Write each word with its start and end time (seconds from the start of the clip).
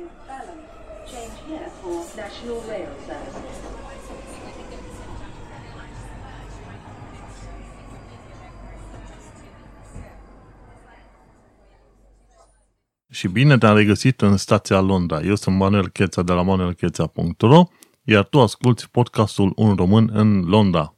to 0.00 0.06
Balham. 0.26 0.60
Change 1.10 1.36
here 1.48 1.68
for 1.80 1.96
National 2.22 2.60
Rail 2.68 2.92
Service. 3.06 3.38
Și 13.12 13.28
bine 13.28 13.58
te-am 13.58 13.76
regăsit 13.76 14.20
în 14.20 14.36
stația 14.36 14.80
Londra. 14.80 15.20
Eu 15.20 15.34
sunt 15.34 15.56
Manuel 15.56 15.88
Cheța 15.88 16.22
de 16.22 16.32
la 16.32 16.42
manuelcheța.ro 16.42 17.64
iar 18.04 18.24
tu 18.24 18.40
asculti 18.40 18.88
podcastul 18.90 19.52
Un 19.56 19.74
Român 19.74 20.10
în 20.12 20.40
Londra. 20.40 20.94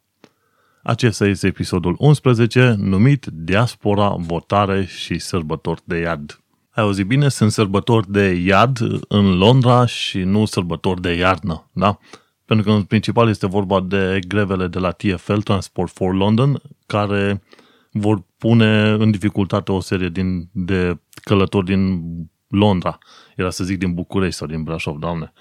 Acesta 0.82 1.26
este 1.26 1.46
episodul 1.46 1.96
11, 1.98 2.74
numit 2.78 3.26
Diaspora, 3.26 4.14
Votare 4.18 4.84
și 4.84 5.18
Sărbători 5.18 5.82
de 5.84 5.96
Iad. 5.98 6.41
Ai 6.74 6.84
auzit 6.84 7.06
bine? 7.06 7.28
Sunt 7.28 7.52
sărbători 7.52 8.10
de 8.10 8.28
iad 8.28 8.78
în 9.08 9.38
Londra 9.38 9.86
și 9.86 10.18
nu 10.18 10.44
sărbători 10.44 11.00
de 11.00 11.12
iarnă, 11.12 11.70
da? 11.72 11.98
Pentru 12.44 12.66
că 12.66 12.72
în 12.72 12.82
principal 12.82 13.28
este 13.28 13.46
vorba 13.46 13.80
de 13.80 14.18
grevele 14.28 14.66
de 14.66 14.78
la 14.78 14.90
TFL, 14.90 15.38
Transport 15.38 15.92
for 15.92 16.14
London, 16.14 16.62
care 16.86 17.42
vor 17.90 18.24
pune 18.38 18.88
în 18.88 19.10
dificultate 19.10 19.72
o 19.72 19.80
serie 19.80 20.08
din, 20.08 20.48
de 20.52 21.00
călători 21.22 21.64
din 21.64 22.02
Londra. 22.48 22.98
Era 23.36 23.50
să 23.50 23.64
zic 23.64 23.78
din 23.78 23.94
București 23.94 24.36
sau 24.36 24.46
din 24.46 24.62
Brașov, 24.62 24.96
doamne. 24.98 25.32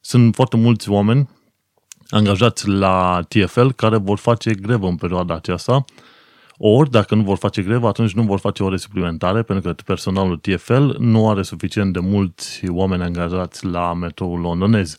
Sunt 0.00 0.34
foarte 0.34 0.56
mulți 0.56 0.90
oameni 0.90 1.28
angajați 2.08 2.68
la 2.68 3.20
TFL 3.28 3.68
care 3.68 3.96
vor 3.96 4.18
face 4.18 4.54
grevă 4.54 4.86
în 4.86 4.96
perioada 4.96 5.34
aceasta 5.34 5.84
ori, 6.58 6.90
dacă 6.90 7.14
nu 7.14 7.22
vor 7.22 7.36
face 7.36 7.62
grevă, 7.62 7.86
atunci 7.86 8.14
nu 8.14 8.22
vor 8.22 8.38
face 8.38 8.62
ore 8.62 8.76
suplimentare, 8.76 9.42
pentru 9.42 9.72
că 9.72 9.82
personalul 9.84 10.36
TFL 10.36 10.90
nu 10.98 11.28
are 11.28 11.42
suficient 11.42 11.92
de 11.92 11.98
mulți 11.98 12.68
oameni 12.68 13.02
angajați 13.02 13.64
la 13.66 13.94
metroul 13.94 14.40
londonez. 14.40 14.96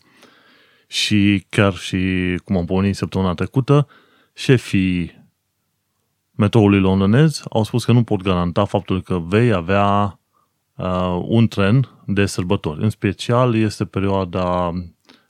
Și 0.86 1.46
chiar 1.48 1.74
și, 1.74 2.34
cum 2.44 2.56
am 2.56 2.64
pomenit 2.64 2.96
săptămâna 2.96 3.34
trecută, 3.34 3.86
șefii 4.34 5.24
metroului 6.30 6.80
londonez 6.80 7.42
au 7.50 7.62
spus 7.62 7.84
că 7.84 7.92
nu 7.92 8.02
pot 8.02 8.22
garanta 8.22 8.64
faptul 8.64 9.02
că 9.02 9.18
vei 9.18 9.52
avea 9.52 10.20
uh, 10.76 11.20
un 11.22 11.48
tren 11.48 11.88
de 12.06 12.26
sărbători. 12.26 12.82
În 12.82 12.90
special 12.90 13.54
este 13.54 13.84
perioada, 13.84 14.72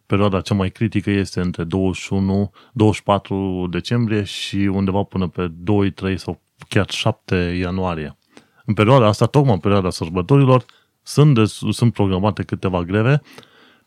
perioada 0.06 0.40
cea 0.40 0.54
mai 0.54 0.70
critică 0.70 1.10
este 1.10 1.40
între 1.40 1.64
21, 1.64 2.50
24 2.72 3.66
decembrie 3.70 4.22
și 4.22 4.56
undeva 4.56 5.02
până 5.02 5.28
pe 5.28 5.48
2, 5.56 5.90
3 5.90 6.18
sau 6.18 6.40
chiar 6.68 6.90
7 6.90 7.36
ianuarie. 7.36 8.18
În 8.64 8.74
perioada 8.74 9.06
asta, 9.06 9.26
tocmai 9.26 9.54
în 9.54 9.60
perioada 9.60 9.90
sărbătorilor, 9.90 10.64
sunt, 11.02 11.34
de, 11.34 11.44
sunt 11.70 11.92
programate 11.92 12.42
câteva 12.42 12.82
greve 12.82 13.22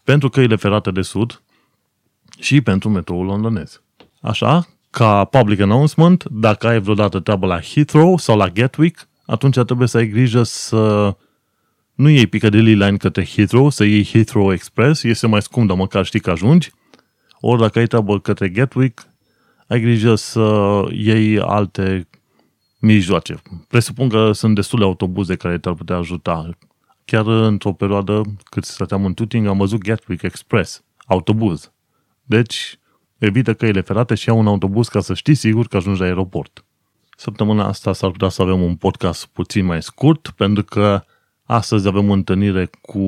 pentru 0.04 0.30
căile 0.30 0.56
ferate 0.56 0.92
de 0.92 1.02
sud 1.02 1.42
și 2.40 2.62
pentru 2.62 2.90
metroul 2.90 3.26
londonez. 3.26 3.82
Așa, 4.22 4.68
ca 4.90 5.26
public 5.26 5.60
announcement, 5.60 6.24
dacă 6.24 6.68
ai 6.68 6.80
vreodată 6.80 7.20
treabă 7.20 7.46
la 7.46 7.60
Heathrow 7.62 8.18
sau 8.18 8.38
la 8.38 8.48
Gatwick, 8.48 9.08
atunci 9.26 9.60
trebuie 9.60 9.88
să 9.88 9.98
ai 9.98 10.08
grijă 10.08 10.44
să 10.44 11.16
nu 12.00 12.10
iei 12.10 12.28
Piccadilly 12.28 12.74
Line 12.74 12.98
către 12.98 13.26
Heathrow, 13.26 13.70
să 13.70 13.84
iei 13.84 14.06
Heathrow 14.06 14.52
Express, 14.52 15.04
este 15.04 15.28
mai 15.28 15.42
scump, 15.42 15.68
dar 15.68 15.78
măcar 15.78 16.06
știi 16.06 16.20
că 16.20 16.30
ajungi. 16.30 16.72
Ori 17.40 17.62
dacă 17.62 17.80
ai 17.80 17.86
treabă 17.86 18.20
către 18.20 18.50
Gatwick, 18.50 19.08
ai 19.68 19.82
grijă 19.82 20.16
să 20.16 20.82
iei 20.92 21.40
alte 21.40 22.08
mijloace. 22.80 23.42
Presupun 23.68 24.10
că 24.10 24.32
sunt 24.32 24.56
destule 24.56 24.84
autobuze 24.84 25.36
care 25.36 25.58
te-ar 25.58 25.76
putea 25.76 25.96
ajuta. 25.96 26.50
Chiar 27.06 27.28
într-o 27.28 27.74
perioadă 27.74 28.22
cât 28.44 28.64
stăteam 28.64 29.06
în 29.06 29.14
Tuting, 29.14 29.48
am 29.48 29.58
văzut 29.58 29.82
Gatwick 29.82 30.24
Express, 30.24 30.84
autobuz. 31.06 31.72
Deci, 32.24 32.80
evită 33.18 33.54
căile 33.54 33.82
ferate 33.82 34.16
și 34.16 34.28
ia 34.28 34.34
un 34.34 34.48
autobuz 34.48 34.88
ca 34.88 35.00
să 35.00 35.14
știi 35.14 35.36
sigur 35.36 35.68
că 35.68 35.78
ajungi 35.78 36.00
la 36.00 36.06
aeroport. 36.06 36.66
Săptămâna 37.18 37.68
asta 37.68 37.94
s-ar 37.94 38.12
putea 38.12 38.30
să 38.30 38.42
avem 38.42 38.62
un 38.62 38.76
podcast 38.76 39.26
puțin 39.26 39.66
mai 39.66 39.84
scurt, 39.84 40.30
pentru 40.36 40.64
că 40.64 41.04
astăzi 41.52 41.88
avem 41.88 42.10
o 42.10 42.14
întâlnire 42.14 42.70
cu 42.82 43.00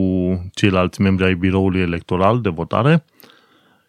ceilalți 0.54 1.02
membri 1.02 1.26
ai 1.26 1.36
biroului 1.36 1.82
electoral 1.82 2.42
de 2.42 2.50
votare 2.50 3.06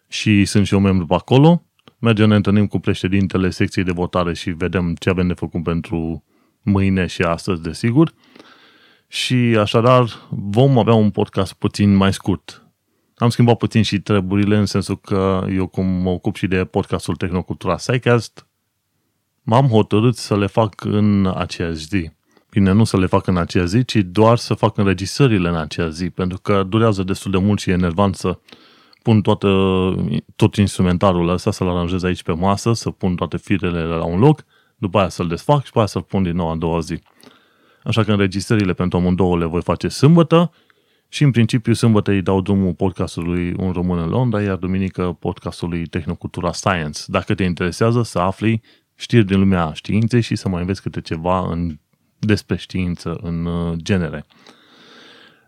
și 0.07 0.45
sunt 0.45 0.65
și 0.65 0.73
eu 0.73 0.79
membru 0.79 1.05
pe 1.05 1.13
acolo. 1.13 1.63
Mergem, 1.99 2.29
ne 2.29 2.35
întâlnim 2.35 2.67
cu 2.67 2.79
președintele 2.79 3.49
secției 3.49 3.85
de 3.85 3.91
votare 3.91 4.33
și 4.33 4.49
vedem 4.49 4.95
ce 4.95 5.09
avem 5.09 5.27
de 5.27 5.33
făcut 5.33 5.63
pentru 5.63 6.23
mâine 6.61 7.05
și 7.05 7.21
astăzi, 7.21 7.61
desigur. 7.61 8.13
Și 9.07 9.35
așadar 9.35 10.09
vom 10.29 10.77
avea 10.77 10.93
un 10.93 11.09
podcast 11.09 11.53
puțin 11.53 11.95
mai 11.95 12.13
scurt. 12.13 12.67
Am 13.15 13.29
schimbat 13.29 13.57
puțin 13.57 13.81
și 13.81 13.99
treburile 13.99 14.57
în 14.57 14.65
sensul 14.65 14.99
că 14.99 15.47
eu 15.49 15.67
cum 15.67 15.85
mă 15.85 16.09
ocup 16.09 16.35
și 16.35 16.47
de 16.47 16.65
podcastul 16.65 17.15
Tehnocultura 17.15 17.75
Psycast, 17.75 18.47
m-am 19.41 19.67
hotărât 19.67 20.15
să 20.15 20.37
le 20.37 20.47
fac 20.47 20.83
în 20.83 21.33
aceeași 21.35 21.87
zi. 21.87 22.11
Bine, 22.53 22.71
nu 22.71 22.83
să 22.83 22.97
le 22.97 23.05
fac 23.05 23.27
în 23.27 23.37
aceeași 23.37 23.69
zi, 23.69 23.85
ci 23.85 23.95
doar 23.95 24.37
să 24.37 24.53
fac 24.53 24.77
înregistrările 24.77 25.49
în 25.49 25.55
aceeași 25.55 25.93
zi, 25.93 26.09
pentru 26.09 26.39
că 26.41 26.63
durează 26.63 27.03
destul 27.03 27.31
de 27.31 27.37
mult 27.37 27.59
și 27.59 27.69
e 27.69 27.73
enervant 27.73 28.15
să 28.15 28.39
pun 29.01 29.21
toată, 29.21 29.49
tot 30.35 30.55
instrumentarul 30.55 31.29
ăsta, 31.29 31.51
să-l 31.51 31.67
aranjez 31.67 32.03
aici 32.03 32.23
pe 32.23 32.31
masă, 32.31 32.73
să 32.73 32.89
pun 32.89 33.15
toate 33.15 33.37
firele 33.37 33.83
la 33.83 34.03
un 34.03 34.19
loc, 34.19 34.43
după 34.77 34.99
aia 34.99 35.09
să-l 35.09 35.27
desfac 35.27 35.59
și 35.59 35.65
după 35.65 35.77
aia 35.77 35.87
să-l 35.87 36.01
pun 36.01 36.23
din 36.23 36.35
nou 36.35 36.49
a 36.49 36.55
doua 36.55 36.79
zi. 36.79 36.99
Așa 37.83 38.03
că 38.03 38.11
înregistrările 38.11 38.73
pentru 38.73 38.97
amândouă 38.97 39.37
le 39.37 39.45
voi 39.45 39.61
face 39.61 39.87
sâmbătă 39.87 40.51
și 41.07 41.23
în 41.23 41.31
principiu 41.31 41.73
sâmbătă 41.73 42.11
îi 42.11 42.21
dau 42.21 42.41
drumul 42.41 42.73
podcastului 42.73 43.53
Un 43.57 43.71
Român 43.71 43.99
în 43.99 44.09
Londra, 44.09 44.41
iar 44.41 44.55
duminică 44.55 45.17
podcastului 45.19 45.85
Tehnocultura 45.85 46.51
Science. 46.51 47.01
Dacă 47.05 47.33
te 47.33 47.43
interesează 47.43 48.03
să 48.03 48.19
afli 48.19 48.61
știri 48.95 49.25
din 49.25 49.39
lumea 49.39 49.71
științei 49.73 50.21
și 50.21 50.35
să 50.35 50.49
mai 50.49 50.61
înveți 50.61 50.81
câte 50.81 51.01
ceva 51.01 51.51
în, 51.51 51.77
despre 52.25 52.55
știință 52.55 53.17
în 53.21 53.45
uh, 53.45 53.77
genere. 53.77 54.25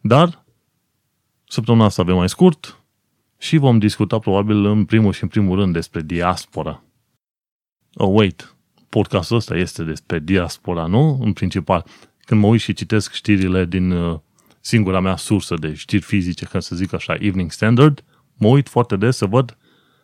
Dar 0.01 0.45
săptămâna 1.47 1.85
asta 1.85 2.01
avem 2.01 2.15
mai 2.15 2.29
scurt 2.29 2.79
și 3.37 3.57
vom 3.57 3.77
discuta 3.77 4.19
probabil 4.19 4.65
în 4.65 4.85
primul 4.85 5.13
și 5.13 5.23
în 5.23 5.29
primul 5.29 5.59
rând 5.59 5.73
despre 5.73 6.01
diaspora. 6.01 6.83
Oh, 7.93 8.09
wait, 8.11 8.55
podcastul 8.89 9.35
ăsta 9.35 9.55
este 9.55 9.83
despre 9.83 10.19
diaspora, 10.19 10.85
nu? 10.85 11.19
În 11.21 11.33
principal, 11.33 11.85
când 12.19 12.41
mă 12.41 12.47
uit 12.47 12.61
și 12.61 12.73
citesc 12.73 13.13
știrile 13.13 13.65
din 13.65 13.91
uh, 13.91 14.19
singura 14.59 14.99
mea 14.99 15.15
sursă 15.15 15.55
de 15.55 15.73
știri 15.73 16.03
fizice, 16.03 16.45
ca 16.45 16.59
să 16.59 16.75
zic 16.75 16.93
așa, 16.93 17.13
Evening 17.19 17.51
Standard, 17.51 18.03
mă 18.37 18.47
uit 18.47 18.69
foarte 18.69 18.95
des 18.95 19.17
să 19.17 19.25
văd 19.25 19.57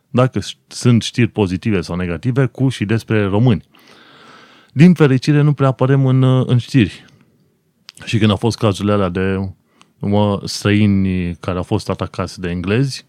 dacă 0.10 0.40
sunt 0.68 1.02
știri 1.02 1.28
pozitive 1.28 1.82
sau 1.82 1.96
negative 1.96 2.46
cu 2.46 2.70
și 2.70 2.86
despre 2.86 3.26
români. 3.26 3.64
Din 4.72 4.94
fericire 4.94 5.42
nu 5.42 5.54
prea 5.54 5.68
apărem 5.68 6.06
în, 6.06 6.24
în 6.24 6.58
știri. 6.58 7.06
Și 8.06 8.18
când 8.18 8.30
au 8.30 8.36
fost 8.36 8.58
cazurile 8.58 8.94
alea 8.94 9.10
de 9.10 9.50
mă, 10.00 10.42
străini 10.44 11.36
care 11.36 11.58
au 11.58 11.64
fost 11.64 11.90
atacați 11.90 12.40
de 12.40 12.50
englezi, 12.50 13.06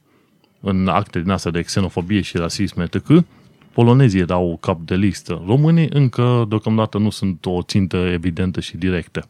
în 0.60 0.88
acte 0.88 1.20
din 1.20 1.30
astea 1.30 1.50
de 1.50 1.62
xenofobie 1.62 2.20
și 2.20 2.36
rasism, 2.36 2.80
etc., 2.80 3.24
polonezii 3.72 4.20
erau 4.20 4.58
cap 4.60 4.80
de 4.80 4.94
listă. 4.94 5.42
Românii 5.46 5.88
încă 5.92 6.44
deocamdată 6.48 6.98
nu 6.98 7.10
sunt 7.10 7.46
o 7.46 7.62
țintă 7.62 7.96
evidentă 7.96 8.60
și 8.60 8.76
directă. 8.76 9.28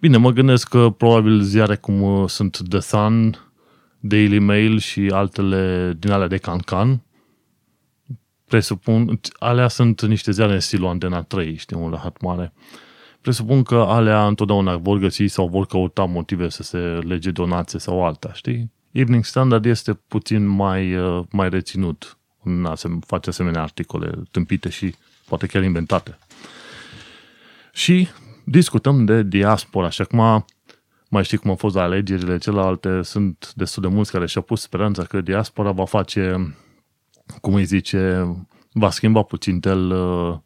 Bine, 0.00 0.16
mă 0.16 0.30
gândesc 0.30 0.68
că 0.68 0.94
probabil 0.96 1.40
ziare 1.40 1.76
cum 1.76 2.02
uh, 2.02 2.28
sunt 2.28 2.62
The 2.68 2.80
Sun, 2.80 3.38
Daily 4.00 4.38
Mail 4.38 4.78
și 4.78 5.10
altele 5.12 5.96
din 5.98 6.10
alea 6.10 6.28
de 6.28 6.36
cancan, 6.36 7.02
presupun, 8.48 9.20
alea 9.38 9.68
sunt 9.68 10.02
niște 10.02 10.30
ziare 10.30 10.52
în 10.52 10.60
stilul 10.60 10.88
Antena 10.88 11.22
3, 11.22 11.56
știi, 11.56 11.76
un 11.76 11.90
rahat 11.90 12.20
mare. 12.20 12.52
Presupun 13.20 13.62
că 13.62 13.76
alea 13.76 14.26
întotdeauna 14.26 14.76
vor 14.76 14.98
găsi 14.98 15.26
sau 15.26 15.48
vor 15.48 15.66
căuta 15.66 16.04
motive 16.04 16.48
să 16.48 16.62
se 16.62 16.78
lege 17.06 17.30
donație 17.30 17.78
sau 17.78 18.04
alta, 18.04 18.32
știi? 18.32 18.72
Evening 18.90 19.24
Standard 19.24 19.64
este 19.64 19.92
puțin 20.08 20.46
mai, 20.46 20.96
uh, 20.96 21.24
mai 21.30 21.48
reținut 21.48 22.16
în 22.42 22.64
a 22.64 22.74
se 22.74 22.88
face 23.06 23.28
asemenea 23.28 23.62
articole 23.62 24.10
tâmpite 24.30 24.68
și 24.68 24.94
poate 25.28 25.46
chiar 25.46 25.62
inventate. 25.62 26.18
Și 27.72 28.08
discutăm 28.44 29.04
de 29.04 29.22
diaspora 29.22 29.90
și 29.90 30.00
acum 30.00 30.44
mai 31.08 31.24
știi 31.24 31.38
cum 31.38 31.50
au 31.50 31.56
fost 31.56 31.74
la 31.74 31.82
alegerile 31.82 32.38
celelalte, 32.38 33.02
sunt 33.02 33.52
destul 33.54 33.82
de 33.82 33.88
mulți 33.88 34.12
care 34.12 34.26
și-au 34.26 34.42
pus 34.44 34.60
speranța 34.60 35.02
că 35.04 35.20
diaspora 35.20 35.70
va 35.70 35.84
face, 35.84 36.54
cum 37.40 37.54
îi 37.54 37.64
zice, 37.64 38.32
va 38.72 38.90
schimba 38.90 39.22
puțin 39.22 39.60
tel 39.60 39.90
uh, 39.90 40.36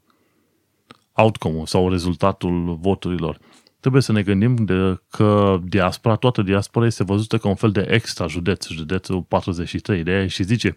outcome-ul 1.13 1.67
sau 1.67 1.91
rezultatul 1.91 2.79
voturilor. 2.81 3.39
Trebuie 3.81 4.03
să 4.03 4.13
ne 4.13 4.23
gândim 4.23 4.55
de 4.55 5.01
că 5.11 5.59
diaspora, 5.65 6.15
toată 6.15 6.43
diaspora 6.43 6.87
este 6.87 7.05
văzută 7.05 7.39
ca 7.39 7.49
un 7.49 7.55
fel 7.55 7.71
de 7.71 7.87
extra 7.89 8.27
județ, 8.27 8.69
județul 8.69 9.23
43 9.23 10.03
de 10.03 10.11
aia 10.11 10.27
și 10.27 10.43
zice 10.43 10.77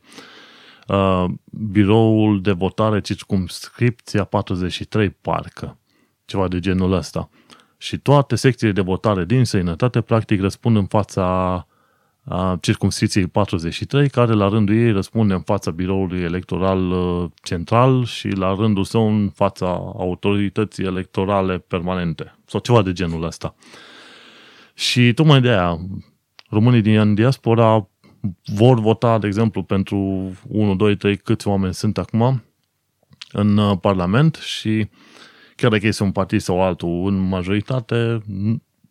uh, 0.87 1.25
biroul 1.51 2.41
de 2.41 2.51
votare 2.51 3.01
circumscripția 3.01 4.23
43 4.23 5.09
parcă 5.09 5.77
ceva 6.25 6.47
de 6.47 6.59
genul 6.59 6.91
ăsta. 6.91 7.29
Și 7.77 7.97
toate 7.97 8.35
secțiile 8.35 8.73
de 8.73 8.81
votare 8.81 9.25
din 9.25 9.43
sănătate 9.43 10.01
practic 10.01 10.41
răspund 10.41 10.75
în 10.75 10.85
fața 10.85 11.67
a 12.25 12.57
circumscripției 12.61 13.27
43, 13.27 14.09
care 14.09 14.33
la 14.33 14.47
rândul 14.47 14.75
ei 14.75 14.91
răspunde 14.91 15.33
în 15.33 15.41
fața 15.41 15.71
biroului 15.71 16.19
electoral 16.21 16.91
uh, 16.91 17.29
central 17.41 18.05
și 18.05 18.27
la 18.27 18.55
rândul 18.55 18.83
său 18.83 19.07
în 19.07 19.29
fața 19.29 19.65
autorității 19.97 20.85
electorale 20.85 21.57
permanente 21.57 22.35
sau 22.45 22.59
ceva 22.59 22.81
de 22.81 22.91
genul 22.91 23.23
ăsta. 23.23 23.55
Și 24.73 25.13
tocmai 25.13 25.41
de 25.41 25.49
aia 25.49 25.79
românii 26.49 26.81
din 26.81 27.13
diaspora 27.13 27.87
vor 28.45 28.79
vota, 28.79 29.17
de 29.17 29.27
exemplu, 29.27 29.63
pentru 29.63 29.97
1, 30.47 30.75
2, 30.75 30.95
3, 30.95 31.17
câți 31.17 31.47
oameni 31.47 31.73
sunt 31.73 31.97
acum 31.97 32.43
în 33.31 33.57
uh, 33.57 33.77
Parlament 33.81 34.35
și 34.35 34.89
chiar 35.55 35.71
dacă 35.71 35.87
este 35.87 36.03
un 36.03 36.11
partid 36.11 36.41
sau 36.41 36.61
altul, 36.61 37.07
în 37.07 37.19
majoritate, 37.19 38.21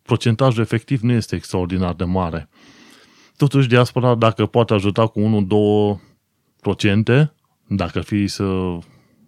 procentajul 0.03 0.63
efectiv 0.63 1.01
nu 1.01 1.13
este 1.13 1.37
extraordinar 1.37 1.95
de 1.95 2.05
mare. 2.05 2.49
Totuși, 3.43 3.69
diaspora, 3.69 4.15
dacă 4.15 4.47
poate 4.47 4.75
ajuta 4.75 5.07
cu 5.07 5.47
1-2%, 6.61 7.31
dacă 7.67 7.99
ar 7.99 8.05
fi 8.05 8.27
să 8.27 8.79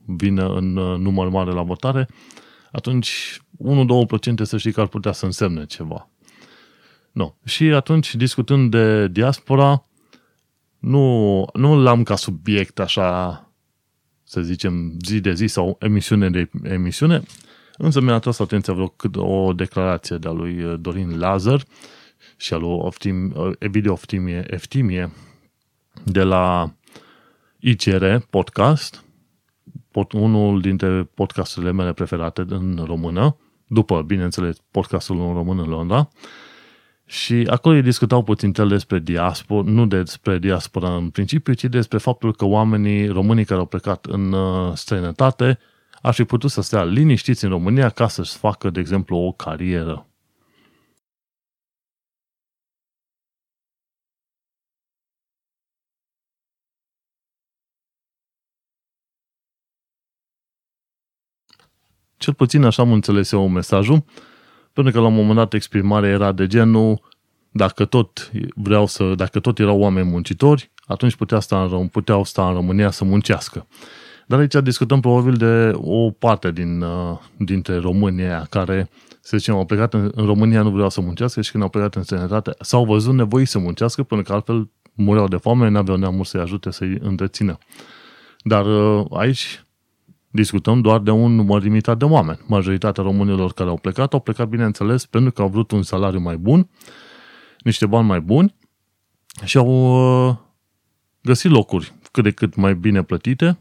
vină 0.06 0.54
în 0.54 0.76
uh, 0.76 0.98
număr 0.98 1.28
mare 1.28 1.50
la 1.50 1.62
votare, 1.62 2.08
atunci 2.72 3.38
1-2% 4.38 4.42
să 4.42 4.56
știi 4.56 4.72
că 4.72 4.80
ar 4.80 4.86
putea 4.86 5.12
să 5.12 5.24
însemne 5.24 5.64
ceva. 5.64 6.10
No. 7.12 7.34
Și 7.44 7.64
atunci, 7.64 8.14
discutând 8.14 8.70
de 8.70 9.08
diaspora, 9.08 9.84
nu, 10.78 11.46
nu 11.52 11.80
l-am 11.82 12.02
ca 12.02 12.16
subiect 12.16 12.78
așa, 12.78 13.40
să 14.24 14.40
zicem, 14.40 14.96
zi 15.04 15.20
de 15.20 15.32
zi 15.32 15.46
sau 15.46 15.76
emisiune 15.80 16.30
de 16.30 16.50
emisiune, 16.62 17.22
însă 17.76 18.00
mi-a 18.00 18.14
atras 18.14 18.38
atenția 18.38 18.72
vreo 18.72 18.88
cât 18.88 19.16
o 19.16 19.52
declarație 19.52 20.16
de-a 20.16 20.32
lui 20.32 20.78
Dorin 20.80 21.18
Lazar 21.18 21.64
și 22.36 22.54
al 22.54 22.60
lui 22.60 22.70
Oftim, 22.70 23.34
Evidio 23.58 23.92
Oftimie, 23.92 24.44
Eftimie 24.46 25.10
de 26.04 26.22
la 26.22 26.74
ICR 27.58 28.16
Podcast, 28.30 29.04
pot, 29.90 30.12
unul 30.12 30.60
dintre 30.60 31.10
podcasturile 31.14 31.72
mele 31.72 31.92
preferate 31.92 32.44
în 32.48 32.82
română, 32.84 33.36
după, 33.66 34.02
bineînțeles, 34.02 34.56
podcastul 34.70 35.20
în 35.20 35.32
român 35.32 35.58
în 35.58 35.68
Londra, 35.68 36.08
și 37.06 37.46
acolo 37.50 37.74
ei 37.74 37.82
discutau 37.82 38.22
puțin 38.22 38.52
despre 38.68 38.98
diaspora, 38.98 39.70
nu 39.70 39.86
despre 39.86 40.38
diaspora 40.38 40.96
în 40.96 41.10
principiu, 41.10 41.52
ci 41.52 41.64
despre 41.64 41.98
faptul 41.98 42.34
că 42.34 42.44
oamenii 42.44 43.06
românii 43.08 43.44
care 43.44 43.60
au 43.60 43.66
plecat 43.66 44.04
în 44.04 44.32
uh, 44.32 44.72
străinătate 44.74 45.58
ar 46.02 46.14
fi 46.14 46.24
putut 46.24 46.50
să 46.50 46.62
stea 46.62 46.84
liniștiți 46.84 47.44
în 47.44 47.50
România 47.50 47.88
ca 47.88 48.08
să-și 48.08 48.36
facă, 48.36 48.70
de 48.70 48.80
exemplu, 48.80 49.16
o 49.16 49.32
carieră. 49.32 50.06
Cel 62.24 62.34
puțin 62.34 62.64
așa 62.64 62.82
am 62.82 62.92
înțeles 62.92 63.32
eu 63.32 63.48
mesajul 63.48 64.04
pentru 64.72 64.92
că 64.92 65.00
la 65.00 65.06
un 65.06 65.14
moment 65.14 65.36
dat 65.36 65.54
exprimarea 65.54 66.10
era 66.10 66.32
de 66.32 66.46
genul 66.46 67.00
dacă 67.50 67.84
tot 67.84 68.30
vreau 68.54 68.86
să, 68.86 69.14
dacă 69.16 69.40
tot 69.40 69.58
erau 69.58 69.80
oameni 69.80 70.08
muncitori, 70.08 70.70
atunci 70.86 71.14
putea 71.16 71.40
sta 71.40 71.62
în, 71.62 71.88
puteau 71.88 72.24
sta 72.24 72.48
în 72.48 72.54
România 72.54 72.90
să 72.90 73.04
muncească. 73.04 73.66
Dar 74.26 74.38
aici 74.38 74.54
discutăm 74.54 75.00
probabil 75.00 75.34
de 75.34 75.72
o 75.74 76.10
parte 76.10 76.50
din, 76.50 76.80
uh, 76.82 77.18
dintre 77.36 77.76
România 77.76 78.46
care, 78.50 78.90
să 79.20 79.36
zicem, 79.36 79.54
au 79.54 79.64
plecat 79.64 79.94
în, 79.94 80.10
în 80.14 80.26
România, 80.26 80.62
nu 80.62 80.70
vreau 80.70 80.90
să 80.90 81.00
muncească 81.00 81.40
și 81.40 81.50
când 81.50 81.62
au 81.62 81.68
plecat 81.68 81.94
în 81.94 82.02
străinătate 82.02 82.54
s-au 82.60 82.84
văzut 82.84 83.14
nevoi 83.14 83.44
să 83.44 83.58
muncească 83.58 84.02
pentru 84.02 84.26
că 84.26 84.32
altfel 84.32 84.70
mureau 84.94 85.28
de 85.28 85.36
foame, 85.36 85.68
n-aveau 85.68 85.96
neamuri 85.96 86.28
să-i 86.28 86.40
ajute 86.40 86.70
să-i 86.70 86.98
întrețină. 87.00 87.58
Dar 88.42 88.66
uh, 88.66 89.04
aici 89.10 89.63
discutăm 90.34 90.80
doar 90.80 91.00
de 91.00 91.10
un 91.10 91.34
număr 91.34 91.62
limitat 91.62 91.98
de 91.98 92.04
oameni. 92.04 92.38
Majoritatea 92.46 93.02
românilor 93.02 93.52
care 93.52 93.68
au 93.68 93.76
plecat 93.76 94.12
au 94.12 94.20
plecat, 94.20 94.48
bineînțeles, 94.48 95.06
pentru 95.06 95.32
că 95.32 95.42
au 95.42 95.48
vrut 95.48 95.70
un 95.70 95.82
salariu 95.82 96.20
mai 96.20 96.36
bun, 96.36 96.68
niște 97.58 97.86
bani 97.86 98.06
mai 98.06 98.20
buni 98.20 98.54
și 99.44 99.56
au 99.56 99.68
uh, 100.28 100.36
găsit 101.22 101.50
locuri 101.50 101.92
cât 102.12 102.22
de 102.22 102.30
cât 102.30 102.54
mai 102.54 102.74
bine 102.74 103.02
plătite. 103.02 103.58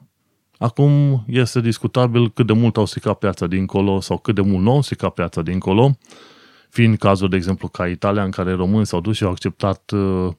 Acum 0.58 1.24
este 1.28 1.62
discutabil 1.62 2.32
cât 2.32 2.48
de 2.48 2.54
mult 2.54 2.78
au 2.78 2.86
stricat 2.86 3.18
piața 3.18 3.48
dincolo 3.48 4.00
sau 4.00 4.18
cât 4.18 4.36
de 4.36 4.42
mult 4.42 4.64
nu 4.64 4.72
au 4.72 4.82
stricat 4.82 5.14
piața 5.14 5.42
dincolo, 5.42 5.98
fiind 6.70 6.98
cazul, 6.98 7.30
de 7.30 7.36
exemplu, 7.36 7.68
ca 7.68 7.88
Italia, 7.88 8.24
în 8.24 8.32
care 8.32 8.52
români 8.54 8.86
s-au 8.86 9.02
dus 9.02 9.16
și 9.16 9.24
au 9.24 9.30
acceptat 9.30 9.92
uh, 9.92 10.34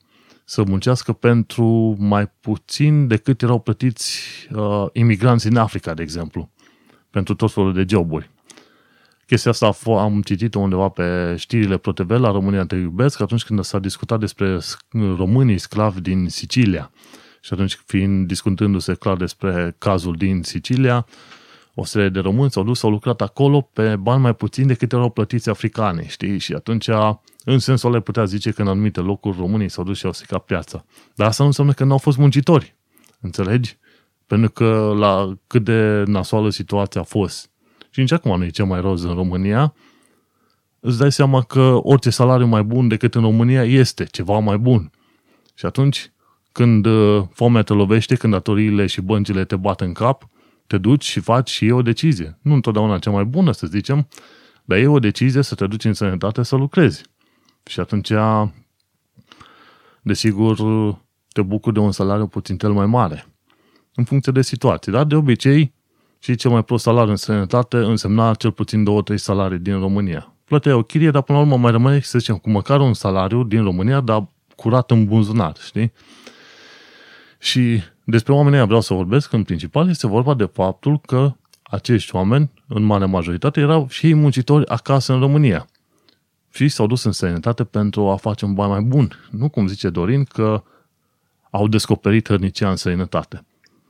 să 0.45 0.63
muncească 0.63 1.13
pentru 1.13 1.97
mai 1.99 2.31
puțin 2.41 3.07
decât 3.07 3.43
erau 3.43 3.59
plătiți 3.59 4.21
uh, 4.55 4.87
imigranți 4.93 5.49
din 5.49 5.57
Africa, 5.57 5.95
de 5.95 6.03
exemplu, 6.03 6.51
pentru 7.11 7.35
tot 7.35 7.53
felul 7.53 7.73
de 7.73 7.85
joburi. 7.89 8.31
Chestia 9.27 9.51
asta 9.51 9.73
am 9.87 10.23
citit 10.23 10.55
undeva 10.55 10.89
pe 10.89 11.37
știrile 11.39 11.77
ProTV 11.77 12.11
la 12.11 12.31
România 12.31 12.67
Te 12.67 12.77
Iubesc 12.77 13.21
atunci 13.21 13.45
când 13.45 13.65
s-a 13.65 13.79
discutat 13.79 14.19
despre 14.19 14.59
românii 15.17 15.59
sclavi 15.59 16.01
din 16.01 16.29
Sicilia. 16.29 16.91
Și 17.41 17.53
atunci 17.53 17.83
fiind 17.87 18.27
discutându-se 18.27 18.95
clar 18.95 19.17
despre 19.17 19.75
cazul 19.79 20.15
din 20.15 20.43
Sicilia, 20.43 21.07
o 21.75 21.85
serie 21.85 22.09
de 22.09 22.19
românți 22.19 22.55
s-au 22.55 22.63
dus, 22.63 22.83
au 22.83 22.91
lucrat 22.91 23.21
acolo 23.21 23.61
pe 23.61 23.97
bani 23.97 24.23
mai 24.23 24.35
puțin 24.35 24.67
decât 24.67 24.93
erau 24.93 25.11
plătiți 25.11 25.49
africani, 25.49 26.07
știi? 26.09 26.39
Și 26.39 26.53
atunci 26.53 26.89
în 27.45 27.59
sensul 27.59 27.91
ăla 27.93 28.01
putea 28.01 28.25
zice 28.25 28.51
că 28.51 28.63
în 28.63 28.69
anumite 28.69 29.01
locuri 29.01 29.37
românii 29.39 29.69
s-au 29.69 29.85
dus 29.85 29.99
și 29.99 30.07
au 30.07 30.13
secat 30.13 30.45
piața. 30.45 30.85
Dar 31.15 31.27
asta 31.27 31.43
nu 31.43 31.49
înseamnă 31.49 31.73
că 31.73 31.85
nu 31.85 31.93
au 31.93 31.99
fost 31.99 32.19
muncitori. 32.19 32.77
Înțelegi? 33.21 33.79
Pentru 34.27 34.51
că 34.51 34.95
la 34.97 35.39
cât 35.47 35.65
de 35.65 36.03
nasoală 36.07 36.51
situația 36.51 37.01
a 37.01 37.05
fost 37.05 37.49
și 37.95 38.01
nici 38.01 38.13
acum 38.13 38.39
nu 38.39 38.45
e 38.45 38.49
cel 38.49 38.65
mai 38.65 38.81
roz 38.81 39.03
în 39.03 39.15
România, 39.15 39.75
îți 40.81 40.99
dai 40.99 41.13
seama 41.13 41.43
că 41.43 41.79
orice 41.83 42.11
salariu 42.11 42.47
mai 42.47 42.63
bun 42.63 42.89
decât 42.89 43.15
în 43.15 43.23
România 43.23 43.65
este 43.65 44.05
ceva 44.05 44.39
mai 44.39 44.59
bun. 44.59 44.91
Și 45.55 45.67
atunci, 45.67 46.13
când 46.53 46.87
uh, 46.87 47.23
foamea 47.33 47.63
te 47.63 47.73
lovește, 47.73 48.15
când 48.15 48.33
datoriile 48.33 48.87
și 48.87 49.01
băncile 49.01 49.45
te 49.45 49.57
bat 49.57 49.81
în 49.81 49.93
cap, 49.93 50.29
te 50.75 50.81
duci 50.81 51.05
și 51.05 51.21
faci 51.21 51.51
și 51.51 51.67
e 51.67 51.73
o 51.73 51.83
decizie. 51.83 52.39
Nu 52.43 52.55
întotdeauna 52.55 52.99
cea 52.99 53.11
mai 53.11 53.25
bună, 53.25 53.53
să 53.53 53.67
zicem, 53.67 54.09
dar 54.65 54.79
e 54.79 54.87
o 54.87 54.99
decizie 54.99 55.43
să 55.43 55.55
te 55.55 55.67
duci 55.67 55.85
în 55.85 55.93
sănătate 55.93 56.43
să 56.43 56.57
lucrezi. 56.57 57.03
Și 57.65 57.81
atunci, 57.81 58.13
desigur, 60.03 60.57
te 61.33 61.43
bucuri 61.43 61.75
de 61.75 61.81
un 61.81 61.93
salariu 61.93 62.27
puțin 62.27 62.57
cel 62.57 62.73
mai 62.73 62.87
mare, 62.87 63.27
în 63.95 64.05
funcție 64.05 64.33
de 64.33 64.43
situație. 64.43 64.93
Dar 64.93 65.05
de 65.05 65.15
obicei, 65.15 65.75
și 66.19 66.35
cel 66.35 66.51
mai 66.51 66.65
prost 66.65 66.83
salariu 66.83 67.11
în 67.11 67.17
străinătate 67.17 67.77
însemna 67.77 68.35
cel 68.35 68.53
puțin 68.53 68.85
2-3 69.13 69.15
salarii 69.15 69.59
din 69.59 69.79
România. 69.79 70.35
Plăteai 70.45 70.75
o 70.75 70.83
chirie, 70.83 71.11
dar 71.11 71.23
până 71.23 71.39
la 71.39 71.45
urmă 71.45 71.57
mai 71.57 71.71
rămâne, 71.71 72.01
să 72.01 72.19
zicem, 72.19 72.37
cu 72.37 72.51
măcar 72.51 72.81
un 72.81 72.95
salariu 72.95 73.45
din 73.45 73.63
România, 73.63 74.01
dar 74.01 74.29
curat 74.57 74.91
în 74.91 75.05
buzunar, 75.05 75.57
știi? 75.67 75.93
Și 77.45 77.83
despre 78.05 78.33
oamenii 78.33 78.57
ăia 78.57 78.67
vreau 78.67 78.81
să 78.81 78.95
vorbesc, 78.95 79.33
în 79.33 79.43
principal 79.43 79.89
este 79.89 80.07
vorba 80.07 80.35
de 80.35 80.45
faptul 80.45 81.01
că 81.01 81.33
acești 81.63 82.15
oameni, 82.15 82.51
în 82.67 82.83
mare 82.83 83.05
majoritate, 83.05 83.61
erau 83.61 83.89
și 83.89 84.07
ei 84.07 84.15
muncitori 84.15 84.67
acasă 84.67 85.13
în 85.13 85.21
România 85.21 85.67
și 86.51 86.69
s-au 86.69 86.87
dus 86.87 87.05
în 87.05 87.13
sănătate 87.13 87.65
pentru 87.65 88.09
a 88.09 88.17
face 88.17 88.45
un 88.45 88.55
bani 88.55 88.71
mai 88.71 88.81
bun. 88.81 89.13
Nu 89.31 89.49
cum 89.49 89.67
zice 89.67 89.91
Dorin 89.91 90.25
că 90.25 90.63
au 91.51 91.69
descoperit 91.69 92.29
hărnicia 92.29 92.71
în 92.71 92.77
sănătate. 92.77 93.45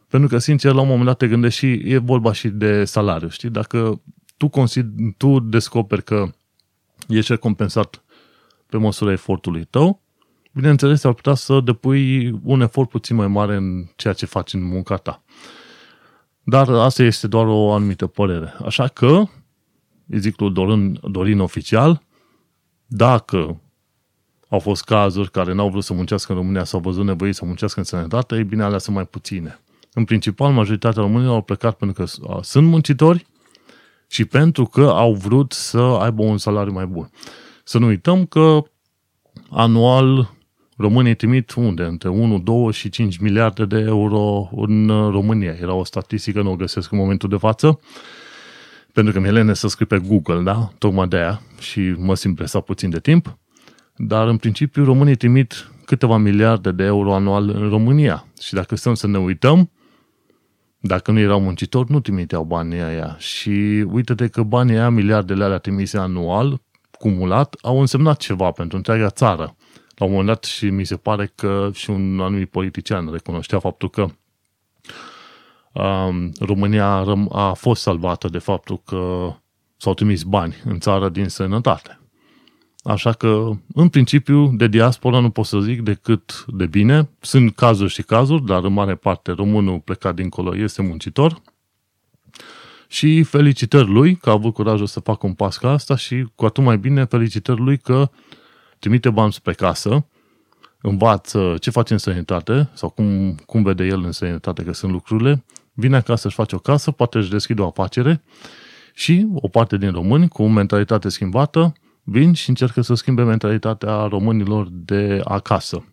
Pentru 0.09 0.29
că, 0.29 0.39
sincer, 0.39 0.73
la 0.73 0.81
un 0.81 0.87
moment 0.87 1.07
dat 1.07 1.17
te 1.17 1.29
gândești 1.29 1.59
și 1.59 1.83
e 1.85 1.99
vorba 1.99 2.33
și 2.33 2.49
de 2.49 2.85
salariu, 2.85 3.29
știi? 3.29 3.51
Dacă 3.51 4.01
tu, 4.37 4.49
consider, 4.49 4.91
tu 5.17 5.41
descoperi 5.41 6.05
că 6.05 6.31
ești 7.09 7.33
recompensat 7.33 8.03
pe 8.67 8.77
măsura 8.77 9.13
efortului 9.13 9.65
tău, 9.65 10.03
bineînțeles, 10.55 11.05
ar 11.05 11.13
putea 11.13 11.35
să 11.35 11.61
depui 11.61 12.31
un 12.43 12.61
efort 12.61 12.89
puțin 12.89 13.17
mai 13.17 13.29
mare 13.29 13.57
în 13.57 13.87
ceea 13.97 14.13
ce 14.15 14.27
faci 14.27 14.53
în 14.53 14.63
munca 14.63 14.97
ta. 14.97 15.23
Dar 16.43 16.69
asta 16.69 17.03
este 17.03 17.27
doar 17.27 17.47
o 17.47 17.73
anumită 17.73 18.07
părere. 18.07 18.55
Așa 18.65 18.89
că, 18.89 19.23
îi 20.09 20.19
zic 20.19 20.41
lui 20.41 20.51
Dorin, 20.51 20.99
Dorin 21.03 21.41
oficial, 21.41 22.03
dacă 22.87 23.61
au 24.49 24.59
fost 24.59 24.85
cazuri 24.85 25.31
care 25.31 25.53
n-au 25.53 25.71
vrut 25.71 25.85
să 25.85 25.95
muncească 25.95 26.33
în 26.33 26.39
România 26.39 26.65
sau 26.65 26.79
au 26.79 26.91
văzut 26.91 27.05
nevoie 27.05 27.33
să 27.33 27.45
muncească 27.45 27.79
în 27.79 27.85
sănătate, 27.85 28.37
e 28.37 28.43
bine, 28.43 28.63
alea 28.63 28.79
sunt 28.79 28.97
mai 28.97 29.07
puține. 29.07 29.61
În 29.93 30.05
principal, 30.05 30.53
majoritatea 30.53 31.03
românilor 31.03 31.35
au 31.35 31.43
plecat 31.43 31.77
pentru 31.77 32.05
că 32.05 32.41
sunt 32.43 32.67
muncitori 32.67 33.27
și 34.07 34.25
pentru 34.25 34.65
că 34.65 34.83
au 34.83 35.15
vrut 35.15 35.53
să 35.53 35.79
aibă 35.79 36.23
un 36.23 36.39
salariu 36.39 36.73
mai 36.73 36.87
bun. 36.87 37.11
Să 37.65 37.79
nu 37.79 37.87
uităm 37.87 38.27
că 38.27 38.63
anual 39.51 40.35
românii 40.77 41.15
trimit 41.15 41.53
unde? 41.55 41.83
Între 41.83 42.09
1, 42.09 42.39
2 42.39 42.73
și 42.73 42.89
5 42.89 43.17
miliarde 43.17 43.65
de 43.65 43.79
euro 43.79 44.49
în 44.57 44.87
România. 45.11 45.57
Era 45.61 45.75
o 45.75 45.85
statistică, 45.85 46.43
nu 46.43 46.51
o 46.51 46.57
găsesc 46.57 46.93
în 46.93 46.99
momentul 46.99 47.29
de 47.29 47.37
față. 47.37 47.81
pentru 48.93 49.13
că 49.13 49.21
mi-e 49.21 49.31
lene 49.31 49.55
să 49.55 49.69
scriu 49.69 49.87
pe 49.87 49.99
Google, 49.99 50.43
da? 50.43 50.73
Tocmai 50.79 51.09
de 51.09 51.17
aia 51.17 51.41
și 51.59 51.95
mă 51.99 52.15
simt 52.15 52.37
presat 52.37 52.65
puțin 52.65 52.91
de 52.91 53.01
timp. 53.01 53.39
Dar 53.97 54.29
în 54.29 54.37
principiu 54.37 54.85
românii 54.85 55.17
trimit 55.17 55.71
câteva 55.85 56.17
miliarde 56.17 56.73
de 56.73 56.85
euro 56.85 57.15
anual 57.15 57.49
în 57.49 57.69
România. 57.69 58.27
Și 58.41 58.55
dacă 58.55 58.77
stăm 58.77 58.95
să 58.95 59.07
ne 59.07 59.19
uităm, 59.19 59.71
dacă 60.79 61.11
nu 61.11 61.19
erau 61.19 61.41
muncitori, 61.41 61.91
nu 61.91 62.01
trimiteau 62.01 62.45
banii 62.45 62.81
aia. 62.81 63.17
Și 63.19 63.85
uite-te 63.91 64.29
că 64.29 64.43
banii 64.43 64.77
aia, 64.77 64.89
miliardele 64.89 65.45
alea 65.45 65.59
trimise 65.59 65.99
anual, 65.99 66.61
cumulat, 66.99 67.57
au 67.63 67.81
însemnat 67.81 68.17
ceva 68.17 68.51
pentru 68.51 68.77
întreaga 68.77 69.11
țară. 69.11 69.57
La 69.95 70.07
un 70.07 70.11
moment 70.11 70.29
dat 70.29 70.45
și 70.45 70.71
mi 70.71 70.85
se 70.85 70.97
pare 70.97 71.33
că 71.35 71.71
și 71.75 71.91
un 71.91 72.21
anumit 72.21 72.51
politician 72.51 73.13
recunoștea 73.13 73.59
faptul 73.59 73.91
că 73.91 74.07
um, 75.73 76.33
România 76.41 77.05
a 77.31 77.53
fost 77.53 77.83
salvată 77.83 78.29
de 78.29 78.39
faptul 78.39 78.83
că 78.85 79.33
s-au 79.77 79.95
trimis 79.95 80.23
bani 80.23 80.55
în 80.65 80.79
țară 80.79 81.09
din 81.09 81.29
sănătate. 81.29 81.99
Așa 82.85 83.13
că, 83.13 83.51
în 83.75 83.89
principiu, 83.89 84.53
de 84.57 84.67
diaspora 84.67 85.21
nu 85.21 85.31
pot 85.31 85.45
să 85.45 85.59
zic 85.59 85.83
decât 85.83 86.45
de 86.49 86.67
bine. 86.67 87.09
Sunt 87.21 87.55
cazuri 87.55 87.93
și 87.93 88.03
cazuri, 88.03 88.45
dar 88.45 88.65
în 88.65 88.73
mare 88.73 88.95
parte 88.95 89.33
românul 89.33 89.81
plecat 89.81 90.15
dincolo 90.15 90.57
este 90.57 90.83
muncitor. 90.83 91.43
Și 92.89 93.23
felicitări 93.23 93.89
lui 93.89 94.17
că 94.17 94.29
a 94.29 94.33
avut 94.33 94.55
curajul 94.55 94.87
să 94.87 95.01
facă 95.01 95.27
un 95.27 95.35
pas 95.35 95.57
ca 95.57 95.71
asta 95.71 95.97
și 95.97 96.27
cu 96.35 96.45
atât 96.45 96.65
mai 96.65 96.79
bine 96.79 97.05
felicitări 97.05 97.61
lui 97.61 97.79
că 97.79 98.11
trimite 98.85 99.11
bani 99.11 99.33
spre 99.33 99.53
casă, 99.53 100.07
învață 100.81 101.55
ce 101.61 101.71
face 101.71 101.93
în 101.93 101.99
sănătate 101.99 102.71
sau 102.75 102.89
cum, 102.89 103.35
cum 103.47 103.63
vede 103.63 103.85
el 103.85 104.05
în 104.05 104.13
sănătate 104.13 104.63
că 104.63 104.73
sunt 104.73 104.93
lucrurile, 104.93 105.45
vine 105.73 105.97
acasă 105.97 106.23
să-și 106.23 106.35
face 106.35 106.55
o 106.55 106.59
casă, 106.59 106.91
poate 106.91 107.19
își 107.19 107.31
deschide 107.31 107.63
o 107.63 107.67
afacere 107.67 108.23
și 108.95 109.27
o 109.35 109.49
parte 109.49 109.77
din 109.77 109.91
români 109.91 110.29
cu 110.29 110.43
o 110.43 110.47
mentalitate 110.47 111.09
schimbată 111.09 111.73
vin 112.03 112.33
și 112.33 112.49
încercă 112.49 112.81
să 112.81 112.95
schimbe 112.95 113.23
mentalitatea 113.23 114.07
românilor 114.07 114.69
de 114.71 115.21
acasă. 115.25 115.85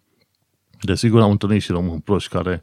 Desigur, 0.81 1.21
am 1.21 1.31
întâlnit 1.31 1.61
și 1.61 1.71
români 1.71 2.01
proști 2.01 2.29
care 2.29 2.61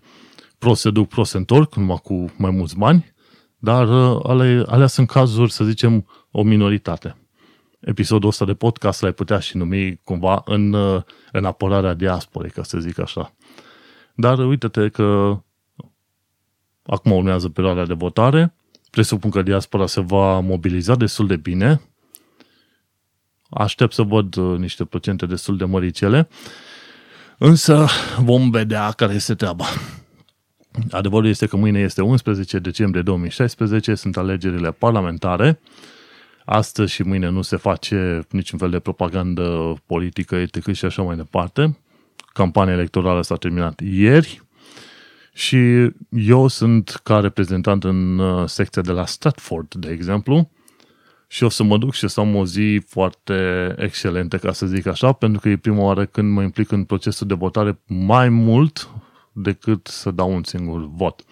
prost 0.59 0.81
se 0.81 0.91
duc, 0.91 1.09
prost 1.09 1.31
se 1.31 1.37
întorc, 1.37 1.75
numai 1.75 2.01
cu 2.03 2.33
mai 2.37 2.51
mulți 2.51 2.77
bani, 2.77 3.15
dar 3.59 3.89
uh, 3.89 4.21
ale, 4.23 4.65
alea 4.67 4.87
sunt 4.87 5.09
cazuri, 5.09 5.53
să 5.53 5.65
zicem, 5.65 6.07
o 6.31 6.43
minoritate. 6.43 7.17
Episodul 7.89 8.29
ăsta 8.29 8.45
de 8.45 8.55
podcast 8.55 9.03
l-ai 9.03 9.13
putea 9.13 9.39
și 9.39 9.57
numi 9.57 10.01
cumva 10.05 10.43
în, 10.45 10.73
uh, 10.73 11.03
în 11.33 11.45
apărarea 11.45 11.95
diasporei, 11.95 12.51
ca 12.51 12.63
să 12.63 12.79
zic 12.79 12.99
așa. 12.99 13.35
Dar 14.15 14.39
uite-te 14.39 14.89
că 14.89 15.39
acum 16.87 17.13
urmează 17.13 17.49
perioada 17.49 17.87
de 17.87 17.95
votare, 17.95 18.55
presupun 18.91 19.31
că 19.31 19.43
diaspora 19.43 19.87
se 19.87 20.01
va 20.01 20.41
mobiliza 20.41 20.95
destul 20.95 21.27
de 21.27 21.37
bine, 21.37 21.81
Aștept 23.51 23.93
să 23.93 24.03
văd 24.03 24.37
uh, 24.37 24.59
niște 24.59 24.85
procente 24.85 25.27
destul 25.27 25.57
de 25.57 25.65
măricele, 25.65 26.29
însă 27.39 27.87
vom 28.19 28.51
vedea 28.51 28.91
care 28.91 29.15
este 29.15 29.35
treaba. 29.35 29.65
Adevărul 30.91 31.29
este 31.29 31.47
că 31.47 31.57
mâine 31.57 31.81
este 31.81 32.03
11 32.03 32.59
decembrie 32.59 33.03
2016, 33.03 33.95
sunt 33.95 34.17
alegerile 34.17 34.71
parlamentare. 34.73 35.61
Astăzi 36.51 36.93
și 36.93 37.03
mâine 37.03 37.29
nu 37.29 37.43
se 37.43 37.57
face 37.57 38.27
niciun 38.31 38.59
fel 38.59 38.71
de 38.71 38.79
propagandă 38.79 39.75
politică, 39.87 40.35
etică 40.35 40.73
și 40.73 40.85
așa 40.85 41.03
mai 41.03 41.17
departe. 41.17 41.79
Campania 42.33 42.73
electorală 42.73 43.23
s-a 43.23 43.37
terminat 43.37 43.81
ieri 43.81 44.43
și 45.33 45.91
eu 46.11 46.47
sunt 46.47 47.01
ca 47.03 47.21
reprezentant 47.21 47.85
în 47.85 48.19
uh, 48.19 48.49
secția 48.49 48.83
de 48.83 48.93
la 48.93 49.07
Stratford, 49.07 49.75
de 49.75 49.91
exemplu, 49.91 50.51
și 51.27 51.45
o 51.45 51.49
să 51.49 51.63
mă 51.63 51.79
duc 51.79 51.95
și 51.95 52.09
să 52.09 52.21
am 52.21 52.35
o 52.35 52.47
zi 52.47 52.83
foarte 52.87 53.75
excelentă, 53.79 54.39
ca 54.39 54.53
să 54.53 54.67
zic 54.67 54.87
așa, 54.87 55.13
pentru 55.13 55.41
că 55.41 55.49
e 55.49 55.57
prima 55.57 55.83
oară 55.83 56.07
când 56.07 56.33
mă 56.33 56.43
implic 56.43 56.71
în 56.71 56.85
procesul 56.85 57.27
de 57.27 57.35
votare 57.35 57.79
mai 57.87 58.29
mult 58.29 58.89
decât 59.33 59.87
să 59.87 60.11
dau 60.11 60.35
un 60.35 60.43
singur 60.43 60.89
vot. 60.91 61.25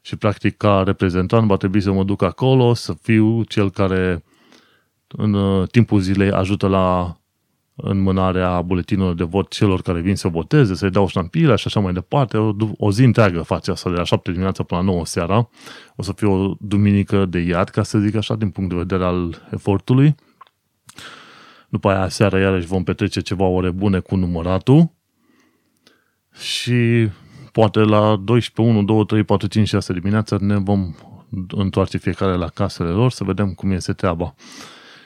Și 0.00 0.16
practic 0.16 0.56
ca 0.56 0.82
reprezentant 0.86 1.46
va 1.46 1.56
trebui 1.56 1.80
să 1.80 1.92
mă 1.92 2.04
duc 2.04 2.22
acolo, 2.22 2.74
să 2.74 2.92
fiu 3.02 3.42
cel 3.42 3.70
care 3.70 4.24
în 5.08 5.32
uh, 5.32 5.68
timpul 5.68 6.00
zilei 6.00 6.30
ajută 6.30 6.66
la 6.66 7.16
înmânarea 7.80 8.62
buletinului 8.62 9.14
de 9.14 9.24
vot 9.24 9.50
celor 9.50 9.82
care 9.82 10.00
vin 10.00 10.16
să 10.16 10.28
voteze, 10.28 10.74
să-i 10.74 10.90
dau 10.90 11.08
ștampile 11.08 11.56
și 11.56 11.66
așa 11.66 11.80
mai 11.80 11.92
departe. 11.92 12.36
O, 12.36 12.54
o 12.76 12.90
zi 12.92 13.04
întreagă 13.04 13.42
face 13.42 13.70
asta, 13.70 13.90
de 13.90 13.96
la 13.96 14.04
7 14.04 14.30
dimineața 14.30 14.62
până 14.62 14.80
la 14.80 14.86
9 14.86 15.04
seara. 15.06 15.48
O 15.96 16.02
să 16.02 16.12
fie 16.12 16.26
o 16.26 16.54
duminică 16.60 17.26
de 17.26 17.38
iad, 17.38 17.68
ca 17.68 17.82
să 17.82 17.98
zic 17.98 18.14
așa, 18.14 18.34
din 18.34 18.50
punct 18.50 18.70
de 18.70 18.76
vedere 18.76 19.04
al 19.04 19.46
efortului. 19.50 20.14
După 21.68 21.90
aia 21.90 22.08
seara 22.08 22.38
iarăși 22.38 22.66
vom 22.66 22.84
petrece 22.84 23.20
ceva 23.20 23.44
ore 23.44 23.70
bune 23.70 23.98
cu 23.98 24.16
număratul 24.16 24.90
și 26.40 27.08
poate 27.58 27.80
la 27.80 28.16
12, 28.16 28.76
1, 28.76 28.82
2, 28.82 29.06
3, 29.06 29.24
4, 29.24 29.46
5, 29.46 29.68
6 29.68 29.92
dimineața 29.92 30.36
ne 30.40 30.56
vom 30.56 30.94
întoarce 31.48 31.98
fiecare 31.98 32.36
la 32.36 32.48
casele 32.48 32.88
lor 32.88 33.10
să 33.10 33.24
vedem 33.24 33.52
cum 33.52 33.70
este 33.70 33.92
treaba. 33.92 34.34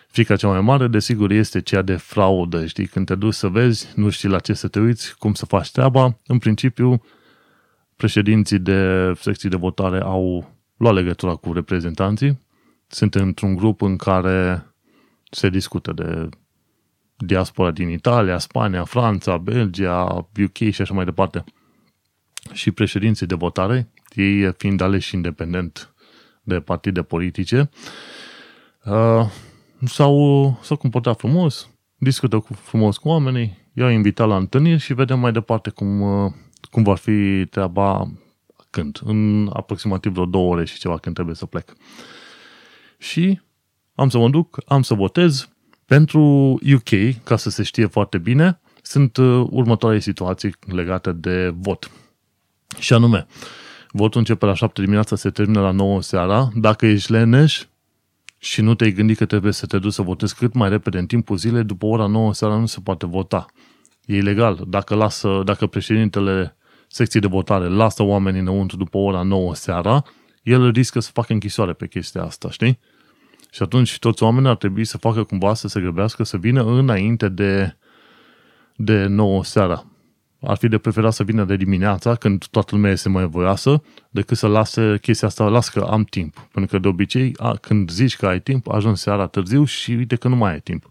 Frica 0.08 0.36
cea 0.36 0.48
mai 0.48 0.60
mare, 0.60 0.86
desigur, 0.86 1.30
este 1.30 1.60
cea 1.60 1.82
de 1.82 1.96
fraudă. 1.96 2.66
Știi, 2.66 2.86
când 2.86 3.06
te 3.06 3.14
duci 3.14 3.34
să 3.34 3.48
vezi, 3.48 3.88
nu 3.94 4.10
știi 4.10 4.28
la 4.28 4.38
ce 4.38 4.52
să 4.52 4.68
te 4.68 4.80
uiți, 4.80 5.18
cum 5.18 5.34
să 5.34 5.46
faci 5.46 5.70
treaba. 5.70 6.18
În 6.26 6.38
principiu, 6.38 7.02
președinții 7.96 8.58
de 8.58 9.12
secții 9.16 9.48
de 9.48 9.56
votare 9.56 10.00
au 10.00 10.52
luat 10.76 10.94
legătura 10.94 11.34
cu 11.34 11.52
reprezentanții. 11.52 12.38
Sunt 12.86 13.14
într-un 13.14 13.54
grup 13.54 13.82
în 13.82 13.96
care 13.96 14.66
se 15.30 15.48
discută 15.48 15.92
de 15.92 16.28
diaspora 17.16 17.70
din 17.70 17.88
Italia, 17.88 18.38
Spania, 18.38 18.84
Franța, 18.84 19.36
Belgia, 19.36 20.26
UK 20.42 20.70
și 20.70 20.82
așa 20.82 20.94
mai 20.94 21.04
departe. 21.04 21.44
Și 22.52 22.70
președinții 22.70 23.26
de 23.26 23.34
votare, 23.34 23.88
ei 24.14 24.52
fiind 24.56 24.80
aleși 24.80 25.14
independent 25.14 25.94
de 26.42 26.60
partide 26.60 27.02
politice, 27.02 27.70
uh, 28.84 29.26
s-au, 29.84 30.58
s-au 30.62 30.76
comportat 30.76 31.18
frumos, 31.18 31.70
discută 31.96 32.38
cu, 32.38 32.52
frumos 32.52 32.96
cu 32.96 33.08
oamenii, 33.08 33.58
i-au 33.72 33.88
invitat 33.88 34.28
la 34.28 34.36
întâlniri 34.36 34.80
și 34.80 34.94
vedem 34.94 35.18
mai 35.18 35.32
departe 35.32 35.70
cum, 35.70 36.00
uh, 36.00 36.32
cum 36.70 36.82
va 36.82 36.94
fi 36.94 37.46
treaba 37.50 38.12
când, 38.70 39.00
în 39.04 39.50
aproximativ 39.52 40.12
vreo 40.12 40.26
două 40.26 40.52
ore 40.52 40.64
și 40.64 40.78
ceva 40.78 40.98
când 40.98 41.14
trebuie 41.14 41.34
să 41.36 41.46
plec. 41.46 41.72
Și 42.98 43.40
am 43.94 44.08
să 44.08 44.18
mă 44.18 44.28
duc, 44.28 44.58
am 44.66 44.82
să 44.82 44.94
votez. 44.94 45.48
Pentru 45.86 46.20
UK, 46.74 47.22
ca 47.24 47.36
să 47.36 47.50
se 47.50 47.62
știe 47.62 47.86
foarte 47.86 48.18
bine, 48.18 48.60
sunt 48.82 49.16
uh, 49.16 49.46
următoarele 49.50 50.00
situații 50.00 50.54
legate 50.66 51.12
de 51.12 51.54
vot. 51.56 51.90
Și 52.78 52.92
anume, 52.92 53.26
votul 53.90 54.18
începe 54.18 54.46
la 54.46 54.54
7 54.54 54.80
dimineața, 54.80 55.16
se 55.16 55.30
termină 55.30 55.60
la 55.60 55.70
9 55.70 56.02
seara. 56.02 56.48
Dacă 56.54 56.86
ești 56.86 57.12
leneș, 57.12 57.64
și 58.42 58.60
nu 58.60 58.74
te-ai 58.74 58.92
gândit 58.92 59.16
că 59.16 59.26
trebuie 59.26 59.52
să 59.52 59.66
te 59.66 59.78
duci 59.78 59.92
să 59.92 60.02
votezi 60.02 60.34
cât 60.34 60.54
mai 60.54 60.68
repede 60.68 60.98
în 60.98 61.06
timpul 61.06 61.36
zilei, 61.36 61.64
după 61.64 61.86
ora 61.86 62.06
9 62.06 62.34
seara 62.34 62.56
nu 62.56 62.66
se 62.66 62.80
poate 62.82 63.06
vota. 63.06 63.46
E 64.04 64.16
ilegal. 64.16 64.64
Dacă, 64.68 64.94
lasă, 64.94 65.42
dacă 65.44 65.66
președintele 65.66 66.56
secției 66.88 67.22
de 67.22 67.28
votare 67.28 67.68
lasă 67.68 68.02
oamenii 68.02 68.40
înăuntru 68.40 68.76
după 68.76 68.98
ora 68.98 69.22
9 69.22 69.54
seara, 69.54 70.04
el 70.42 70.70
riscă 70.70 71.00
să 71.00 71.10
facă 71.12 71.32
închisoare 71.32 71.72
pe 71.72 71.86
chestia 71.86 72.22
asta, 72.22 72.50
știi? 72.50 72.78
Și 73.50 73.62
atunci 73.62 73.98
toți 73.98 74.22
oamenii 74.22 74.48
ar 74.48 74.56
trebui 74.56 74.84
să 74.84 74.98
facă 74.98 75.24
cumva 75.24 75.54
să 75.54 75.68
se 75.68 75.80
grăbească, 75.80 76.24
să 76.24 76.36
vină 76.36 76.64
înainte 76.64 77.28
de, 77.28 77.76
de 78.76 79.06
9 79.06 79.44
seara 79.44 79.91
ar 80.42 80.56
fi 80.56 80.68
de 80.68 80.78
preferat 80.78 81.12
să 81.12 81.22
vină 81.22 81.44
de 81.44 81.56
dimineața, 81.56 82.14
când 82.14 82.46
toată 82.46 82.74
lumea 82.74 82.90
este 82.90 83.08
mai 83.08 83.26
voioasă, 83.26 83.82
decât 84.10 84.36
să 84.36 84.46
lase 84.46 84.98
chestia 85.00 85.28
asta, 85.28 85.48
las 85.48 85.68
că 85.68 85.80
am 85.80 86.04
timp. 86.04 86.48
Pentru 86.52 86.76
că 86.76 86.82
de 86.82 86.88
obicei, 86.88 87.32
a, 87.36 87.56
când 87.56 87.90
zici 87.90 88.16
că 88.16 88.26
ai 88.26 88.40
timp, 88.40 88.68
ajungi 88.68 89.00
seara 89.00 89.26
târziu 89.26 89.64
și 89.64 89.90
uite 89.90 90.16
că 90.16 90.28
nu 90.28 90.36
mai 90.36 90.52
ai 90.52 90.60
timp. 90.60 90.90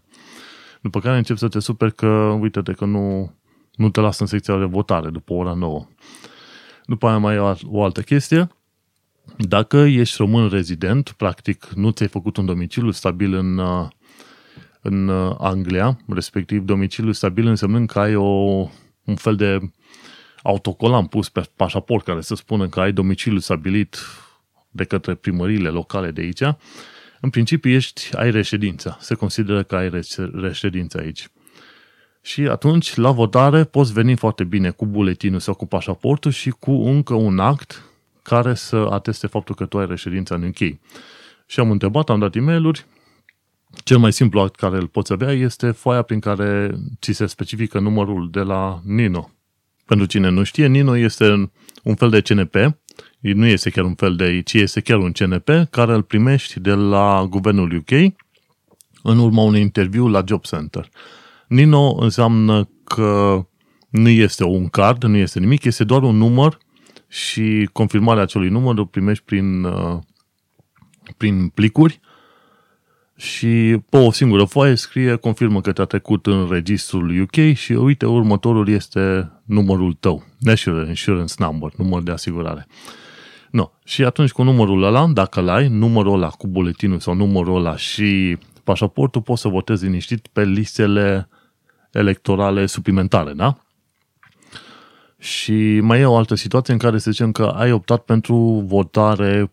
După 0.80 1.00
care 1.00 1.16
încep 1.16 1.36
să 1.36 1.48
te 1.48 1.58
super 1.58 1.90
că, 1.90 2.06
uite-te 2.40 2.72
că 2.72 2.84
nu, 2.84 3.34
nu 3.74 3.90
te 3.90 4.00
lasă 4.00 4.22
în 4.22 4.28
secția 4.28 4.58
de 4.58 4.64
votare 4.64 5.10
după 5.10 5.32
ora 5.32 5.52
9. 5.52 5.86
După 6.86 7.06
aia 7.06 7.18
mai 7.18 7.34
e 7.34 7.56
o 7.64 7.84
altă 7.84 8.02
chestie. 8.02 8.48
Dacă 9.36 9.76
ești 9.76 10.16
român 10.18 10.48
rezident, 10.48 11.10
practic 11.10 11.68
nu 11.74 11.90
ți-ai 11.90 12.08
făcut 12.08 12.36
un 12.36 12.46
domiciliu 12.46 12.90
stabil 12.90 13.34
în, 13.34 13.60
în 14.80 15.08
Anglia, 15.38 15.98
respectiv 16.08 16.62
domiciliu 16.62 17.12
stabil 17.12 17.46
însemnând 17.46 17.88
că 17.88 17.98
ai 17.98 18.14
o 18.14 18.68
un 19.04 19.14
fel 19.14 19.36
de 19.36 19.58
autocolan 20.42 21.06
pus 21.06 21.28
pe 21.28 21.48
pașaport 21.56 22.04
care 22.04 22.20
să 22.20 22.34
spună 22.34 22.68
că 22.68 22.80
ai 22.80 22.92
domiciliu 22.92 23.38
stabilit 23.38 23.96
de 24.70 24.84
către 24.84 25.14
primăriile 25.14 25.68
locale 25.68 26.10
de 26.10 26.20
aici, 26.20 26.56
în 27.20 27.30
principiu 27.30 27.70
ești, 27.70 28.16
ai 28.16 28.30
reședință. 28.30 28.96
Se 29.00 29.14
consideră 29.14 29.62
că 29.62 29.76
ai 29.76 29.90
reședință 30.32 30.98
aici. 30.98 31.28
Și 32.22 32.40
atunci, 32.40 32.94
la 32.94 33.10
votare, 33.10 33.64
poți 33.64 33.92
veni 33.92 34.16
foarte 34.16 34.44
bine 34.44 34.70
cu 34.70 34.86
buletinul 34.86 35.40
sau 35.40 35.54
cu 35.54 35.66
pașaportul 35.66 36.30
și 36.30 36.50
cu 36.50 36.70
încă 36.70 37.14
un 37.14 37.38
act 37.38 37.82
care 38.22 38.54
să 38.54 38.76
ateste 38.90 39.26
faptul 39.26 39.54
că 39.54 39.66
tu 39.66 39.78
ai 39.78 39.86
reședința 39.86 40.34
în 40.34 40.42
UK. 40.42 40.78
Și 41.46 41.60
am 41.60 41.70
întrebat, 41.70 42.10
am 42.10 42.18
dat 42.18 42.34
e 42.34 42.40
mail 42.40 42.84
cel 43.84 43.98
mai 43.98 44.12
simplu 44.12 44.40
act 44.40 44.54
care 44.54 44.76
îl 44.76 44.86
poți 44.86 45.12
avea 45.12 45.32
este 45.32 45.70
foaia 45.70 46.02
prin 46.02 46.20
care 46.20 46.70
ți 47.00 47.12
se 47.12 47.26
specifică 47.26 47.78
numărul 47.78 48.28
de 48.30 48.40
la 48.40 48.80
Nino. 48.84 49.30
Pentru 49.86 50.06
cine 50.06 50.28
nu 50.28 50.42
știe, 50.42 50.66
Nino 50.66 50.96
este 50.96 51.50
un 51.82 51.94
fel 51.94 52.10
de 52.10 52.20
CNP, 52.20 52.54
nu 53.18 53.46
este 53.46 53.70
chiar 53.70 53.84
un 53.84 53.94
fel 53.94 54.16
de, 54.16 54.42
ci 54.42 54.52
este 54.52 54.80
chiar 54.80 54.98
un 54.98 55.12
CNP 55.12 55.48
care 55.70 55.94
îl 55.94 56.02
primești 56.02 56.60
de 56.60 56.72
la 56.72 57.26
guvernul 57.30 57.74
UK 57.76 58.12
în 59.02 59.18
urma 59.18 59.42
unui 59.42 59.60
interviu 59.60 60.08
la 60.08 60.22
Job 60.26 60.42
Center. 60.42 60.88
Nino 61.48 61.96
înseamnă 62.00 62.68
că 62.84 63.44
nu 63.88 64.08
este 64.08 64.44
un 64.44 64.68
card, 64.68 65.04
nu 65.04 65.16
este 65.16 65.38
nimic, 65.38 65.64
este 65.64 65.84
doar 65.84 66.02
un 66.02 66.16
număr 66.16 66.58
și 67.08 67.68
confirmarea 67.72 68.22
acelui 68.22 68.48
număr 68.48 68.78
o 68.78 68.84
primești 68.84 69.24
prin, 69.24 69.64
uh, 69.64 69.98
prin 71.16 71.48
plicuri 71.48 72.00
și 73.16 73.78
pe 73.90 73.96
o 73.96 74.10
singură 74.10 74.44
foaie 74.44 74.74
scrie 74.74 75.14
confirmă 75.14 75.60
că 75.60 75.72
te-a 75.72 75.84
trecut 75.84 76.26
în 76.26 76.48
registrul 76.50 77.20
UK 77.20 77.54
și 77.54 77.72
uite, 77.72 78.06
următorul 78.06 78.68
este 78.68 79.32
numărul 79.44 79.92
tău, 79.92 80.24
National 80.38 80.88
Insurance 80.88 81.34
Number, 81.38 81.72
număr 81.76 82.02
de 82.02 82.10
asigurare. 82.10 82.66
No. 83.50 83.70
Și 83.84 84.04
atunci 84.04 84.30
cu 84.30 84.42
numărul 84.42 84.82
ăla, 84.82 85.06
dacă 85.06 85.40
îl 85.40 85.48
ai, 85.48 85.68
numărul 85.68 86.14
ăla 86.14 86.28
cu 86.28 86.46
buletinul 86.46 86.98
sau 86.98 87.14
numărul 87.14 87.56
ăla 87.56 87.76
și 87.76 88.38
pașaportul, 88.64 89.22
poți 89.22 89.40
să 89.40 89.48
votezi 89.48 89.84
liniștit 89.84 90.26
pe 90.26 90.44
listele 90.44 91.28
electorale 91.90 92.66
suplimentare, 92.66 93.32
da? 93.32 93.56
Și 95.18 95.80
mai 95.82 96.00
e 96.00 96.04
o 96.04 96.16
altă 96.16 96.34
situație 96.34 96.72
în 96.72 96.78
care 96.78 96.98
să 96.98 97.10
zicem 97.10 97.32
că 97.32 97.44
ai 97.44 97.72
optat 97.72 98.02
pentru 98.02 98.64
votare 98.66 99.52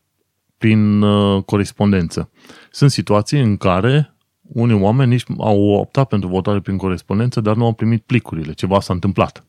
prin 0.57 1.01
uh, 1.01 1.43
corespondență. 1.43 2.29
Sunt 2.71 2.91
situații 2.91 3.39
în 3.39 3.57
care 3.57 4.13
unii 4.41 4.81
oameni 4.81 5.09
nici 5.09 5.23
au 5.37 5.61
optat 5.61 6.07
pentru 6.07 6.29
votare 6.29 6.59
prin 6.59 6.77
corespondență, 6.77 7.41
dar 7.41 7.55
nu 7.55 7.65
au 7.65 7.73
primit 7.73 8.03
plicurile. 8.03 8.53
Ceva 8.53 8.79
s-a 8.79 8.93
întâmplat. 8.93 9.45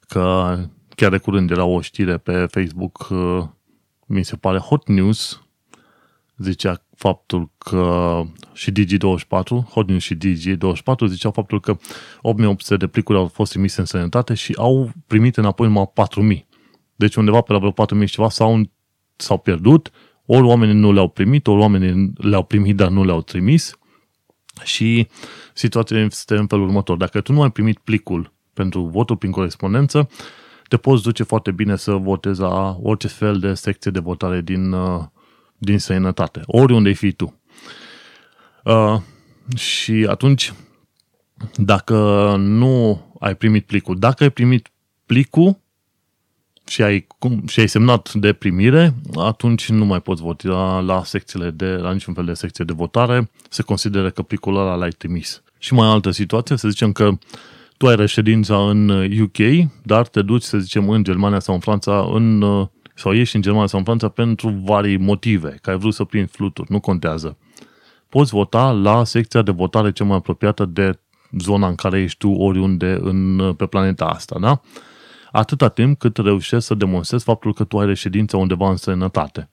Că 0.00 0.56
chiar 0.94 1.10
de 1.10 1.18
curând 1.18 1.50
era 1.50 1.64
o 1.64 1.80
știre 1.80 2.18
pe 2.18 2.46
Facebook, 2.46 3.08
uh, 3.10 3.44
mi 4.06 4.24
se 4.24 4.36
pare 4.36 4.58
Hot 4.58 4.88
News, 4.88 5.40
zicea 6.36 6.86
faptul 6.96 7.50
că 7.58 8.22
și 8.52 8.72
Digi24, 8.72 9.68
Hot 9.70 9.88
News 9.88 10.02
și 10.02 10.14
Digi24 10.14 11.06
ziceau 11.06 11.32
faptul 11.32 11.60
că 11.60 11.76
8800 12.20 12.76
de 12.76 12.86
plicuri 12.86 13.18
au 13.18 13.26
fost 13.26 13.54
emise 13.54 13.80
în 13.80 13.86
sănătate 13.86 14.34
și 14.34 14.54
au 14.58 14.90
primit 15.06 15.36
înapoi 15.36 15.66
numai 15.66 15.90
4000. 15.94 16.46
Deci 16.96 17.14
undeva 17.14 17.40
pe 17.40 17.52
la 17.52 17.58
vreo 17.58 17.70
4000 17.70 18.06
ceva 18.06 18.28
s-au, 18.28 18.60
s-au 19.16 19.38
pierdut, 19.38 19.90
ori 20.26 20.46
oamenii 20.46 20.74
nu 20.74 20.92
le-au 20.92 21.08
primit, 21.08 21.46
ori 21.46 21.60
oamenii 21.60 22.12
le-au 22.16 22.42
primit, 22.42 22.76
dar 22.76 22.88
nu 22.88 23.04
le-au 23.04 23.22
trimis. 23.22 23.78
Și 24.64 25.08
situația 25.54 25.98
este 25.98 26.36
în 26.36 26.46
felul 26.46 26.66
următor. 26.66 26.96
Dacă 26.96 27.20
tu 27.20 27.32
nu 27.32 27.42
ai 27.42 27.50
primit 27.50 27.78
plicul 27.78 28.32
pentru 28.54 28.82
votul 28.82 29.16
prin 29.16 29.30
corespondență, 29.30 30.08
te 30.68 30.76
poți 30.76 31.02
duce 31.02 31.22
foarte 31.22 31.50
bine 31.50 31.76
să 31.76 31.92
votezi 31.92 32.40
la 32.40 32.76
orice 32.82 33.08
fel 33.08 33.38
de 33.38 33.54
secție 33.54 33.90
de 33.90 33.98
votare 33.98 34.40
din, 34.40 34.72
uh, 34.72 35.04
din 35.58 35.78
sănătate, 35.78 36.40
oriunde 36.46 36.92
fi 36.92 37.12
tu. 37.12 37.40
Uh, 38.64 39.00
și 39.56 40.06
atunci, 40.08 40.52
dacă 41.54 41.96
nu 42.38 43.04
ai 43.20 43.34
primit 43.36 43.66
plicul, 43.66 43.98
dacă 43.98 44.22
ai 44.22 44.30
primit 44.30 44.70
plicul 45.06 45.60
și 46.68 46.82
ai, 46.82 47.06
cum, 47.18 47.46
și 47.46 47.60
ai 47.60 47.68
semnat 47.68 48.12
de 48.12 48.32
primire, 48.32 48.94
atunci 49.14 49.68
nu 49.68 49.84
mai 49.84 50.00
poți 50.00 50.22
vota 50.22 50.48
la, 50.48 50.80
la 50.80 51.04
secțiile 51.04 51.50
de, 51.50 51.66
la 51.66 51.92
niciun 51.92 52.14
fel 52.14 52.24
de 52.24 52.34
secție 52.34 52.64
de 52.64 52.72
votare, 52.72 53.30
se 53.48 53.62
consideră 53.62 54.10
că 54.10 54.22
plicul 54.22 54.56
ăla 54.56 54.74
l-ai 54.74 54.90
trimis. 54.90 55.42
Și 55.58 55.74
mai 55.74 55.88
altă 55.88 56.10
situație, 56.10 56.56
să 56.56 56.68
zicem 56.68 56.92
că 56.92 57.10
tu 57.76 57.86
ai 57.86 57.96
reședința 57.96 58.68
în 58.68 58.88
UK, 59.20 59.38
uh, 59.38 59.64
dar 59.82 60.06
te 60.06 60.22
duci, 60.22 60.42
să 60.42 60.58
zicem, 60.58 60.88
în 60.90 61.04
Germania 61.04 61.38
sau 61.38 61.54
în 61.54 61.60
Franța, 61.60 62.10
în, 62.12 62.42
uh, 62.42 62.66
sau 62.94 63.12
ieși 63.12 63.36
în 63.36 63.42
Germania 63.42 63.66
sau 63.66 63.78
în 63.78 63.84
Franța 63.84 64.08
pentru 64.08 64.48
vari 64.64 64.96
motive, 64.96 65.58
că 65.62 65.70
ai 65.70 65.78
vrut 65.78 65.94
să 65.94 66.04
prinzi 66.04 66.32
fluturi, 66.32 66.72
nu 66.72 66.80
contează. 66.80 67.36
Poți 68.08 68.30
vota 68.30 68.70
la 68.70 69.04
secția 69.04 69.42
de 69.42 69.50
votare 69.50 69.92
cea 69.92 70.04
mai 70.04 70.16
apropiată 70.16 70.64
de 70.64 70.98
zona 71.38 71.68
în 71.68 71.74
care 71.74 72.00
ești 72.00 72.18
tu 72.18 72.30
oriunde 72.30 72.98
în, 73.00 73.38
uh, 73.38 73.54
pe 73.56 73.66
planeta 73.66 74.04
asta, 74.04 74.36
da? 74.40 74.60
Atâta 75.36 75.68
timp 75.68 75.98
cât 75.98 76.16
reușești 76.16 76.64
să 76.64 76.74
demonstrezi 76.74 77.24
faptul 77.24 77.54
că 77.54 77.64
tu 77.64 77.78
ai 77.78 77.86
reședință 77.86 78.36
undeva 78.36 78.70
în 78.70 78.76
sănătate. 78.76 79.50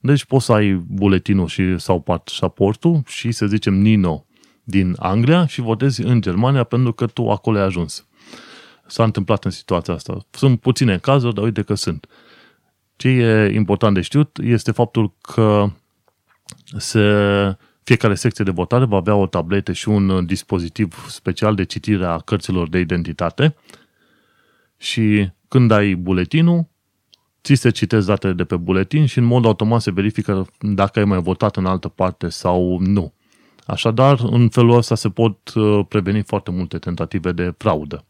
Deci 0.00 0.24
poți 0.24 0.44
să 0.44 0.52
ai 0.52 0.72
buletinul 0.74 1.46
și, 1.46 1.78
sau 1.78 2.00
pașaportul 2.00 3.02
și 3.06 3.32
să 3.32 3.46
zicem 3.46 3.74
Nino 3.74 4.26
din 4.62 4.94
Anglia 4.98 5.46
și 5.46 5.60
votezi 5.60 6.02
în 6.02 6.20
Germania 6.20 6.64
pentru 6.64 6.92
că 6.92 7.06
tu 7.06 7.30
acolo 7.30 7.58
ai 7.58 7.64
ajuns. 7.64 8.06
S-a 8.86 9.04
întâmplat 9.04 9.44
în 9.44 9.50
situația 9.50 9.94
asta. 9.94 10.18
Sunt 10.30 10.60
puține 10.60 10.98
cazuri, 10.98 11.34
dar 11.34 11.44
uite 11.44 11.62
că 11.62 11.74
sunt. 11.74 12.06
Ce 12.96 13.08
e 13.08 13.54
important 13.54 13.94
de 13.94 14.00
știut 14.00 14.38
este 14.42 14.72
faptul 14.72 15.12
că 15.20 15.70
se, 16.76 17.00
fiecare 17.82 18.14
secție 18.14 18.44
de 18.44 18.50
votare 18.50 18.84
va 18.84 18.96
avea 18.96 19.14
o 19.14 19.26
tabletă 19.26 19.72
și 19.72 19.88
un 19.88 20.26
dispozitiv 20.26 21.06
special 21.08 21.54
de 21.54 21.64
citire 21.64 22.04
a 22.04 22.18
cărților 22.18 22.68
de 22.68 22.78
identitate 22.78 23.54
și 24.76 25.30
când 25.48 25.70
ai 25.70 25.94
buletinul, 25.94 26.66
ți 27.42 27.54
se 27.54 27.70
citesc 27.70 28.06
datele 28.06 28.32
de 28.32 28.44
pe 28.44 28.56
buletin 28.56 29.06
și 29.06 29.18
în 29.18 29.24
mod 29.24 29.44
automat 29.44 29.80
se 29.80 29.90
verifică 29.90 30.46
dacă 30.60 30.98
ai 30.98 31.04
mai 31.04 31.22
votat 31.22 31.56
în 31.56 31.66
altă 31.66 31.88
parte 31.88 32.28
sau 32.28 32.78
nu. 32.80 33.12
Așadar, 33.66 34.20
în 34.20 34.48
felul 34.48 34.76
ăsta 34.76 34.94
se 34.94 35.10
pot 35.10 35.54
uh, 35.54 35.84
preveni 35.88 36.22
foarte 36.22 36.50
multe 36.50 36.78
tentative 36.78 37.32
de 37.32 37.54
fraudă. 37.58 38.04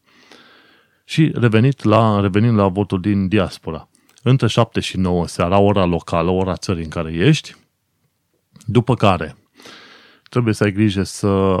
Și 1.03 1.31
revenit 1.35 1.83
la, 1.83 2.19
revenind 2.19 2.57
la 2.57 2.67
votul 2.67 3.01
din 3.01 3.27
diaspora. 3.27 3.89
Între 4.23 4.47
7 4.47 4.79
și 4.79 4.97
9 4.97 5.27
seara, 5.27 5.59
ora 5.59 5.85
locală, 5.85 6.29
ora 6.29 6.55
țării 6.55 6.83
în 6.83 6.89
care 6.89 7.13
ești, 7.13 7.55
după 8.65 8.95
care 8.95 9.35
trebuie 10.29 10.53
să 10.53 10.63
ai 10.63 10.71
grijă 10.71 11.03
să 11.03 11.57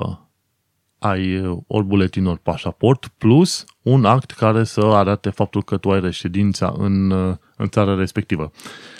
ai 0.99 1.45
ori 1.67 1.85
buletin, 1.85 2.25
ori 2.25 2.39
pașaport, 2.39 3.07
plus 3.17 3.65
un 3.81 4.05
act 4.05 4.31
care 4.31 4.63
să 4.63 4.81
arate 4.81 5.29
faptul 5.29 5.63
că 5.63 5.77
tu 5.77 5.91
ai 5.91 5.99
reședința 5.99 6.73
în, 6.77 7.09
uh, 7.09 7.35
în 7.57 7.67
țara 7.67 7.95
respectivă. 7.95 8.51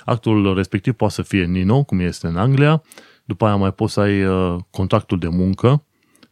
Actul 0.06 0.56
respectiv 0.56 0.94
poate 0.94 1.14
să 1.14 1.22
fie 1.22 1.44
Nino, 1.44 1.84
cum 1.84 2.00
este 2.00 2.28
în 2.28 2.38
Anglia, 2.38 2.84
după 3.26 3.46
aia 3.46 3.56
mai 3.56 3.72
poți 3.72 3.94
să 3.94 4.00
ai 4.00 4.26
uh, 4.26 4.56
contractul 4.70 5.20
de 5.20 5.28
muncă, 5.28 5.84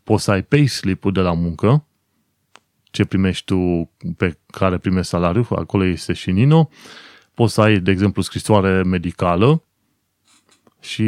poți 0.04 0.24
să 0.24 0.32
ai 0.32 0.44
payslip-ul 0.44 1.12
de 1.12 1.22
la 1.22 1.34
muncă, 1.34 1.86
ce 2.84 3.06
primești 3.06 3.46
tu, 3.46 3.92
pe 4.18 4.38
care 4.46 4.78
primești 4.78 5.10
salariu, 5.10 5.48
acolo 5.50 5.86
este 5.86 6.14
și 6.14 6.32
Nino, 6.32 6.70
poți 7.34 7.54
să 7.54 7.62
ai, 7.62 7.80
de 7.80 7.92
exemplu, 7.92 8.22
scrisoare 8.22 8.84
medicală 8.84 9.64
și 10.86 11.04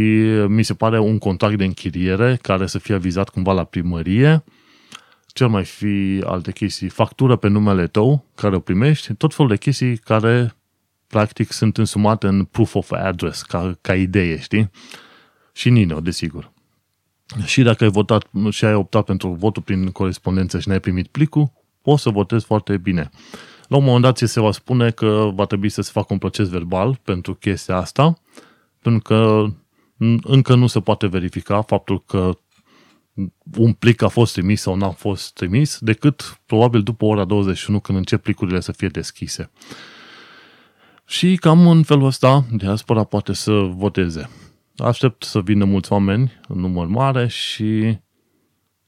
mi 0.48 0.64
se 0.64 0.74
pare 0.74 1.00
un 1.00 1.18
contract 1.18 1.58
de 1.58 1.64
închiriere 1.64 2.40
care 2.42 2.68
să 2.68 2.80
fie 2.80 2.96
avizat 2.96 3.30
cumva 3.30 3.54
la 3.54 3.64
primărie, 3.64 4.44
cel 5.28 5.48
mai 5.48 5.64
fi 5.66 6.22
alte 6.26 6.52
chestii, 6.52 6.90
factură 6.90 7.36
pe 7.36 7.48
numele 7.48 7.88
tău 7.88 8.26
care 8.36 8.56
o 8.56 8.60
primești, 8.60 9.14
tot 9.14 9.34
felul 9.34 9.52
de 9.52 9.58
chestii 9.58 9.98
care 9.98 10.56
practic 11.08 11.52
sunt 11.52 11.78
însumate 11.78 12.28
în 12.28 12.44
proof 12.44 12.76
of 12.76 12.92
address, 12.92 13.42
ca, 13.42 13.78
ca 13.82 13.96
idee, 13.96 14.40
știi? 14.40 14.70
și 15.58 15.70
Nino, 15.70 16.00
desigur. 16.00 16.52
Și 17.46 17.62
dacă 17.62 17.84
ai 17.84 17.90
votat 17.90 18.30
și 18.50 18.66
ai 18.66 18.74
optat 18.74 19.06
pentru 19.06 19.30
votul 19.30 19.62
prin 19.62 19.92
corespondență 19.92 20.60
și 20.60 20.68
n-ai 20.68 20.80
primit 20.80 21.08
plicul, 21.08 21.52
poți 21.82 22.02
să 22.02 22.10
votezi 22.10 22.46
foarte 22.46 22.78
bine. 22.78 23.10
La 23.68 23.78
un 23.78 23.84
moment 23.84 24.04
dat 24.04 24.18
se 24.18 24.40
va 24.40 24.52
spune 24.52 24.92
că 24.92 25.30
va 25.34 25.46
trebui 25.46 25.70
să 25.70 25.82
se 25.82 25.92
facă 25.94 26.08
un 26.14 26.20
proces 26.20 26.50
verbal 26.50 27.00
pentru 27.04 27.34
chestia 27.34 27.76
asta, 27.76 28.14
pentru 28.82 29.02
că 29.02 29.46
încă 30.22 30.56
nu 30.56 30.68
se 30.68 30.80
poate 30.80 31.08
verifica 31.08 31.62
faptul 31.62 32.04
că 32.04 32.38
un 33.58 33.74
plic 33.74 34.02
a 34.02 34.08
fost 34.08 34.34
trimis 34.34 34.62
sau 34.62 34.76
n-a 34.76 34.90
fost 34.90 35.34
trimis, 35.34 35.78
decât 35.80 36.42
probabil 36.46 36.84
după 36.84 37.06
ora 37.06 37.26
21 37.26 37.80
când 37.80 37.98
încep 37.98 38.22
plicurile 38.22 38.60
să 38.60 38.72
fie 38.72 38.88
deschise. 38.88 39.52
Și 41.06 41.36
cam 41.36 41.68
în 41.68 41.84
felul 41.84 42.06
ăsta 42.06 42.46
diaspora 42.52 43.04
poate 43.04 43.34
să 43.34 43.52
voteze. 43.52 44.30
Aștept 44.78 45.24
să 45.24 45.40
vină 45.40 45.66
mulți 45.66 45.92
oameni 45.92 46.32
în 46.48 46.60
număr 46.60 46.88
mare 46.88 47.28
și 47.28 47.98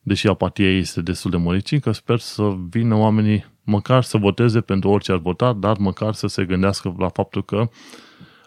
deși 0.02 0.28
apatia 0.28 0.78
este 0.78 1.02
destul 1.02 1.32
de 1.32 1.38
măricică, 1.38 1.92
sper 1.92 2.20
să 2.20 2.56
vină 2.70 2.96
oamenii 2.96 3.46
măcar 3.64 4.04
să 4.04 4.18
voteze 4.18 4.62
pentru 4.62 4.90
orice 4.90 5.12
ar 5.12 5.18
vota, 5.18 5.54
dar 5.54 5.78
măcar 5.78 6.14
să 6.14 6.28
se 6.28 6.46
gândească 6.46 6.96
la 6.98 7.10
faptul 7.10 7.44
că 7.44 7.70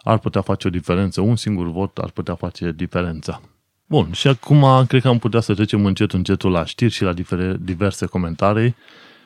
ar 0.02 0.18
putea 0.18 0.40
face 0.40 0.66
o 0.66 0.70
diferență. 0.70 1.20
Un 1.20 1.36
singur 1.36 1.70
vot 1.70 1.98
ar 1.98 2.10
putea 2.10 2.34
face 2.34 2.72
diferența. 2.76 3.40
Bun, 3.86 4.12
și 4.12 4.28
acum 4.28 4.86
cred 4.86 5.02
că 5.02 5.08
am 5.08 5.18
putea 5.18 5.40
să 5.40 5.54
trecem 5.54 5.84
încet 5.84 6.12
încetul 6.12 6.50
la 6.50 6.64
știri 6.64 6.92
și 6.92 7.02
la 7.02 7.14
diverse 7.58 8.06
comentarii 8.06 8.74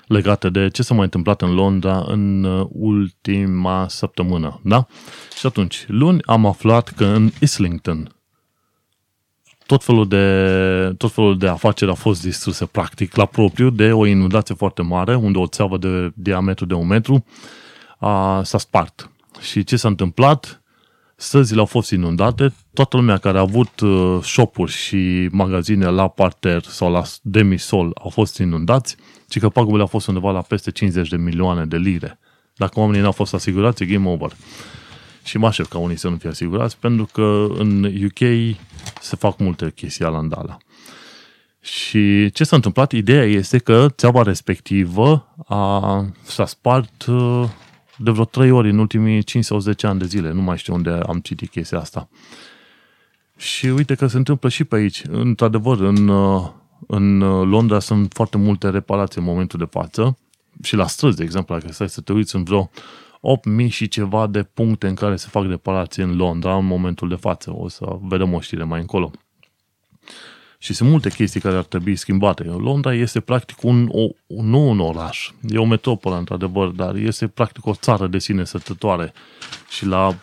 legate 0.06 0.48
de 0.48 0.68
ce 0.68 0.82
s-a 0.82 0.94
mai 0.94 1.04
întâmplat 1.04 1.42
în 1.42 1.54
Londra 1.54 2.04
în 2.06 2.44
uh, 2.44 2.66
ultima 2.72 3.88
săptămână, 3.88 4.60
da? 4.64 4.86
Și 5.38 5.46
atunci, 5.46 5.84
luni 5.88 6.22
am 6.24 6.46
aflat 6.46 6.88
că 6.88 7.04
în 7.04 7.30
Islington, 7.40 8.16
tot 9.66 9.84
felul, 9.84 10.08
de, 10.08 10.94
tot 10.98 11.12
felul 11.12 11.38
de 11.38 11.48
afaceri 11.48 11.90
a 11.90 11.94
fost 11.94 12.22
distruse 12.22 12.66
practic 12.66 13.16
la 13.16 13.24
propriu 13.24 13.70
de 13.70 13.92
o 13.92 14.06
inundație 14.06 14.54
foarte 14.54 14.82
mare, 14.82 15.14
unde 15.14 15.38
o 15.38 15.46
țeavă 15.46 15.78
de 15.78 16.12
diametru 16.14 16.64
de 16.64 16.74
un 16.74 16.86
metru 16.86 17.24
a, 17.98 18.42
s-a 18.42 18.58
spart. 18.58 19.10
Și 19.40 19.64
ce 19.64 19.76
s-a 19.76 19.88
întâmplat? 19.88 20.62
Străzile 21.18 21.60
au 21.60 21.66
fost 21.66 21.90
inundate, 21.90 22.54
toată 22.72 22.96
lumea 22.96 23.16
care 23.16 23.38
a 23.38 23.40
avut 23.40 23.80
uh, 23.80 24.18
shop-uri 24.22 24.72
și 24.72 25.28
magazine 25.32 25.86
la 25.86 26.08
parter 26.08 26.62
sau 26.62 26.90
la 26.90 27.02
demisol 27.22 27.90
au 28.02 28.10
fost 28.10 28.38
inundați, 28.38 28.96
ci 29.28 29.38
că 29.38 29.48
pagubele 29.48 29.82
au 29.82 29.88
fost 29.88 30.06
undeva 30.06 30.30
la 30.30 30.42
peste 30.42 30.70
50 30.70 31.08
de 31.08 31.16
milioane 31.16 31.66
de 31.66 31.76
lire. 31.76 32.18
Dacă 32.56 32.80
oamenii 32.80 33.02
n-au 33.02 33.12
fost 33.12 33.34
asigurați, 33.34 33.82
e 33.82 33.86
game 33.86 34.08
over. 34.08 34.32
Și 35.24 35.38
mă 35.38 35.46
aștept 35.46 35.68
ca 35.68 35.78
unii 35.78 35.96
să 35.96 36.08
nu 36.08 36.16
fie 36.16 36.28
asigurați, 36.28 36.78
pentru 36.78 37.08
că 37.12 37.46
în 37.58 37.84
UK 38.04 38.56
se 39.00 39.16
fac 39.16 39.38
multe 39.38 39.72
chestii 39.74 40.04
la 40.04 40.16
Andala. 40.16 40.56
Și 41.60 42.30
ce 42.30 42.44
s-a 42.44 42.56
întâmplat? 42.56 42.92
Ideea 42.92 43.24
este 43.24 43.58
că 43.58 43.86
țeava 43.88 44.22
respectivă 44.22 45.34
a, 45.46 46.04
s-a 46.22 46.46
spart 46.46 47.06
uh, 47.06 47.44
de 47.98 48.10
vreo 48.10 48.24
3 48.24 48.50
ori 48.50 48.70
în 48.70 48.78
ultimii 48.78 49.22
5 49.22 49.44
sau 49.44 49.58
10 49.58 49.86
ani 49.86 49.98
de 49.98 50.04
zile. 50.04 50.32
Nu 50.32 50.42
mai 50.42 50.58
știu 50.58 50.74
unde 50.74 50.90
am 50.90 51.18
citit 51.18 51.50
chestia 51.50 51.78
asta. 51.78 52.08
Și 53.36 53.66
uite 53.66 53.94
că 53.94 54.06
se 54.06 54.16
întâmplă 54.16 54.48
și 54.48 54.64
pe 54.64 54.76
aici. 54.76 55.02
Într-adevăr, 55.08 55.80
în, 55.80 56.08
uh, 56.08 56.48
în 56.86 57.18
Londra 57.48 57.78
sunt 57.78 58.12
foarte 58.12 58.36
multe 58.36 58.70
reparații 58.70 59.20
în 59.20 59.26
momentul 59.26 59.58
de 59.58 59.68
față 59.70 60.18
și 60.62 60.76
la 60.76 60.86
străzi, 60.86 61.16
de 61.16 61.22
exemplu, 61.22 61.54
dacă 61.58 61.72
stai 61.72 61.88
să 61.88 62.00
te 62.00 62.12
uiți 62.12 62.34
în 62.36 62.44
vreo 62.44 62.70
8.000 63.20 63.68
și 63.68 63.88
ceva 63.88 64.26
de 64.26 64.42
puncte 64.42 64.86
în 64.86 64.94
care 64.94 65.16
se 65.16 65.28
fac 65.30 65.46
reparații 65.46 66.02
în 66.02 66.16
Londra 66.16 66.56
în 66.56 66.66
momentul 66.66 67.08
de 67.08 67.14
față. 67.14 67.52
O 67.56 67.68
să 67.68 67.98
vedem 68.00 68.32
o 68.32 68.40
știre 68.40 68.64
mai 68.64 68.80
încolo. 68.80 69.10
Și 70.58 70.74
sunt 70.74 70.90
multe 70.90 71.10
chestii 71.10 71.40
care 71.40 71.56
ar 71.56 71.64
trebui 71.64 71.96
schimbate. 71.96 72.44
Londra 72.44 72.94
este 72.94 73.20
practic 73.20 73.62
un, 73.62 73.88
o, 73.90 74.06
nu 74.26 74.68
un 74.68 74.80
oraș, 74.80 75.30
e 75.48 75.58
o 75.58 75.64
metropolă 75.64 76.16
într-adevăr, 76.16 76.68
dar 76.68 76.94
este 76.94 77.26
practic 77.26 77.66
o 77.66 77.74
țară 77.74 78.06
de 78.06 78.18
sine 78.18 78.44
sătătoare. 78.44 79.12
Și 79.68 79.86
la 79.86 80.14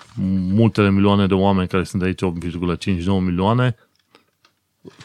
multele 0.50 0.92
milioane 0.92 1.28
de 1.28 1.34
oameni 1.34 1.68
care 1.68 1.84
sunt 1.84 2.02
aici, 2.02 2.22
8,59 2.22 3.06
milioane, 3.06 3.76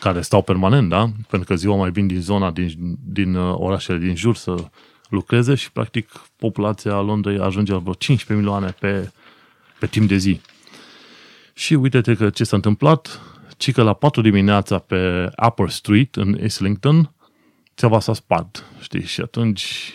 care 0.01 0.21
stau 0.21 0.43
permanent, 0.43 0.89
da? 0.89 1.11
Pentru 1.29 1.49
că 1.49 1.55
ziua 1.55 1.77
mai 1.77 1.91
vin 1.91 2.07
din 2.07 2.21
zona, 2.21 2.51
din, 2.51 2.99
din 3.05 3.35
uh, 3.35 3.55
orașele 3.59 3.99
din 3.99 4.17
jur 4.17 4.37
să 4.37 4.65
lucreze 5.09 5.55
și 5.55 5.73
practic 5.73 6.09
populația 6.37 7.01
Londrei 7.01 7.39
ajunge 7.39 7.73
la 7.73 7.79
vreo 7.79 7.95
15 7.95 8.47
milioane 8.47 8.75
pe, 8.81 9.13
pe 9.79 9.87
timp 9.87 10.09
de 10.09 10.17
zi. 10.17 10.41
Și 11.53 11.75
uite-te 11.75 12.15
că 12.15 12.31
ce 12.31 12.45
s-a 12.45 12.57
întâmplat, 12.57 13.21
ci 13.59 13.73
că 13.73 13.83
la 13.83 13.93
4 13.93 14.21
dimineața 14.21 14.79
pe 14.79 15.31
Upper 15.47 15.69
Street 15.69 16.17
în 16.17 16.39
Islington, 16.45 17.15
țeava 17.77 18.01
s-a 18.01 18.13
spart, 18.13 18.65
știi, 18.81 19.05
și 19.05 19.21
atunci 19.21 19.93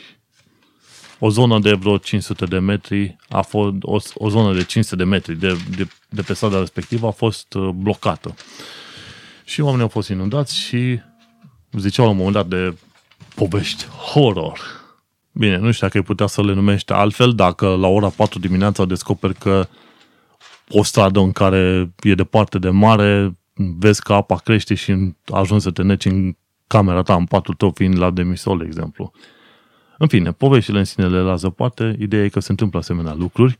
o 1.19 1.29
zonă 1.29 1.59
de 1.59 1.73
vreo 1.73 1.97
500 1.97 2.45
de 2.45 2.59
metri 2.59 3.15
a 3.29 3.41
fost, 3.41 3.73
o, 3.81 3.97
o 4.13 4.29
zonă 4.29 4.53
de 4.53 4.63
500 4.63 4.95
de 4.95 5.03
metri 5.03 5.35
de, 5.35 5.57
de, 5.77 5.87
de 6.09 6.21
pe 6.21 6.33
strada 6.33 6.59
respectivă 6.59 7.07
a 7.07 7.11
fost 7.11 7.53
uh, 7.53 7.69
blocată. 7.69 8.35
Și 9.43 9.61
oamenii 9.61 9.83
au 9.83 9.89
fost 9.89 10.09
inundați 10.09 10.55
și 10.57 10.99
ziceau 11.71 12.05
la 12.05 12.11
un 12.11 12.17
moment 12.17 12.35
dat 12.35 12.47
de 12.47 12.77
povești 13.35 13.85
horror. 13.85 14.59
Bine, 15.31 15.57
nu 15.57 15.71
știu 15.71 15.85
dacă 15.87 15.97
ai 15.97 16.03
putea 16.03 16.25
să 16.25 16.43
le 16.43 16.53
numești 16.53 16.91
altfel, 16.91 17.33
dacă 17.33 17.67
la 17.67 17.87
ora 17.87 18.09
4 18.09 18.39
dimineața 18.39 18.85
descoperi 18.85 19.33
că 19.33 19.67
o 20.69 20.83
stradă 20.83 21.19
în 21.19 21.31
care 21.31 21.93
e 22.01 22.15
departe 22.15 22.59
de 22.59 22.69
mare, 22.69 23.37
vezi 23.53 24.01
că 24.01 24.13
apa 24.13 24.35
crește 24.35 24.73
și 24.73 25.13
ajungi 25.33 25.63
să 25.63 25.71
te 25.71 25.81
neci 25.81 26.05
în 26.05 26.35
camera 26.67 27.01
ta, 27.01 27.15
în 27.15 27.25
patul 27.25 27.53
tău, 27.53 27.71
fiind 27.75 27.97
la 27.97 28.11
demisol, 28.11 28.57
de 28.57 28.63
exemplu. 28.65 29.11
În 29.97 30.07
fine, 30.07 30.31
poveștile 30.31 30.79
în 30.79 30.85
sine 30.85 31.07
le 31.07 31.19
lasă 31.19 31.49
poate, 31.49 31.95
ideea 31.99 32.23
e 32.23 32.29
că 32.29 32.39
se 32.39 32.51
întâmplă 32.51 32.79
asemenea 32.79 33.13
lucruri. 33.13 33.57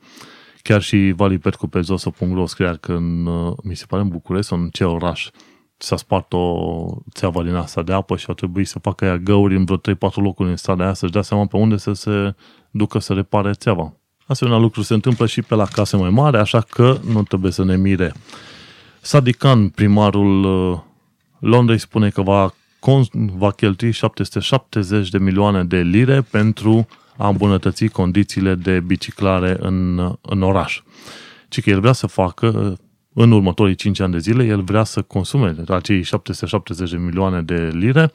Chiar 0.62 0.82
și 0.82 1.14
Vali 1.16 1.38
Petcu 1.38 1.68
pe 1.68 1.82
zoso.ro 1.82 2.46
scria 2.46 2.76
că 2.76 2.94
în, 2.94 3.24
mi 3.64 3.76
se 3.76 3.86
pare 3.88 4.02
în 4.02 4.08
București 4.08 4.48
sau 4.48 4.60
în 4.60 4.70
ce 4.70 4.84
oraș 4.84 5.30
s-a 5.78 5.96
spart 5.96 6.34
o 6.34 6.68
țeavă 7.12 7.44
din 7.44 7.56
asta 7.56 7.82
de 7.82 7.94
apă 7.94 8.18
și 8.18 8.26
a 8.30 8.34
trebuit 8.34 8.68
să 8.68 8.80
facă 8.80 9.06
ea 9.06 9.18
găuri 9.18 9.56
în 9.56 9.66
vreo 9.66 9.78
3-4 9.78 9.80
locuri 10.16 10.50
în 10.50 10.56
strada 10.56 10.84
aia 10.84 10.94
să-și 10.94 11.12
dea 11.12 11.22
seama 11.22 11.46
pe 11.46 11.58
unde 11.58 11.78
să 11.78 11.94
se 11.94 12.36
ducă 12.72 13.00
să 13.00 13.14
repare 13.14 13.52
țeava. 13.52 13.94
Asemenea 14.28 14.60
lucruri 14.60 14.86
se 14.86 14.94
întâmplă 14.94 15.26
și 15.26 15.42
pe 15.42 15.56
la 15.56 15.66
case 15.66 15.98
mai 15.98 16.10
mari, 16.10 16.38
așa 16.38 16.62
că 16.62 16.98
nu 17.12 17.24
trebuie 17.24 17.52
să 17.52 17.64
ne 17.64 17.76
mire. 17.76 18.14
Sadikan, 19.06 19.70
primarul 19.70 20.44
uh, 20.44 20.80
Londrei, 21.40 21.78
spune 21.78 22.10
că 22.10 22.22
va, 22.22 22.54
va 23.14 23.52
cheltui 23.52 23.92
770 23.92 25.10
de 25.10 25.18
milioane 25.18 25.64
de 25.64 25.78
lire 25.82 26.22
pentru 26.22 26.88
a 27.18 27.28
îmbunătăți 27.28 27.86
condițiile 27.86 28.56
de 28.56 28.80
biciclare 28.80 29.56
în, 29.60 29.98
în 30.22 30.42
oraș. 30.42 30.82
Ci 31.48 31.62
că 31.62 31.70
el 31.70 31.80
vrea 31.80 31.92
să 31.92 32.08
facă 32.08 32.78
în 33.14 33.32
următorii 33.32 33.76
5 33.76 34.00
ani 34.00 34.12
de 34.12 34.18
zile, 34.18 34.46
el 34.46 34.62
vrea 34.62 34.84
să 34.84 35.02
consume 35.02 35.56
acei 35.68 36.02
770 36.02 36.90
de 36.90 36.98
milioane 36.98 37.42
de 37.42 37.70
lire 37.74 38.12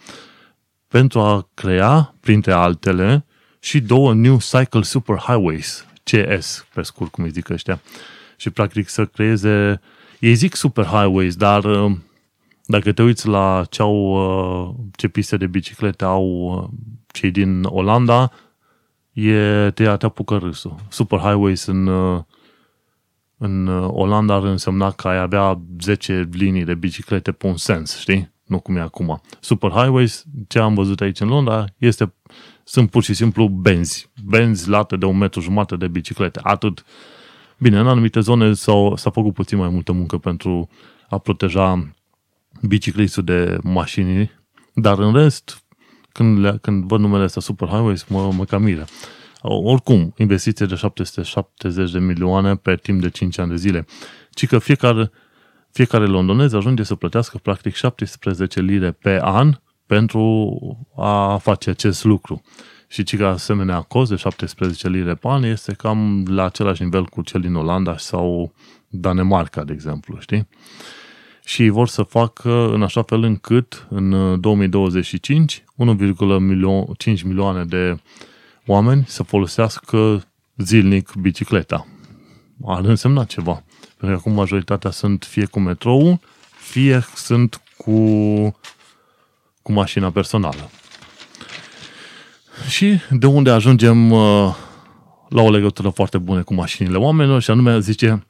pentru 0.88 1.20
a 1.20 1.48
crea, 1.54 2.14
printre 2.20 2.52
altele, 2.52 3.24
și 3.60 3.80
două 3.80 4.14
New 4.14 4.38
Cycle 4.38 4.82
Super 4.82 5.16
Highways, 5.16 5.86
CS, 6.02 6.66
pe 6.74 6.82
scurt, 6.82 7.10
cum 7.10 7.24
îi 7.24 7.30
zic 7.30 7.48
ăștia. 7.48 7.80
Și, 8.36 8.50
practic, 8.50 8.88
să 8.88 9.04
creeze, 9.04 9.80
ei 10.20 10.34
zic 10.34 10.54
Super 10.54 10.84
Highways, 10.84 11.36
dar 11.36 11.64
uh, 11.64 11.96
dacă 12.64 12.92
te 12.92 13.02
uiți 13.02 13.26
la 13.28 13.64
ce, 13.70 13.82
au, 13.82 13.96
uh, 13.96 14.74
ce 14.96 15.08
piste 15.08 15.36
de 15.36 15.46
biciclete 15.46 16.04
au 16.04 16.26
uh, 16.26 16.68
cei 17.06 17.30
din 17.30 17.64
Olanda, 17.64 18.32
e, 19.12 19.70
te, 19.70 19.84
te 19.84 20.06
apucă 20.06 20.36
râsul. 20.36 20.74
Super 20.88 21.18
Highways 21.18 21.66
în 21.66 21.88
în 23.38 23.66
uh, 23.66 23.88
Olanda 23.92 24.34
ar 24.34 24.42
însemna 24.42 24.90
că 24.90 25.08
ai 25.08 25.18
avea 25.18 25.60
10 25.80 26.28
linii 26.32 26.64
de 26.64 26.74
biciclete 26.74 27.32
pe 27.32 27.46
un 27.46 27.56
sens, 27.56 27.98
știi? 27.98 28.32
Nu 28.44 28.60
cum 28.60 28.76
e 28.76 28.80
acum. 28.80 29.20
Superhighways, 29.40 30.24
ce 30.48 30.58
am 30.58 30.74
văzut 30.74 31.00
aici 31.00 31.20
în 31.20 31.28
Londra, 31.28 31.64
este, 31.76 32.14
sunt 32.64 32.90
pur 32.90 33.02
și 33.02 33.14
simplu 33.14 33.48
benzi. 33.48 34.10
Benzi 34.24 34.68
late 34.68 34.96
de 34.96 35.04
un 35.04 35.16
metru 35.16 35.40
jumate 35.40 35.76
de 35.76 35.88
biciclete. 35.88 36.40
Atât. 36.42 36.84
Bine, 37.60 37.78
în 37.78 37.86
anumite 37.86 38.20
zone 38.20 38.52
s-a, 38.52 38.92
s-a 38.94 39.10
făcut 39.10 39.34
puțin 39.34 39.58
mai 39.58 39.68
multă 39.68 39.92
muncă 39.92 40.18
pentru 40.18 40.68
a 41.08 41.18
proteja 41.18 41.92
biciclistul 42.62 43.24
de 43.24 43.58
mașini, 43.62 44.30
dar 44.74 44.98
în 44.98 45.12
rest, 45.12 45.64
când, 46.12 46.38
le, 46.38 46.58
când 46.60 46.84
văd 46.84 47.00
numele 47.00 47.24
ăsta 47.24 47.40
Superhighways, 47.40 48.04
mă, 48.04 48.32
mă 48.32 48.44
cam 48.44 48.62
miră. 48.62 48.84
Oricum, 49.42 50.14
investiție 50.16 50.66
de 50.66 50.74
770 50.74 51.90
de 51.90 51.98
milioane 51.98 52.56
pe 52.56 52.76
timp 52.76 53.00
de 53.00 53.10
5 53.10 53.38
ani 53.38 53.50
de 53.50 53.56
zile. 53.56 53.86
Ci 54.30 54.46
că 54.46 54.58
fiecare, 54.58 55.10
fiecare 55.70 56.06
londonez 56.06 56.52
ajunge 56.52 56.82
să 56.82 56.94
plătească 56.94 57.38
practic 57.42 57.74
17 57.74 58.60
lire 58.60 58.92
pe 58.92 59.18
an 59.22 59.60
pentru 59.86 60.56
a 60.96 61.36
face 61.36 61.70
acest 61.70 62.04
lucru. 62.04 62.42
Și 62.88 63.02
ci 63.02 63.16
că 63.16 63.26
asemenea 63.26 63.80
cost 63.80 64.10
de 64.10 64.16
17 64.16 64.88
lire 64.88 65.14
pe 65.14 65.28
an 65.28 65.42
este 65.42 65.72
cam 65.72 66.26
la 66.28 66.44
același 66.44 66.82
nivel 66.82 67.04
cu 67.04 67.22
cel 67.22 67.40
din 67.40 67.54
Olanda 67.54 67.96
sau 67.96 68.52
Danemarca, 68.88 69.64
de 69.64 69.72
exemplu, 69.72 70.18
știi? 70.20 70.48
Și 71.44 71.68
vor 71.68 71.88
să 71.88 72.02
facă 72.02 72.70
în 72.72 72.82
așa 72.82 73.02
fel 73.02 73.22
încât 73.22 73.86
în 73.90 74.40
2025 74.40 75.64
1,5 75.78 77.22
milioane 77.24 77.64
de 77.64 78.00
oameni 78.66 79.04
să 79.06 79.22
folosească 79.22 80.26
zilnic 80.56 81.12
bicicleta. 81.12 81.86
Ar 82.64 82.84
însemna 82.84 83.24
ceva. 83.24 83.62
Pentru 83.98 84.06
că 84.06 84.12
acum 84.12 84.32
majoritatea 84.32 84.90
sunt 84.90 85.24
fie 85.24 85.44
cu 85.44 85.60
metrou, 85.60 86.20
fie 86.58 87.04
sunt 87.14 87.62
cu, 87.76 87.92
cu 89.62 89.72
mașina 89.72 90.10
personală. 90.10 90.70
Și 92.68 92.98
de 93.10 93.26
unde 93.26 93.50
ajungem 93.50 94.10
uh, 94.10 94.54
la 95.28 95.42
o 95.42 95.50
legătură 95.50 95.88
foarte 95.88 96.18
bună 96.18 96.42
cu 96.42 96.54
mașinile 96.54 96.96
oamenilor 96.96 97.42
și 97.42 97.50
anume 97.50 97.80
zice 97.80 98.26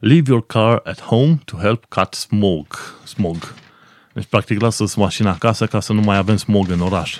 Leave 0.00 0.30
your 0.30 0.46
car 0.46 0.80
at 0.84 1.00
home 1.00 1.40
to 1.44 1.56
help 1.56 1.84
cut 1.84 2.14
smog. 2.14 2.66
smog. 3.04 3.54
Deci, 4.12 4.24
practic, 4.24 4.60
lasă-ți 4.60 4.98
mașina 4.98 5.30
acasă 5.30 5.66
ca 5.66 5.80
să 5.80 5.92
nu 5.92 6.00
mai 6.00 6.16
avem 6.16 6.36
smog 6.36 6.70
în 6.70 6.80
oraș. 6.80 7.18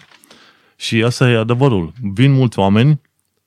Și 0.76 1.02
asta 1.02 1.30
e 1.30 1.36
adevărul. 1.36 1.92
Vin 2.12 2.32
mulți 2.32 2.58
oameni 2.58 3.00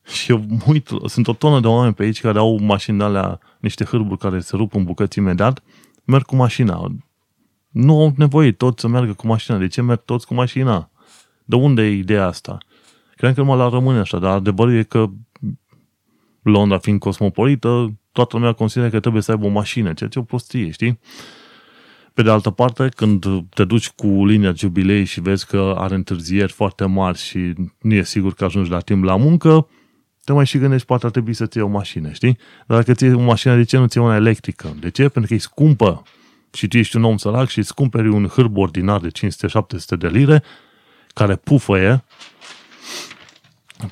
și 0.06 0.32
eu 0.32 0.46
uit, 0.66 0.90
sunt 1.06 1.28
o 1.28 1.34
tonă 1.34 1.60
de 1.60 1.68
oameni 1.68 1.94
pe 1.94 2.04
aici 2.04 2.22
care 2.22 2.38
au 2.38 2.60
mașini 2.62 3.02
alea, 3.02 3.40
niște 3.60 3.84
hârburi 3.84 4.20
care 4.20 4.40
se 4.40 4.56
rup 4.56 4.76
în 4.76 4.84
bucăți 4.84 5.18
imediat, 5.18 5.64
merg 6.04 6.26
cu 6.26 6.36
mașina. 6.36 6.92
Nu 7.70 8.02
au 8.02 8.14
nevoie 8.18 8.52
toți 8.52 8.82
să 8.82 8.88
meargă 8.88 9.14
cu 9.14 9.28
mașina. 9.28 9.58
De 9.58 9.68
ce 9.68 9.82
merg 9.82 10.02
toți 10.06 10.26
cu 10.26 10.34
mașina? 10.34 10.90
De 11.46 11.56
unde 11.56 11.82
e 11.82 11.92
ideea 11.92 12.26
asta? 12.26 12.58
Cred 13.16 13.34
că 13.34 13.42
numai 13.42 13.58
la 13.58 13.70
rămâne 13.70 14.00
așa, 14.00 14.20
dar 14.20 14.32
adevărul 14.32 14.74
e 14.74 14.84
că 14.84 15.10
Londra 16.42 16.78
fiind 16.78 17.00
cosmopolită, 17.00 17.94
toată 18.12 18.38
lumea 18.38 18.52
consideră 18.52 18.90
că 18.90 19.00
trebuie 19.00 19.22
să 19.22 19.32
aibă 19.32 19.46
o 19.46 19.50
mașină, 19.50 19.94
ceea 19.94 20.10
ce 20.10 20.18
e 20.18 20.22
o 20.22 20.26
prostie, 20.26 20.70
știi? 20.70 21.00
Pe 22.14 22.22
de 22.22 22.30
altă 22.30 22.50
parte, 22.50 22.90
când 22.96 23.26
te 23.50 23.64
duci 23.64 23.90
cu 23.90 24.26
linia 24.26 24.54
jubilei 24.56 25.04
și 25.04 25.22
vezi 25.22 25.48
că 25.48 25.76
are 25.78 25.96
întârzieri 25.96 26.52
foarte 26.52 26.86
mari 26.86 27.18
și 27.18 27.54
nu 27.82 27.94
e 27.94 28.04
sigur 28.04 28.34
că 28.34 28.46
ajungi 28.46 28.70
la 28.70 28.80
timp 28.80 29.04
la 29.04 29.16
muncă, 29.16 29.68
te 30.24 30.34
mai 30.34 30.46
și 30.46 30.58
gândești, 30.58 30.88
poate 30.88 31.06
ar 31.06 31.12
trebui 31.12 31.34
să-ți 31.34 31.58
iei 31.58 31.66
o 31.66 31.70
mașină, 31.70 32.12
știi? 32.12 32.38
Dar 32.68 32.78
dacă 32.78 32.94
ți 32.94 33.06
o 33.06 33.20
mașină, 33.20 33.56
de 33.56 33.64
ce 33.64 33.78
nu 33.78 33.88
ți 33.88 33.98
una 33.98 34.16
electrică? 34.16 34.76
De 34.80 34.90
ce? 34.90 35.02
Pentru 35.02 35.26
că 35.28 35.34
e 35.34 35.38
scumpă 35.38 36.04
și 36.54 36.68
tu 36.68 36.78
ești 36.78 36.96
un 36.96 37.04
om 37.04 37.18
sărac 37.18 37.48
și 37.48 37.58
îți 37.58 37.74
cumperi 37.74 38.08
un 38.08 38.28
hârb 38.28 38.58
ordinar 38.58 39.00
de 39.00 39.08
500-700 39.08 39.98
de 39.98 40.08
lire 40.08 40.44
care 41.16 41.36
pufăie, 41.36 42.04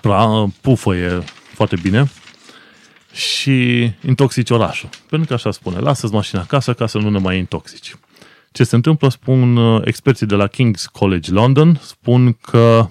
pra, 0.01 0.49
pufăie 0.61 1.23
foarte 1.53 1.75
bine 1.81 2.11
și 3.11 3.83
intoxici 4.05 4.49
orașul. 4.49 4.89
Pentru 5.09 5.27
că 5.27 5.33
așa 5.33 5.51
spune, 5.51 5.79
lasă-ți 5.79 6.13
mașina 6.13 6.41
acasă 6.41 6.73
ca 6.73 6.87
să 6.87 6.97
nu 6.97 7.09
ne 7.09 7.17
mai 7.17 7.37
intoxici. 7.37 7.95
Ce 8.51 8.63
se 8.63 8.75
întâmplă, 8.75 9.09
spun 9.09 9.57
uh, 9.57 9.81
experții 9.85 10.25
de 10.25 10.35
la 10.35 10.47
King's 10.47 10.83
College 10.91 11.31
London, 11.31 11.79
spun 11.81 12.33
că 12.33 12.87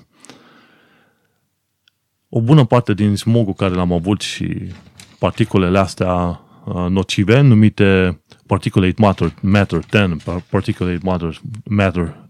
o 2.28 2.40
bună 2.40 2.64
parte 2.64 2.94
din 2.94 3.16
smogul 3.16 3.54
care 3.54 3.74
l-am 3.74 3.92
avut 3.92 4.20
și 4.20 4.72
particulele 5.18 5.78
astea 5.78 6.40
uh, 6.64 6.86
nocive, 6.88 7.40
numite 7.40 8.20
particulate 8.46 8.94
matter, 8.96 9.34
matter 9.40 9.80
10, 9.90 10.16
particulate 10.50 10.98
matter, 11.02 11.40
matter 11.64 12.28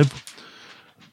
2.5, 0.00 0.06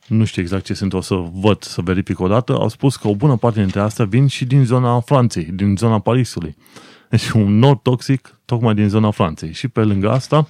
nu 0.08 0.26
știu 0.26 0.42
exact 0.42 0.66
ce 0.66 0.74
sunt, 0.74 0.94
o 0.94 1.02
să 1.02 1.16
văd, 1.34 1.64
să 1.64 1.82
verific 1.82 2.20
o 2.20 2.28
dată, 2.28 2.54
au 2.54 2.68
spus 2.68 2.96
că 2.96 3.08
o 3.08 3.16
bună 3.16 3.36
parte 3.36 3.60
dintre 3.60 3.80
astea 3.80 4.06
vin 4.06 4.28
și 4.28 4.46
din 4.46 4.66
zona 4.66 5.00
Franței, 5.00 5.44
din 5.44 5.76
zona 5.78 6.00
Parisului. 6.00 6.56
Deci 7.10 7.30
un 7.30 7.58
nord 7.58 7.80
toxic 7.82 8.40
tocmai 8.46 8.74
din 8.74 8.90
zona 8.90 9.12
Franței. 9.12 9.54
Și 9.54 9.68
pe 9.68 9.84
lângă 9.84 10.12
asta 10.12 10.48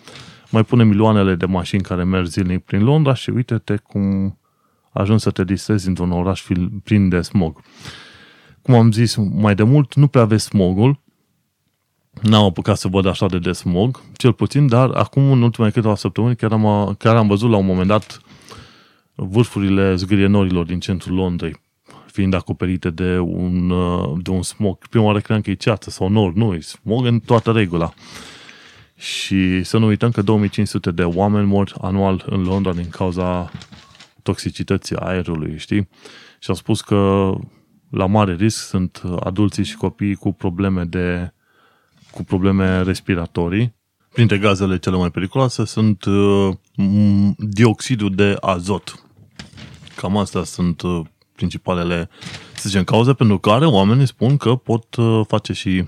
mai 0.50 0.63
pune 0.63 0.84
milioanele 0.84 1.36
de 1.36 1.46
mașini 1.46 1.82
care 1.82 2.04
merg 2.04 2.26
zilnic 2.26 2.63
prin 2.63 2.84
Londra 2.84 3.13
și 3.13 3.30
uite-te 3.30 3.76
cum 3.76 4.38
ajungi 4.91 5.24
să 5.24 5.32
te 5.32 5.44
distrezi 5.44 5.88
într-un 5.88 6.12
oraș 6.12 6.44
plin 6.84 7.10
de 7.10 7.22
smog. 7.22 7.62
Cum 8.62 8.74
am 8.74 8.91
zis 8.91 9.15
mai 9.15 9.56
de 9.56 9.63
mult, 9.63 9.94
nu 9.94 10.08
prea 10.08 10.26
vezi 10.26 10.46
smogul, 10.46 11.00
n-am 12.22 12.44
apucat 12.44 12.78
să 12.78 12.88
văd 12.88 13.06
așa 13.06 13.26
de 13.26 13.39
de 13.39 13.52
smog, 13.52 14.02
cel 14.13 14.34
puțin, 14.34 14.68
dar 14.68 14.89
acum 14.89 15.32
în 15.32 15.41
ultimele 15.41 15.72
câteva 15.72 15.96
săptămâni 15.96 16.36
chiar 16.36 16.52
am, 16.52 16.96
chiar 17.00 17.15
am 17.15 17.28
văzut 17.28 17.50
la 17.50 17.58
un 17.58 17.65
moment 17.65 17.88
dat 17.88 18.22
vârfurile 19.15 19.95
zgârienorilor 19.95 20.65
din 20.65 20.80
centrul 20.80 21.15
Londrei 21.15 21.63
fiind 22.15 22.34
acoperite 22.34 22.89
de 22.89 23.19
un, 23.19 23.67
de 24.21 24.30
un 24.30 24.41
smog. 24.41 24.78
Prima 24.78 25.06
oară 25.06 25.19
credeam 25.19 25.41
că 25.41 25.49
e 25.49 25.54
ceață 25.54 25.89
sau 25.89 26.10
nor, 26.10 26.34
nu, 26.34 26.54
e 26.54 26.60
smog 26.60 27.06
în 27.06 27.19
toată 27.19 27.51
regula. 27.51 27.93
Și 28.95 29.63
să 29.63 29.78
nu 29.78 29.86
uităm 29.86 30.12
că 30.12 30.21
2500 30.21 30.91
de 30.91 31.04
oameni 31.04 31.47
mor 31.47 31.75
anual 31.82 32.23
în 32.25 32.43
Londra 32.43 32.73
din 32.73 32.89
cauza 32.89 33.51
toxicității 34.23 34.95
aerului, 34.95 35.58
știi? 35.58 35.89
Și 36.39 36.49
au 36.49 36.56
spus 36.56 36.82
că 36.82 37.32
la 37.89 38.06
mare 38.06 38.36
risc 38.36 38.67
sunt 38.67 39.01
adulții 39.19 39.63
și 39.63 39.75
copiii 39.75 40.15
cu 40.15 40.34
probleme 40.34 40.84
de 40.84 41.34
cu 42.12 42.23
probleme 42.23 42.82
respiratorii. 42.82 43.75
Printre 44.13 44.38
gazele 44.38 44.78
cele 44.78 44.97
mai 44.97 45.12
periculoase 45.12 45.65
sunt 45.65 46.06
uh, 46.06 46.54
dioxidul 47.38 48.15
de 48.15 48.38
azot. 48.39 49.05
Cam 49.95 50.17
astea 50.17 50.43
sunt 50.43 50.81
uh, 50.81 51.01
principalele, 51.36 52.10
să 52.55 52.69
zicem, 52.69 52.84
cauze 52.84 53.13
pentru 53.13 53.39
care 53.39 53.65
oamenii 53.65 54.08
spun 54.08 54.38
că 54.38 54.55
pot 54.55 54.95
uh, 54.95 55.21
face 55.27 55.53
și 55.53 55.86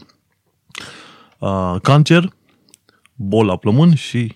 uh, 1.40 1.76
cancer, 1.82 2.34
bol 3.16 3.46
la 3.46 3.56
plămân 3.56 3.96
și 3.96 4.36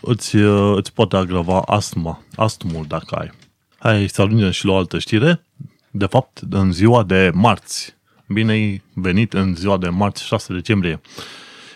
îți, 0.00 0.36
uh, 0.36 0.76
îți 0.76 0.92
poate 0.92 1.16
agrava 1.16 1.60
astma, 1.60 2.22
astmul 2.36 2.84
dacă 2.88 3.14
ai. 3.14 3.30
Hai 3.78 4.08
să 4.08 4.22
ajungem 4.22 4.50
și 4.50 4.64
la 4.64 4.72
o 4.72 4.76
altă 4.76 4.98
știre. 4.98 5.44
De 5.90 6.06
fapt, 6.06 6.42
în 6.50 6.72
ziua 6.72 7.02
de 7.02 7.30
marți, 7.34 7.96
bine 8.28 8.52
ai 8.52 8.82
venit 8.94 9.32
în 9.32 9.54
ziua 9.54 9.76
de 9.76 9.88
marți 9.88 10.24
6 10.24 10.52
decembrie. 10.52 11.00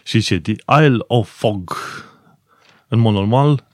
Și 0.05 0.21
ce? 0.21 0.41
The 0.41 0.55
Isle 0.83 1.05
of 1.07 1.31
Fog. 1.31 1.77
În 2.89 2.99
mod 2.99 3.15
normal, 3.15 3.65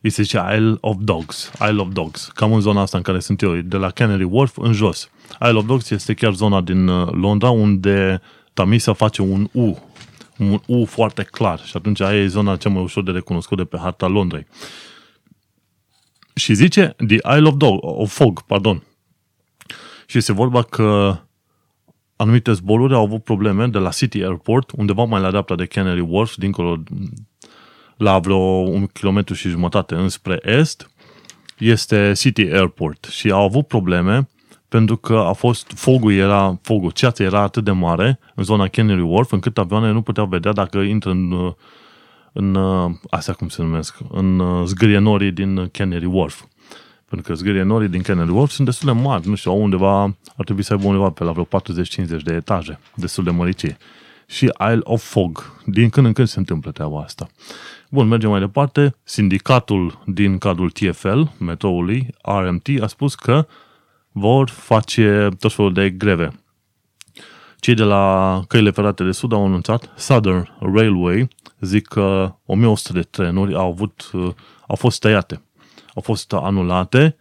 îi 0.00 0.10
se 0.10 0.22
zice 0.22 0.44
Isle 0.56 0.76
of 0.80 0.96
Dogs. 1.00 1.52
Isle 1.68 1.80
of 1.80 1.88
Dogs. 1.92 2.30
Cam 2.34 2.52
în 2.52 2.60
zona 2.60 2.80
asta 2.80 2.96
în 2.96 3.02
care 3.02 3.20
sunt 3.20 3.42
eu, 3.42 3.54
de 3.56 3.76
la 3.76 3.90
Canary 3.90 4.22
Wharf 4.22 4.56
în 4.56 4.72
jos. 4.72 5.10
Isle 5.42 5.58
of 5.58 5.66
Dogs 5.66 5.90
este 5.90 6.14
chiar 6.14 6.32
zona 6.32 6.60
din 6.60 6.88
uh, 6.88 7.12
Londra 7.12 7.50
unde 7.50 8.20
Tamisa 8.52 8.92
face 8.92 9.22
un 9.22 9.48
U. 9.52 9.78
Un 10.38 10.60
U 10.66 10.84
foarte 10.84 11.22
clar. 11.22 11.64
Și 11.64 11.76
atunci 11.76 12.00
aia 12.00 12.22
e 12.22 12.26
zona 12.26 12.56
cea 12.56 12.68
mai 12.68 12.82
ușor 12.82 13.02
de 13.02 13.10
recunoscut 13.10 13.56
de 13.56 13.64
pe 13.64 13.78
harta 13.78 14.06
Londrei. 14.06 14.46
Și 16.34 16.54
zice 16.54 16.94
The 17.06 17.36
Isle 17.36 17.48
of, 17.48 17.54
Dog, 17.56 17.78
of 17.82 18.12
Fog, 18.12 18.42
pardon. 18.42 18.82
Și 20.06 20.18
este 20.18 20.32
vorba 20.32 20.62
că 20.62 21.18
anumite 22.16 22.52
zboruri 22.52 22.94
au 22.94 23.04
avut 23.04 23.24
probleme 23.24 23.66
de 23.66 23.78
la 23.78 23.90
City 23.90 24.22
Airport, 24.22 24.70
undeva 24.76 25.04
mai 25.04 25.20
la 25.20 25.28
dreapta 25.28 25.54
de 25.54 25.66
Canary 25.66 26.00
Wharf, 26.00 26.34
dincolo 26.36 26.82
la 28.00 28.18
vreo 28.18 28.36
un 28.36 28.86
kilometru 28.86 29.34
și 29.34 29.48
jumătate 29.48 29.94
înspre 29.94 30.40
est, 30.42 30.90
este 31.58 32.12
City 32.16 32.42
Airport 32.42 33.04
și 33.04 33.30
au 33.30 33.44
avut 33.44 33.66
probleme 33.66 34.28
pentru 34.68 34.96
că 34.96 35.16
a 35.16 35.32
fost, 35.32 35.72
fogul 35.74 36.12
era, 36.12 36.58
fogul, 36.62 36.90
ceața 36.90 37.24
era 37.24 37.40
atât 37.40 37.64
de 37.64 37.70
mare 37.70 38.18
în 38.34 38.44
zona 38.44 38.68
Canary 38.68 39.00
Wharf, 39.00 39.32
încât 39.32 39.58
avioanele 39.58 39.92
nu 39.92 40.02
puteau 40.02 40.26
vedea 40.26 40.52
dacă 40.52 40.78
intră 40.78 41.10
în, 41.10 41.54
în 42.32 42.58
astea 43.10 43.34
cum 43.34 43.48
se 43.48 43.62
numesc, 43.62 43.96
în 44.10 44.42
zgârienorii 44.66 45.30
din 45.32 45.68
Canary 45.72 46.04
Wharf. 46.04 46.44
Pentru 47.08 47.30
că 47.30 47.34
zgârienorii 47.34 47.88
din 47.88 48.02
Canary 48.02 48.30
Wharf 48.30 48.50
sunt 48.50 48.66
destul 48.66 48.94
de 48.94 49.00
mari, 49.00 49.28
nu 49.28 49.34
știu, 49.34 49.54
undeva, 49.54 50.02
ar 50.36 50.44
trebui 50.44 50.62
să 50.62 50.72
aibă 50.72 50.86
undeva 50.86 51.10
pe 51.10 51.24
la 51.24 51.32
vreo 51.32 51.44
40-50 51.44 52.22
de 52.24 52.32
etaje, 52.32 52.78
destul 52.94 53.24
de 53.24 53.30
măricii. 53.30 53.76
Și 54.26 54.44
Isle 54.44 54.80
of 54.82 55.02
Fog. 55.02 55.52
Din 55.64 55.88
când 55.88 56.06
în 56.06 56.12
când 56.12 56.28
se 56.28 56.38
întâmplă 56.38 56.70
treaba 56.70 57.00
asta. 57.00 57.28
Bun, 57.92 58.08
mergem 58.08 58.30
mai 58.30 58.40
departe. 58.40 58.96
Sindicatul 59.02 60.02
din 60.06 60.38
cadrul 60.38 60.70
TFL, 60.70 61.20
metroului, 61.38 62.06
RMT, 62.22 62.66
a 62.80 62.86
spus 62.86 63.14
că 63.14 63.46
vor 64.12 64.48
face 64.48 65.28
tot 65.38 65.52
felul 65.52 65.72
de 65.72 65.90
greve. 65.90 66.32
Cei 67.56 67.74
de 67.74 67.82
la 67.82 68.42
căile 68.48 68.70
ferate 68.70 69.04
de 69.04 69.12
sud 69.12 69.32
au 69.32 69.44
anunțat, 69.44 69.92
Southern 69.96 70.48
Railway, 70.60 71.28
zic 71.60 71.86
că 71.86 72.34
1100 72.46 72.92
de 72.92 73.02
trenuri 73.02 73.54
au, 73.54 73.70
avut, 73.70 74.10
au 74.66 74.76
fost 74.76 75.00
tăiate, 75.00 75.42
au 75.94 76.02
fost 76.02 76.32
anulate 76.32 77.16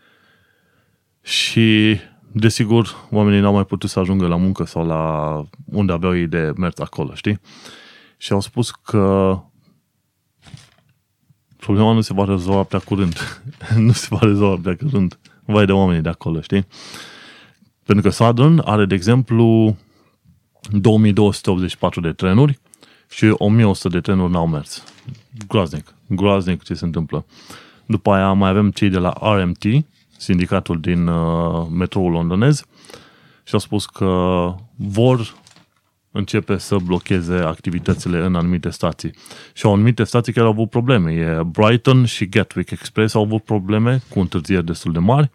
și, 1.21 1.99
desigur, 2.31 2.95
oamenii 3.11 3.39
n-au 3.39 3.53
mai 3.53 3.65
putut 3.65 3.89
să 3.89 3.99
ajungă 3.99 4.27
la 4.27 4.35
muncă 4.35 4.63
sau 4.65 4.85
la 4.85 5.43
unde 5.65 5.91
aveau 5.91 6.15
ei 6.15 6.27
de 6.27 6.51
mers 6.57 6.79
acolo, 6.79 7.13
știi? 7.13 7.39
Și 8.17 8.31
au 8.31 8.39
spus 8.39 8.71
că 8.71 9.37
problema 11.59 11.93
nu 11.93 12.01
se 12.01 12.13
va 12.13 12.25
rezolva 12.25 12.63
prea 12.63 12.79
curând. 12.79 13.41
nu 13.75 13.91
se 13.91 14.07
va 14.09 14.19
rezolva 14.21 14.59
prea 14.61 14.75
curând. 14.75 15.19
Vai 15.45 15.65
de 15.65 15.71
oamenii 15.71 16.01
de 16.01 16.09
acolo, 16.09 16.41
știi? 16.41 16.65
Pentru 17.83 18.09
că 18.09 18.15
Southern 18.15 18.61
are, 18.65 18.85
de 18.85 18.95
exemplu, 18.95 19.77
2284 20.71 22.01
de 22.01 22.11
trenuri 22.11 22.59
și 23.09 23.33
1100 23.37 23.89
de 23.89 23.99
trenuri 23.99 24.31
n-au 24.31 24.47
mers. 24.47 24.83
Groaznic. 25.47 25.93
Groaznic 26.07 26.63
ce 26.63 26.73
se 26.73 26.85
întâmplă. 26.85 27.25
După 27.85 28.11
aia 28.11 28.31
mai 28.31 28.49
avem 28.49 28.71
cei 28.71 28.89
de 28.89 28.97
la 28.97 29.13
RMT, 29.21 29.63
sindicatul 30.17 30.79
din 30.79 31.07
uh, 31.07 31.67
metroul 31.71 32.11
londonez, 32.11 32.65
și 33.43 33.53
au 33.53 33.59
spus 33.59 33.85
că 33.85 34.53
vor 34.75 35.35
începe 36.11 36.57
să 36.57 36.77
blocheze 36.77 37.35
activitățile 37.35 38.25
în 38.25 38.35
anumite 38.35 38.69
stații. 38.69 39.11
Și 39.53 39.65
au 39.65 39.73
anumite 39.73 40.03
stații 40.03 40.33
care 40.33 40.45
au 40.45 40.51
avut 40.51 40.69
probleme. 40.69 41.11
E 41.11 41.43
Brighton 41.43 42.05
și 42.05 42.25
Gatwick 42.25 42.71
Express 42.71 43.13
au 43.13 43.23
avut 43.23 43.43
probleme 43.43 44.01
cu 44.09 44.19
întârzieri 44.19 44.65
destul 44.65 44.91
de 44.91 44.99
mari. 44.99 45.31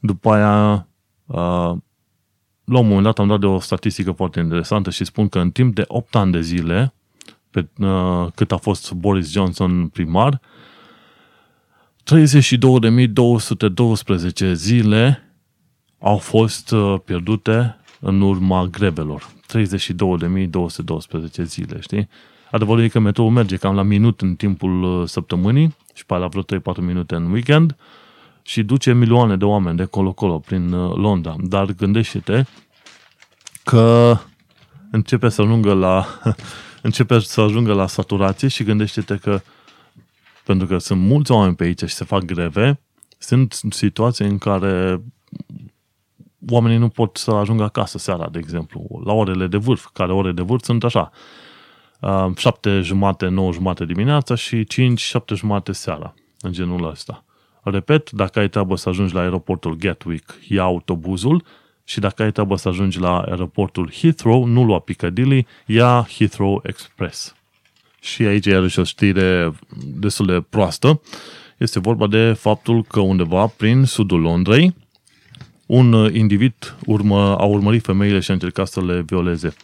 După 0.00 0.32
aia, 0.32 0.86
la 2.64 2.78
un 2.78 2.86
moment 2.86 3.02
dat 3.02 3.18
am 3.18 3.28
dat 3.28 3.40
de 3.40 3.46
o 3.46 3.58
statistică 3.60 4.12
foarte 4.12 4.40
interesantă 4.40 4.90
și 4.90 5.04
spun 5.04 5.28
că 5.28 5.38
în 5.38 5.50
timp 5.50 5.74
de 5.74 5.84
8 5.86 6.14
ani 6.16 6.32
de 6.32 6.40
zile, 6.40 6.94
pe, 7.50 7.68
cât 8.34 8.52
a 8.52 8.56
fost 8.56 8.92
Boris 8.92 9.30
Johnson 9.30 9.88
primar, 9.88 10.40
32.212 14.46 14.52
zile 14.52 15.22
au 15.98 16.16
fost 16.16 16.74
pierdute 17.04 17.76
în 18.00 18.20
urma 18.20 18.66
grevelor. 18.66 19.30
32.212 19.58 21.42
zile, 21.42 21.80
știi? 21.80 22.08
Adevărul 22.50 22.82
e 22.82 22.88
că 22.88 22.98
metroul 22.98 23.30
merge 23.30 23.56
cam 23.56 23.74
la 23.74 23.82
minut 23.82 24.20
în 24.20 24.34
timpul 24.34 24.82
uh, 24.82 25.08
săptămânii 25.08 25.76
și 25.94 26.06
pe 26.06 26.14
la 26.14 26.26
vreo 26.26 26.42
3-4 26.42 26.44
minute 26.80 27.14
în 27.14 27.30
weekend 27.30 27.76
și 28.42 28.62
duce 28.62 28.92
milioane 28.92 29.36
de 29.36 29.44
oameni 29.44 29.76
de 29.76 29.84
colo-colo 29.84 30.38
prin 30.38 30.72
uh, 30.72 30.96
Londra. 30.96 31.36
Dar 31.38 31.66
gândește-te 31.72 32.44
că 33.64 34.16
începe 34.90 35.28
să 35.28 35.42
ajungă 35.42 35.72
la 35.72 36.06
începe 36.82 37.18
să 37.18 37.40
ajungă 37.40 37.72
la 37.72 37.86
saturație 37.86 38.48
și 38.48 38.64
gândește-te 38.64 39.16
că 39.16 39.40
pentru 40.44 40.66
că 40.66 40.78
sunt 40.78 41.00
mulți 41.00 41.32
oameni 41.32 41.56
pe 41.56 41.64
aici 41.64 41.84
și 41.84 41.94
se 41.94 42.04
fac 42.04 42.24
greve, 42.24 42.80
sunt 43.18 43.58
situații 43.70 44.26
în 44.26 44.38
care 44.38 45.02
oamenii 46.48 46.78
nu 46.78 46.88
pot 46.88 47.16
să 47.16 47.30
ajungă 47.30 47.62
acasă 47.62 47.98
seara, 47.98 48.28
de 48.28 48.38
exemplu, 48.38 49.02
la 49.04 49.12
orele 49.12 49.46
de 49.46 49.56
vârf, 49.56 49.88
care 49.92 50.12
ore 50.12 50.32
de 50.32 50.42
vârf 50.42 50.64
sunt 50.64 50.84
așa, 50.84 51.10
7 52.36 52.80
jumate, 52.80 53.28
9 53.28 53.52
jumate 53.52 53.84
dimineața 53.84 54.34
și 54.34 54.64
5, 54.64 55.00
7 55.00 55.34
jumate 55.34 55.72
seara, 55.72 56.14
în 56.40 56.52
genul 56.52 56.90
ăsta. 56.90 57.24
Repet, 57.62 58.10
dacă 58.10 58.38
ai 58.38 58.48
treabă 58.48 58.76
să 58.76 58.88
ajungi 58.88 59.14
la 59.14 59.20
aeroportul 59.20 59.76
Gatwick, 59.76 60.38
ia 60.48 60.62
autobuzul 60.62 61.44
și 61.84 62.00
dacă 62.00 62.22
ai 62.22 62.32
treabă 62.32 62.56
să 62.56 62.68
ajungi 62.68 63.00
la 63.00 63.20
aeroportul 63.20 63.92
Heathrow, 63.92 64.44
nu 64.44 64.64
lua 64.64 64.78
Piccadilly, 64.78 65.46
ia 65.66 66.06
Heathrow 66.16 66.60
Express. 66.64 67.34
Și 68.00 68.22
aici 68.22 68.46
iarăși 68.46 68.78
o 68.78 68.84
știre 68.84 69.52
destul 69.84 70.26
de 70.26 70.44
proastă. 70.48 71.00
Este 71.58 71.80
vorba 71.80 72.06
de 72.06 72.32
faptul 72.32 72.82
că 72.82 73.00
undeva 73.00 73.46
prin 73.46 73.84
sudul 73.84 74.20
Londrei, 74.20 74.74
un 75.72 76.14
individ 76.14 76.76
urmă, 76.86 77.36
a 77.38 77.44
urmărit 77.44 77.84
femeile 77.84 78.20
și 78.20 78.30
a 78.30 78.34
încercat 78.34 78.68
să 78.68 78.84
le 78.84 79.02
violeze. 79.06 79.54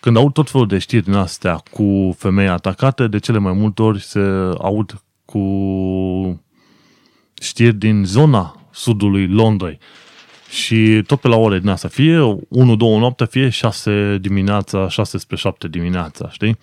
Când 0.00 0.16
aud 0.16 0.32
tot 0.32 0.50
felul 0.50 0.66
de 0.66 0.78
știri 0.78 1.04
din 1.04 1.12
astea 1.12 1.62
cu 1.70 2.14
femei 2.18 2.48
atacate, 2.48 3.06
de 3.06 3.18
cele 3.18 3.38
mai 3.38 3.52
multe 3.52 3.82
ori 3.82 4.02
se 4.02 4.20
aud 4.58 5.02
cu 5.24 5.42
știri 7.40 7.74
din 7.74 8.04
zona 8.04 8.68
sudului 8.70 9.26
Londrei. 9.26 9.78
Și 10.50 11.02
tot 11.06 11.20
pe 11.20 11.28
la 11.28 11.36
ore 11.36 11.58
din 11.58 11.68
asta, 11.68 11.88
fie 11.88 12.38
1-2 12.48 12.48
noapte, 12.76 13.24
fie 13.24 13.48
6 13.48 14.18
dimineața, 14.20 14.88
6 14.88 15.18
spre 15.18 15.36
7 15.36 15.68
dimineața, 15.68 16.30
știi? 16.30 16.58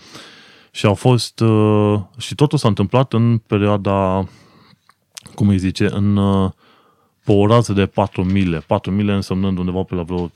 Și 0.71 0.85
au 0.85 0.93
fost, 0.93 1.39
uh, 1.39 1.99
și 2.17 2.35
totul 2.35 2.57
s-a 2.57 2.67
întâmplat 2.67 3.13
în 3.13 3.37
perioada, 3.37 4.27
cum 5.35 5.47
îi 5.47 5.57
zice, 5.57 5.87
în, 5.91 6.17
uh, 6.17 6.51
pe 7.25 7.31
o 7.31 7.47
rază 7.47 7.73
de 7.73 7.85
4 7.85 8.23
mile. 8.23 8.57
4 8.57 8.91
mile 8.91 9.13
însemnând 9.13 9.57
undeva 9.57 9.83
pe 9.83 9.95
la 9.95 10.03
vreo 10.03 10.27
5-6 10.27 10.31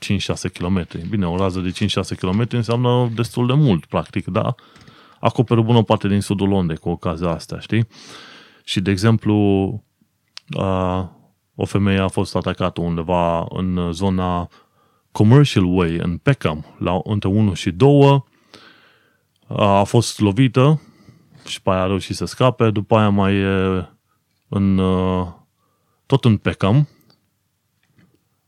km. 0.52 0.86
Bine, 1.08 1.26
o 1.26 1.36
rază 1.36 1.60
de 1.60 1.72
5-6 1.86 2.18
km 2.18 2.46
înseamnă 2.50 3.10
destul 3.14 3.46
de 3.46 3.52
mult, 3.52 3.84
practic, 3.84 4.26
da? 4.26 4.54
Acoperă 5.20 5.60
bună 5.62 5.82
parte 5.82 6.08
din 6.08 6.20
sudul 6.20 6.48
Londrei 6.48 6.78
cu 6.78 6.88
ocazia 6.88 7.28
asta, 7.28 7.60
știi? 7.60 7.86
Și, 8.64 8.80
de 8.80 8.90
exemplu, 8.90 9.34
a, 10.50 10.98
o 11.54 11.64
femeie 11.64 11.98
a 11.98 12.08
fost 12.08 12.36
atacată 12.36 12.80
undeva 12.80 13.46
în 13.48 13.92
zona 13.92 14.48
Commercial 15.12 15.64
Way, 15.64 15.96
în 15.96 16.16
Peckham, 16.16 16.64
la, 16.78 17.00
între 17.04 17.28
1 17.28 17.54
și 17.54 17.70
2, 17.70 18.24
a 19.46 19.82
fost 19.82 20.20
lovită 20.20 20.80
și 21.46 21.62
pe 21.62 21.70
aia 21.70 21.82
a 21.82 21.86
reușit 21.86 22.16
să 22.16 22.24
scape, 22.24 22.70
după 22.70 22.96
aia 22.96 23.08
mai 23.08 23.34
e 23.34 23.88
în, 24.48 24.80
tot 26.10 26.24
în 26.24 26.36
Peckham, 26.36 26.88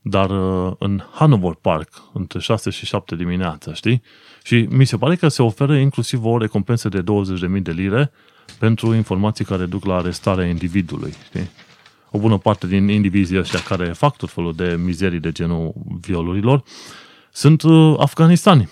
dar 0.00 0.30
în 0.78 1.02
Hanover 1.12 1.54
Park, 1.60 2.02
între 2.12 2.38
6 2.38 2.70
și 2.70 2.86
7 2.86 3.16
dimineața, 3.16 3.74
știi? 3.74 4.02
Și 4.42 4.66
mi 4.70 4.84
se 4.84 4.96
pare 4.96 5.16
că 5.16 5.28
se 5.28 5.42
oferă 5.42 5.76
inclusiv 5.76 6.24
o 6.24 6.38
recompensă 6.38 6.88
de 6.88 7.02
20.000 7.56 7.62
de 7.62 7.70
lire 7.70 8.10
pentru 8.58 8.94
informații 8.94 9.44
care 9.44 9.66
duc 9.66 9.84
la 9.84 9.96
arestarea 9.96 10.46
individului, 10.46 11.14
știi? 11.24 11.50
O 12.10 12.18
bună 12.18 12.38
parte 12.38 12.66
din 12.66 12.88
indivizii 12.88 13.38
ăștia 13.38 13.60
care 13.60 13.92
fac 13.92 14.16
tot 14.16 14.30
felul 14.30 14.54
de 14.54 14.76
mizerii 14.84 15.20
de 15.20 15.32
genul 15.32 15.72
violurilor 16.00 16.62
sunt 17.32 17.62
uh, 17.62 17.94
afganistani 17.98 18.68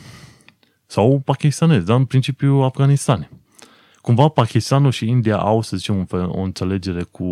sau 0.87 1.23
pakistanezi, 1.25 1.87
dar 1.87 1.97
în 1.97 2.05
principiu 2.05 2.55
afganistani. 2.55 3.29
Cumva 4.01 4.29
Pakistanul 4.29 4.91
și 4.91 5.09
India 5.09 5.39
au, 5.39 5.63
să 5.63 5.77
zicem, 5.77 6.09
o 6.11 6.41
înțelegere 6.41 7.03
cu 7.03 7.25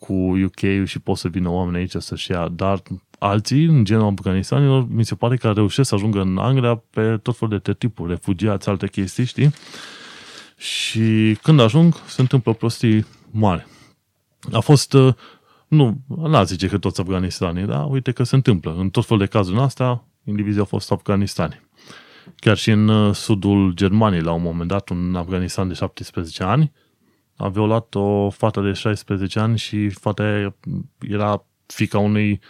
cu 0.00 0.14
UK 0.14 0.84
și 0.84 0.98
pot 0.98 1.16
să 1.16 1.28
vină 1.28 1.48
oameni 1.48 1.76
aici 1.76 1.94
să-și 2.02 2.30
ia, 2.30 2.48
dar 2.48 2.82
alții, 3.18 3.64
în 3.64 3.84
genul 3.84 4.06
afganistanilor, 4.06 4.86
mi 4.88 5.04
se 5.04 5.14
pare 5.14 5.36
că 5.36 5.50
reușesc 5.50 5.88
să 5.88 5.94
ajungă 5.94 6.20
în 6.20 6.38
Anglia 6.38 6.82
pe 6.90 7.16
tot 7.16 7.36
felul 7.36 7.60
de 7.62 7.72
tipuri, 7.72 8.10
refugiați, 8.10 8.68
alte 8.68 8.88
chestii, 8.88 9.24
știi? 9.24 9.54
Și 10.56 11.38
când 11.42 11.60
ajung, 11.60 11.94
se 12.06 12.20
întâmplă 12.20 12.52
prostii 12.52 13.06
mari. 13.30 13.66
A 14.52 14.60
fost, 14.60 14.92
uh, 14.92 15.14
nu, 15.68 16.00
n-a 16.06 16.42
zice 16.42 16.68
că 16.68 16.78
toți 16.78 17.00
afganistanii, 17.00 17.64
dar 17.64 17.86
uite 17.90 18.12
că 18.12 18.22
se 18.22 18.34
întâmplă. 18.34 18.74
În 18.78 18.90
tot 18.90 19.06
felul 19.06 19.24
de 19.24 19.28
cazuri 19.28 19.60
astea, 19.60 20.04
indivizii 20.24 20.58
au 20.58 20.64
fost 20.64 20.92
afganistani. 20.92 21.60
Chiar 22.36 22.56
și 22.56 22.70
în 22.70 22.88
uh, 22.88 23.14
sudul 23.14 23.72
Germaniei, 23.72 24.22
la 24.22 24.32
un 24.32 24.42
moment 24.42 24.68
dat, 24.68 24.88
un 24.88 25.14
afganistan 25.14 25.68
de 25.68 25.74
17 25.74 26.42
ani 26.42 26.72
a 27.36 27.48
violat 27.48 27.94
o 27.94 28.30
fată 28.30 28.60
de 28.60 28.72
16 28.72 29.38
ani 29.38 29.58
și 29.58 29.88
fata 29.88 30.54
era 31.00 31.44
fica 31.66 31.98
unui 31.98 32.40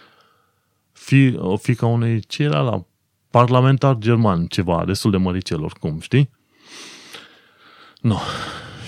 fi, 0.91 1.35
o 1.37 1.57
fica 1.57 1.85
unui, 1.85 2.19
ce 2.19 2.43
era 2.43 2.61
la 2.61 2.85
parlamentar 3.29 3.97
german, 3.97 4.45
ceva, 4.45 4.85
destul 4.85 5.11
de 5.11 5.17
măricel 5.17 5.63
oricum, 5.63 5.99
știi? 5.99 6.29
Nu. 8.01 8.09
No. 8.09 8.19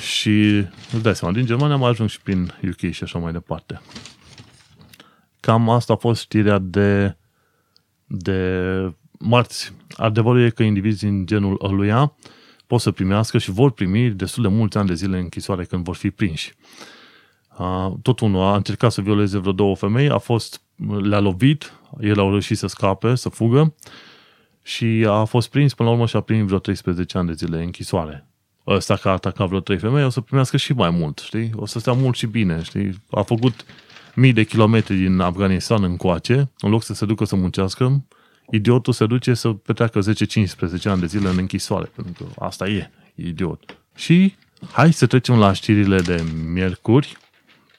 Și 0.02 0.66
îți 0.92 1.02
dai 1.02 1.16
seama, 1.16 1.34
din 1.34 1.46
Germania 1.46 1.76
am 1.76 1.84
ajuns 1.84 2.12
și 2.12 2.22
prin 2.22 2.54
UK 2.64 2.92
și 2.92 3.04
așa 3.04 3.20
mai 3.20 3.32
departe. 3.32 3.82
Cam 5.40 5.70
asta 5.70 5.94
a 5.94 5.96
fost 5.96 6.22
știrea 6.22 6.58
de, 6.58 7.18
de 8.06 8.94
marți. 9.20 9.74
Adevărul 9.96 10.42
e 10.42 10.50
că 10.50 10.64
indivizi 10.64 11.06
din 11.06 11.26
genul 11.26 11.60
ăluia 11.64 12.16
pot 12.70 12.82
să 12.82 12.92
primească 12.92 13.38
și 13.38 13.52
vor 13.52 13.72
primi 13.72 14.10
destul 14.10 14.44
de 14.44 14.50
mulți 14.50 14.78
ani 14.78 14.88
de 14.88 14.94
zile 14.94 15.18
în 15.18 15.24
închisoare 15.24 15.64
când 15.64 15.84
vor 15.84 15.96
fi 15.96 16.12
prinși. 16.12 16.54
Tot 18.02 18.20
unul 18.20 18.42
a 18.42 18.56
încercat 18.56 18.92
să 18.92 19.02
violeze 19.02 19.38
vreo 19.38 19.52
două 19.52 19.76
femei, 19.76 20.10
a 20.10 20.18
fost, 20.18 20.62
le-a 21.02 21.20
lovit, 21.20 21.74
el 22.00 22.20
au 22.20 22.30
reușit 22.30 22.58
să 22.58 22.68
scape, 22.68 23.16
să 23.16 23.30
fugă 23.30 23.74
și 24.62 25.06
a 25.08 25.24
fost 25.24 25.50
prins 25.50 25.74
până 25.74 25.90
la 25.90 25.96
urmă 25.96 26.08
și 26.08 26.16
a 26.16 26.22
primit 26.22 26.46
vreo 26.46 26.60
13 26.60 27.18
ani 27.18 27.28
de 27.28 27.34
zile 27.34 27.64
închisoare 27.64 28.28
ăsta 28.68 28.96
că 28.96 29.10
a 29.10 29.12
atacat 29.12 29.48
vreo 29.48 29.60
trei 29.60 29.78
femei, 29.78 30.04
o 30.04 30.10
să 30.10 30.22
primească 30.22 30.58
și 30.58 30.74
mai 30.74 30.90
mult, 30.90 31.20
știi? 31.20 31.52
O 31.56 31.66
să 31.66 31.80
stea 31.80 31.94
mult 31.94 32.16
și 32.16 32.26
bine, 32.26 32.62
știi? 32.64 33.04
A 33.10 33.22
făcut 33.22 33.66
mii 34.16 34.34
de 34.34 34.44
kilometri 34.44 34.96
din 34.96 35.20
Afganistan 35.20 35.84
încoace, 35.84 36.52
în 36.60 36.70
loc 36.70 36.84
să 36.84 36.94
se 36.94 37.06
ducă 37.06 37.26
să 37.26 37.36
muncească, 37.36 38.04
idiotul 38.52 38.94
se 38.94 39.06
duce 39.06 39.34
să 39.34 39.50
petreacă 39.50 40.00
10-15 40.00 40.84
ani 40.84 41.00
de 41.00 41.06
zile 41.06 41.30
în 41.30 41.38
închisoare, 41.38 41.92
pentru 41.96 42.24
că 42.24 42.44
asta 42.46 42.68
e, 42.68 42.92
e 43.16 43.28
idiot. 43.28 43.78
Și 43.96 44.36
hai 44.72 44.94
să 44.94 45.06
trecem 45.06 45.38
la 45.38 45.54
știrile 45.54 46.00
de 46.00 46.24
miercuri, 46.54 47.18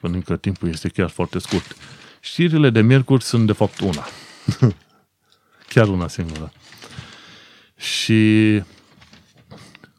pentru 0.01 0.21
că 0.21 0.37
timpul 0.37 0.69
este 0.69 0.89
chiar 0.89 1.09
foarte 1.09 1.39
scurt. 1.39 1.77
Știrile 2.21 2.71
de 2.71 2.81
miercuri 2.81 3.23
sunt 3.23 3.47
de 3.47 3.53
fapt 3.53 3.81
una. 3.81 4.05
chiar 5.73 5.89
una 5.89 6.09
singură. 6.09 6.53
Și 7.77 8.63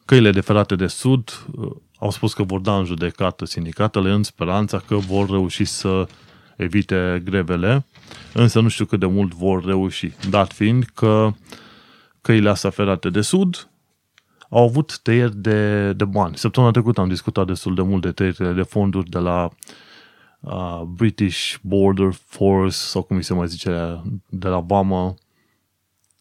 căile 0.05 0.31
de 0.31 0.41
ferate 0.41 0.75
de 0.75 0.87
sud 0.87 1.45
uh, 1.51 1.71
au 1.99 2.11
spus 2.11 2.33
că 2.33 2.43
vor 2.43 2.59
da 2.59 2.77
în 2.77 2.85
judecată 2.85 3.45
sindicatele 3.45 4.11
în 4.11 4.23
speranța 4.23 4.79
că 4.79 4.95
vor 4.95 5.29
reuși 5.29 5.65
să 5.65 6.07
evite 6.61 7.21
grevele, 7.25 7.85
însă 8.33 8.59
nu 8.59 8.67
știu 8.67 8.85
cât 8.85 8.99
de 8.99 9.05
mult 9.05 9.33
vor 9.33 9.65
reuși, 9.65 10.11
dat 10.29 10.53
fiind 10.53 10.83
că 10.93 11.31
căile 12.21 12.49
astea 12.49 12.69
ferate 12.69 13.09
de 13.09 13.21
sud 13.21 13.69
au 14.49 14.63
avut 14.63 14.99
tăieri 14.99 15.37
de, 15.37 15.93
de 15.93 16.05
bani. 16.05 16.37
Săptămâna 16.37 16.71
trecută 16.71 17.01
am 17.01 17.07
discutat 17.07 17.47
destul 17.47 17.75
de 17.75 17.81
mult 17.81 18.01
de 18.01 18.11
tăierile 18.11 18.51
de 18.51 18.61
fonduri 18.61 19.09
de 19.09 19.17
la 19.19 19.49
uh, 20.39 20.81
British 20.81 21.55
Border 21.61 22.11
Force 22.25 22.75
sau 22.75 23.01
cum 23.01 23.21
se 23.21 23.33
mai 23.33 23.47
zice, 23.47 24.01
de 24.29 24.47
la 24.47 24.59
Bama, 24.59 25.15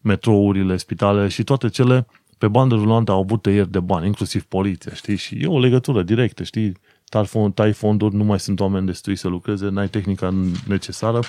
metrourile, 0.01 0.77
spitale 0.77 1.27
și 1.27 1.43
toate 1.43 1.69
cele 1.69 2.07
pe 2.37 2.47
bandă 2.47 2.75
rulantă 2.75 3.11
au 3.11 3.19
avut 3.19 3.41
tăieri 3.41 3.71
de 3.71 3.79
bani, 3.79 4.05
inclusiv 4.05 4.43
poliția, 4.43 4.93
știi? 4.93 5.15
Și 5.15 5.35
e 5.35 5.47
o 5.47 5.59
legătură 5.59 6.03
directă, 6.03 6.43
știi? 6.43 6.77
Tai, 7.11 7.25
fond, 7.25 7.53
tai 7.53 7.73
fonduri, 7.73 8.15
nu 8.15 8.23
mai 8.23 8.39
sunt 8.39 8.59
oameni 8.59 8.85
destui 8.85 9.15
să 9.15 9.27
lucreze, 9.27 9.67
n-ai 9.67 9.87
tehnica 9.87 10.33
necesară. 10.67 11.21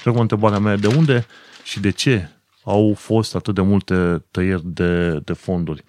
Și 0.00 0.08
acum 0.08 0.20
întrebarea 0.20 0.58
mea, 0.58 0.76
de 0.76 0.86
unde 0.86 1.26
și 1.64 1.80
de 1.80 1.90
ce 1.90 2.28
au 2.62 2.94
fost 2.94 3.34
atât 3.34 3.54
de 3.54 3.60
multe 3.60 4.24
tăieri 4.30 4.62
de, 4.64 5.18
de 5.18 5.32
fonduri? 5.32 5.84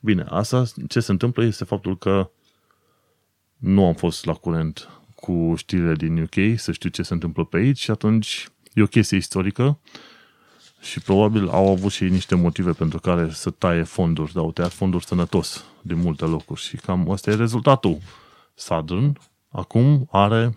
Bine, 0.00 0.26
asta 0.28 0.64
ce 0.88 1.00
se 1.00 1.10
întâmplă 1.10 1.44
este 1.44 1.64
faptul 1.64 1.98
că 1.98 2.30
nu 3.56 3.86
am 3.86 3.94
fost 3.94 4.24
la 4.24 4.32
curent 4.32 4.88
cu 5.14 5.54
știrile 5.56 5.94
din 5.94 6.22
UK, 6.22 6.58
să 6.58 6.72
știu 6.72 6.88
ce 6.88 7.02
se 7.02 7.12
întâmplă 7.12 7.44
pe 7.44 7.56
aici 7.56 7.78
și 7.78 7.90
atunci 7.90 8.48
e 8.72 8.82
o 8.82 8.86
chestie 8.86 9.16
istorică 9.16 9.78
și 10.80 11.00
probabil 11.00 11.48
au 11.48 11.70
avut 11.70 11.92
și 11.92 12.04
niște 12.04 12.34
motive 12.34 12.72
pentru 12.72 13.00
care 13.00 13.28
să 13.32 13.50
taie 13.50 13.82
fonduri, 13.82 14.32
dar 14.32 14.42
au 14.42 14.52
tăiat 14.52 14.72
fonduri 14.72 15.06
sănătos 15.06 15.64
din 15.82 15.98
multe 15.98 16.24
locuri 16.24 16.60
și 16.60 16.76
cam 16.76 17.08
ăsta 17.08 17.30
e 17.30 17.34
rezultatul. 17.34 17.98
Southern 18.54 19.18
acum 19.48 20.08
are 20.10 20.54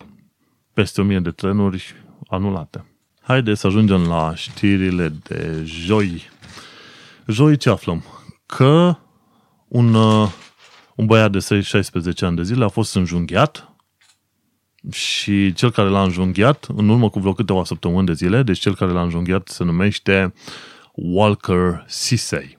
peste 0.74 1.02
1000 1.02 1.20
de 1.20 1.32
trenuri 1.32 1.96
anulate. 2.28 2.86
Haideți 3.22 3.60
să 3.60 3.68
ajungem 3.68 4.08
la 4.08 4.36
știrile 4.36 5.10
de 5.10 5.62
joi. 5.66 6.30
Joi 7.28 7.58
ce 7.58 7.70
aflăm? 7.70 8.04
Că 8.46 8.98
un, 9.68 9.94
uh, 9.94 10.30
un 10.96 11.06
băiat 11.06 11.32
de 11.32 11.62
16 11.62 12.26
ani 12.26 12.36
de 12.36 12.44
zile 12.44 12.64
a 12.64 12.68
fost 12.68 12.96
înjunghiat 12.96 13.74
și 14.92 15.54
cel 15.54 15.72
care 15.72 15.90
l-a 15.90 16.04
înjunghiat, 16.04 16.68
în 16.76 16.90
urmă 16.90 17.10
cu 17.10 17.20
vreo 17.20 17.34
câteva 17.34 17.64
săptămâni 17.64 18.06
de 18.06 18.14
zile, 18.14 18.44
deci 18.44 18.60
cel 18.60 18.76
care 18.76 18.92
l-a 18.92 19.02
înjunghiat 19.02 19.48
se 19.48 19.64
numește 19.64 20.34
Walker 20.94 21.84
Sisei. 21.88 22.58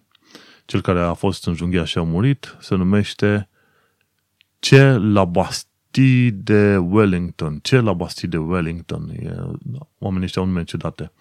Cel 0.64 0.80
care 0.80 1.00
a 1.00 1.12
fost 1.12 1.46
înjunghiat 1.46 1.86
și 1.86 1.98
a 1.98 2.02
murit 2.02 2.56
se 2.60 2.74
numește 2.74 3.48
Ce 4.64 4.92
la 4.92 5.24
Basti 5.24 6.30
de 6.30 6.76
Wellington. 6.76 7.58
Ce 7.62 7.80
la 7.80 7.92
Basti 7.92 8.26
de 8.26 8.36
Wellington. 8.36 9.10
E, 9.10 9.34
oamenii 9.98 10.24
ăștia 10.24 10.42
au 10.42 10.48
nume 10.48 10.64
ciudate. 10.64 11.12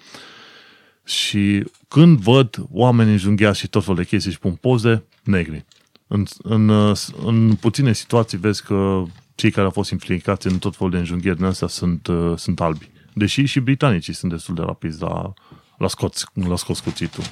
Și 1.05 1.63
când 1.87 2.19
văd 2.19 2.65
oameni 2.71 3.11
înjunghiați 3.11 3.59
și 3.59 3.67
tot 3.67 3.81
felul 3.81 3.97
de 3.97 4.03
chestii 4.05 4.31
și 4.31 4.39
pun 4.39 4.53
poze, 4.53 5.03
negri. 5.23 5.65
În, 6.07 6.25
în, 6.43 6.93
în 7.25 7.55
puține 7.55 7.93
situații 7.93 8.37
vezi 8.37 8.63
că 8.63 9.03
cei 9.35 9.51
care 9.51 9.65
au 9.65 9.71
fost 9.71 9.91
implicați 9.91 10.47
în 10.47 10.57
tot 10.57 10.75
felul 10.75 10.91
de 10.91 10.97
înjunghieri 10.97 11.37
din 11.37 11.45
astea 11.45 11.67
sunt, 11.67 12.07
uh, 12.07 12.33
sunt 12.37 12.61
albi. 12.61 12.89
Deși 13.13 13.45
și 13.45 13.59
britanicii 13.59 14.13
sunt 14.13 14.31
destul 14.31 14.55
de 14.55 14.61
rapizi 14.61 15.01
la, 15.01 15.33
la, 15.77 15.87
scoț, 15.87 16.23
la 16.33 16.55
scos 16.55 16.79
cuțitul. 16.79 17.23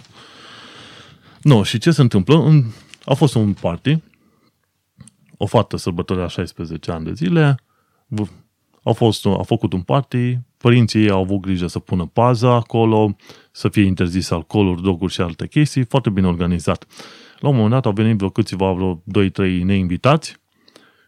Nu, 1.41 1.63
și 1.63 1.77
ce 1.77 1.91
se 1.91 2.01
întâmplă? 2.01 2.35
În, 2.35 2.65
a 3.05 3.13
fost 3.13 3.35
un 3.35 3.53
party, 3.53 3.97
o 5.41 5.45
fată 5.45 5.77
sărbătorea 5.77 6.27
16 6.27 6.91
ani 6.91 7.05
de 7.05 7.13
zile, 7.13 7.55
a, 8.83 8.91
fost, 8.91 9.25
a 9.25 9.41
făcut 9.43 9.73
un 9.73 9.81
party, 9.81 10.37
părinții 10.57 11.01
ei 11.01 11.09
au 11.09 11.21
avut 11.21 11.39
grijă 11.39 11.67
să 11.67 11.79
pună 11.79 12.05
paza 12.05 12.53
acolo, 12.53 13.15
să 13.51 13.69
fie 13.69 13.83
interzis 13.83 14.29
alcooluri, 14.29 14.81
droguri 14.81 15.13
și 15.13 15.21
alte 15.21 15.47
chestii, 15.47 15.83
foarte 15.83 16.09
bine 16.09 16.27
organizat. 16.27 16.85
La 17.39 17.47
un 17.47 17.55
moment 17.55 17.73
dat 17.73 17.85
au 17.85 17.91
venit 17.91 18.17
vreo 18.17 18.29
câțiva, 18.29 18.71
vreo 18.71 19.03
2-3 19.29 19.61
neinvitați 19.63 20.37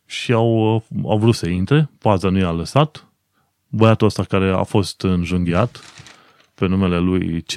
și 0.05 0.31
au, 0.31 0.83
au 1.03 1.17
vrut 1.17 1.35
să 1.35 1.49
intre, 1.49 1.89
paza 1.99 2.29
nu 2.29 2.37
i-a 2.37 2.51
lăsat, 2.51 3.07
băiatul 3.67 4.07
ăsta 4.07 4.23
care 4.23 4.49
a 4.49 4.63
fost 4.63 5.01
înjunghiat, 5.01 5.81
pe 6.55 6.67
numele 6.67 6.99
lui 6.99 7.41
C. 7.41 7.53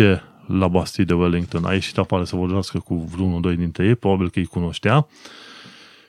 la 0.46 0.68
Basti 0.68 1.04
de 1.04 1.14
Wellington, 1.14 1.64
a 1.64 1.72
ieșit 1.72 1.98
afară 1.98 2.24
să 2.24 2.36
vorbească 2.36 2.78
cu 2.78 2.94
vreunul 2.94 3.40
doi 3.40 3.56
dintre 3.56 3.86
ei, 3.86 3.94
probabil 3.94 4.30
că 4.30 4.38
îi 4.38 4.46
cunoștea, 4.46 5.06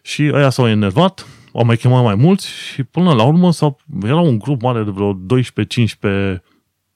și 0.07 0.29
ăia 0.33 0.49
s-au 0.49 0.67
enervat, 0.67 1.27
au 1.53 1.65
mai 1.65 1.77
chemat 1.77 2.03
mai 2.03 2.15
mulți 2.15 2.47
și 2.47 2.83
până 2.83 3.13
la 3.13 3.23
urmă 3.23 3.51
s-au, 3.51 3.79
era 4.03 4.19
un 4.19 4.39
grup 4.39 4.61
mare 4.61 4.83
de 4.83 4.89
vreo 4.89 5.19
12-15 6.37 6.37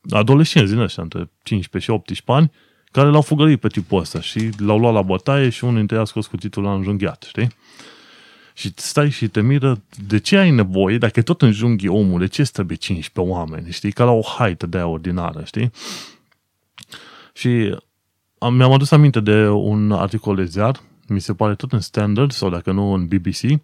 adolescenți 0.10 0.72
din 0.72 0.82
ăștia, 0.82 1.04
între 1.04 1.30
15 1.44 1.92
și 1.92 1.98
18 1.98 2.32
ani, 2.32 2.52
care 2.92 3.10
l-au 3.10 3.22
fugărit 3.22 3.60
pe 3.60 3.68
tipul 3.68 4.00
ăsta 4.00 4.22
și 4.22 4.50
l-au 4.58 4.80
luat 4.80 4.94
la 4.94 5.02
bătaie 5.02 5.50
și 5.50 5.64
unul 5.64 5.78
dintre 5.78 5.96
ei 5.96 6.02
a 6.02 6.06
scos 6.06 6.28
cuțitul 6.28 6.64
la 6.64 6.74
înjunghiat, 6.74 7.24
știi? 7.28 7.48
Și 8.54 8.72
stai 8.76 9.10
și 9.10 9.28
te 9.28 9.42
miră 9.42 9.82
de 10.08 10.20
ce 10.20 10.38
ai 10.38 10.52
nevoie, 10.52 10.98
dacă 10.98 11.22
tot 11.22 11.42
înjunghi 11.42 11.88
omul, 11.88 12.20
de 12.20 12.28
ce 12.28 12.44
trebuie 12.44 12.78
15 12.78 13.34
oameni, 13.34 13.72
știi? 13.72 13.92
Ca 13.92 14.04
la 14.04 14.12
o 14.12 14.22
haită 14.38 14.66
de 14.66 14.78
aia 14.78 14.88
ordinară, 14.88 15.44
știi? 15.46 15.72
Și 17.34 17.78
am, 18.38 18.56
mi-am 18.56 18.72
adus 18.72 18.92
aminte 18.92 19.20
de 19.20 19.48
un 19.48 19.92
articol 19.92 20.36
de 20.36 20.46
ziar, 20.46 20.82
mi 21.14 21.22
se 21.22 21.34
pare 21.34 21.56
tot 21.56 21.72
în 21.72 21.80
Standard, 21.80 22.32
sau 22.32 22.50
dacă 22.50 22.72
nu 22.72 22.94
în 22.94 23.06
BBC, 23.06 23.62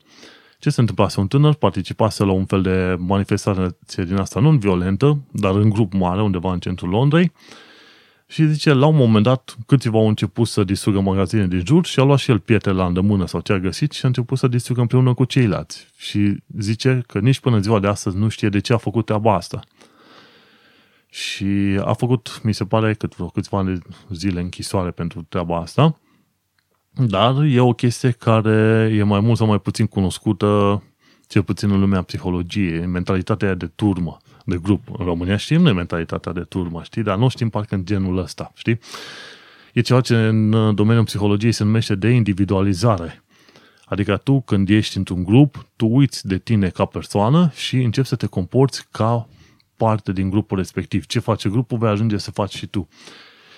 ce 0.59 0.69
se 0.69 0.79
întâmplase? 0.79 1.19
Un 1.19 1.27
tânăr 1.27 1.53
participase 1.53 2.23
la 2.23 2.31
un 2.31 2.45
fel 2.45 2.61
de 2.61 2.95
manifestație 2.99 4.03
din 4.03 4.15
asta 4.15 4.39
non-violentă, 4.39 5.17
dar 5.31 5.55
în 5.55 5.69
grup 5.69 5.93
mare, 5.93 6.21
undeva 6.21 6.53
în 6.53 6.59
centrul 6.59 6.89
Londrei, 6.89 7.31
și 8.29 8.47
zice, 8.47 8.73
la 8.73 8.85
un 8.85 8.95
moment 8.95 9.23
dat, 9.23 9.55
câțiva 9.65 9.97
au 9.97 10.07
început 10.07 10.47
să 10.47 10.63
distrugă 10.63 10.99
magazine 10.99 11.47
din 11.47 11.63
jur 11.65 11.85
și 11.85 11.99
a 11.99 12.03
luat 12.03 12.19
și 12.19 12.31
el 12.31 12.39
pietre 12.39 12.71
la 12.71 12.85
îndemână 12.85 13.25
sau 13.25 13.39
ce 13.39 13.53
a 13.53 13.59
găsit 13.59 13.91
și 13.91 14.05
a 14.05 14.07
început 14.07 14.37
să 14.37 14.47
distrugă 14.47 14.81
împreună 14.81 15.13
cu 15.13 15.25
ceilalți. 15.25 15.87
Și 15.97 16.37
zice 16.57 17.03
că 17.07 17.19
nici 17.19 17.39
până 17.39 17.59
ziua 17.59 17.79
de 17.79 17.87
astăzi 17.87 18.17
nu 18.17 18.27
știe 18.27 18.49
de 18.49 18.59
ce 18.59 18.73
a 18.73 18.77
făcut 18.77 19.05
treaba 19.05 19.35
asta. 19.35 19.59
Și 21.09 21.79
a 21.83 21.93
făcut, 21.93 22.39
mi 22.43 22.53
se 22.53 22.65
pare, 22.65 22.93
cât 22.93 23.15
vreo 23.15 23.27
câțiva 23.27 23.57
ani 23.57 23.79
zile 24.13 24.39
închisoare 24.39 24.91
pentru 24.91 25.25
treaba 25.29 25.57
asta, 25.57 25.99
dar 26.97 27.43
e 27.43 27.59
o 27.59 27.73
chestie 27.73 28.11
care 28.11 28.91
e 28.95 29.03
mai 29.03 29.19
mult 29.19 29.37
sau 29.37 29.47
mai 29.47 29.59
puțin 29.59 29.85
cunoscută, 29.85 30.83
cel 31.27 31.43
puțin 31.43 31.71
în 31.71 31.79
lumea 31.79 32.01
psihologiei, 32.01 32.85
mentalitatea 32.85 33.53
de 33.53 33.67
turmă 33.75 34.17
de 34.45 34.57
grup. 34.61 34.87
În 34.97 35.05
România 35.05 35.37
știm 35.37 35.61
noi 35.61 35.73
mentalitatea 35.73 36.31
de 36.31 36.41
turmă, 36.41 36.81
știi? 36.83 37.03
Dar 37.03 37.17
nu 37.17 37.27
știm 37.27 37.49
parcă 37.49 37.75
în 37.75 37.85
genul 37.85 38.17
ăsta, 38.17 38.51
știi? 38.55 38.79
E 39.73 39.81
ceva 39.81 40.01
ce 40.01 40.15
în 40.15 40.75
domeniul 40.75 41.03
psihologiei 41.03 41.51
se 41.51 41.63
numește 41.63 41.95
de 41.95 42.09
individualizare. 42.09 43.23
Adică 43.85 44.17
tu, 44.17 44.41
când 44.41 44.69
ești 44.69 44.97
într-un 44.97 45.23
grup, 45.23 45.65
tu 45.75 45.87
uiți 45.87 46.27
de 46.27 46.37
tine 46.37 46.69
ca 46.69 46.85
persoană 46.85 47.51
și 47.55 47.75
începi 47.75 48.07
să 48.07 48.15
te 48.15 48.25
comporți 48.25 48.87
ca 48.91 49.27
parte 49.77 50.11
din 50.11 50.29
grupul 50.29 50.57
respectiv. 50.57 51.05
Ce 51.05 51.19
face 51.19 51.49
grupul, 51.49 51.77
vei 51.77 51.89
ajunge 51.89 52.17
să 52.17 52.31
faci 52.31 52.55
și 52.55 52.67
tu. 52.67 52.87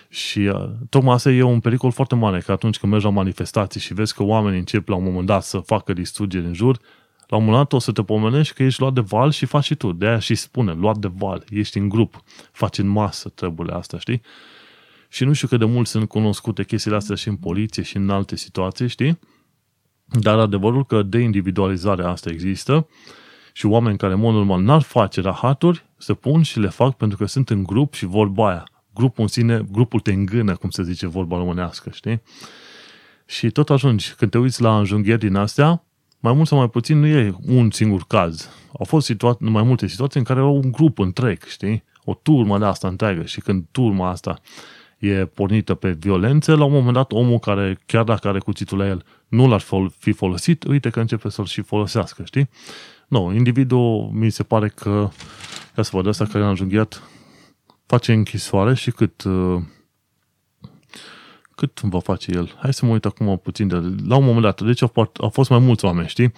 Și 0.10 0.39
uh, 0.39 0.70
tocmai 0.89 1.14
asta 1.14 1.32
e 1.32 1.41
un 1.41 1.60
pericol 1.60 1.91
foarte 1.91 2.16
mare, 2.16 2.39
că 2.39 2.51
atunci 2.51 2.78
când 2.78 2.91
mergi 2.91 3.07
la 3.07 3.12
manifestații 3.12 3.80
și 3.80 3.93
vezi 3.93 4.14
că 4.14 4.24
oamenii 4.24 4.60
încep 4.60 4.88
la 4.88 4.95
un 4.95 5.03
moment 5.03 5.26
dat 5.26 5.43
să 5.43 5.57
facă 5.57 5.93
distrugeri 5.93 6.45
în 6.45 6.53
jur, 6.53 6.80
la 7.28 7.38
un 7.38 7.43
moment 7.43 7.64
dat 7.64 7.74
o 7.74 7.80
să 7.80 7.91
te 7.91 8.03
pomenești 8.03 8.53
că 8.53 8.64
ești 8.64 8.80
luat 8.82 8.93
de 8.93 9.01
val 9.01 9.32
și 9.32 9.45
faci 9.45 9.64
și 9.64 9.76
tu. 9.76 9.91
De 9.91 10.07
aia 10.07 10.20
și 10.20 10.36
spune, 10.36 10.74
luat 10.74 10.97
de 10.97 11.12
val, 11.16 11.43
ești 11.49 11.78
în 11.78 11.89
grup, 11.89 12.24
faci 12.51 12.78
în 12.78 12.88
masă 12.88 13.30
treburile 13.30 13.76
astea, 13.76 13.99
știi? 13.99 14.22
Și 15.10 15.24
nu 15.24 15.34
știu 15.34 15.47
cât 15.47 15.60
de 15.60 15.66
mult 15.66 15.88
sunt 15.88 16.07
cunoscute 16.07 16.64
chestiile 16.64 16.97
astea 16.97 17.16
și 17.16 17.28
în 17.28 17.36
poliție 17.36 17.84
și 17.84 17.97
în 17.97 18.10
alte 18.10 18.36
situații, 18.36 18.88
știi? 18.88 19.20
Dar 20.05 20.39
adevărul 20.39 20.86
că 20.86 21.01
de 21.01 21.20
individualizare 21.20 22.03
asta 22.03 22.30
există 22.30 22.88
și 23.53 23.66
oameni 23.66 23.97
care 23.97 24.14
în 24.14 24.20
mod 24.20 24.34
normal 24.34 24.62
n-ar 24.62 24.82
face 24.82 25.22
rahaturi, 25.22 25.86
se 25.97 26.14
pun 26.14 26.41
și 26.41 26.60
le 26.60 26.70
fac 26.70 26.97
pentru 26.97 27.18
că 27.18 27.26
sunt 27.26 27.49
în 27.49 27.64
grup 27.64 27.93
și 27.93 28.05
vorba 28.05 28.49
aia. 28.49 28.78
Grupul 28.93 29.23
în 29.23 29.27
sine, 29.27 29.65
grupul 29.71 29.99
te 29.99 30.11
îngână, 30.11 30.55
cum 30.55 30.69
se 30.69 30.83
zice 30.83 31.07
vorba 31.07 31.37
românească, 31.37 31.89
știi? 31.93 32.21
Și 33.25 33.49
tot 33.49 33.69
ajungi, 33.69 34.13
când 34.13 34.31
te 34.31 34.37
uiți 34.37 34.61
la 34.61 34.77
înjunghieri 34.77 35.19
din 35.19 35.35
astea, 35.35 35.83
mai 36.19 36.33
mult 36.33 36.47
sau 36.47 36.57
mai 36.57 36.69
puțin 36.69 36.99
nu 36.99 37.07
e 37.07 37.35
un 37.45 37.71
singur 37.71 38.03
caz. 38.07 38.49
Au 38.79 38.85
fost 38.85 39.05
situa- 39.05 39.37
mai 39.39 39.63
multe 39.63 39.87
situații 39.87 40.19
în 40.19 40.25
care 40.25 40.39
au 40.39 40.55
un 40.55 40.71
grup 40.71 40.99
întreg, 40.99 41.43
știi? 41.43 41.83
O 42.03 42.13
turmă 42.13 42.57
de 42.57 42.65
asta 42.65 42.87
întreagă 42.87 43.23
și 43.23 43.41
când 43.41 43.65
turma 43.71 44.09
asta 44.09 44.39
e 44.97 45.25
pornită 45.25 45.73
pe 45.73 45.91
violențe, 45.91 46.51
la 46.51 46.63
un 46.63 46.71
moment 46.71 46.93
dat 46.93 47.11
omul 47.11 47.39
care, 47.39 47.77
chiar 47.85 48.03
dacă 48.03 48.27
are 48.27 48.39
cuțitul 48.39 48.77
la 48.77 48.87
el, 48.87 49.03
nu 49.27 49.47
l-ar 49.47 49.63
fi 49.97 50.11
folosit, 50.11 50.63
uite 50.63 50.89
că 50.89 50.99
începe 50.99 51.29
să-l 51.29 51.45
și 51.45 51.61
folosească, 51.61 52.23
știi? 52.23 52.49
Nu, 53.07 53.25
no, 53.27 53.33
individul 53.33 54.09
mi 54.13 54.29
se 54.29 54.43
pare 54.43 54.67
că, 54.67 55.09
ia 55.77 55.83
să 55.83 55.89
văd, 55.93 56.07
asta 56.07 56.25
care 56.25 56.43
a 56.43 56.49
înjunghiat, 56.49 57.03
face 57.89 58.13
închisoare 58.13 58.73
și 58.73 58.91
cât 58.91 59.23
uh, 59.23 59.61
cât 61.55 61.81
va 61.81 61.99
face 61.99 62.31
el? 62.33 62.55
Hai 62.59 62.73
să 62.73 62.85
mă 62.85 62.91
uit 62.91 63.05
acum 63.05 63.37
puțin 63.43 63.67
de... 63.67 63.75
La 64.07 64.15
un 64.15 64.25
moment 64.25 64.41
dat, 64.41 64.61
deci 64.61 64.81
au, 64.81 65.11
au 65.17 65.29
fost 65.29 65.49
mai 65.49 65.59
mulți 65.59 65.85
oameni, 65.85 66.07
știi? 66.07 66.33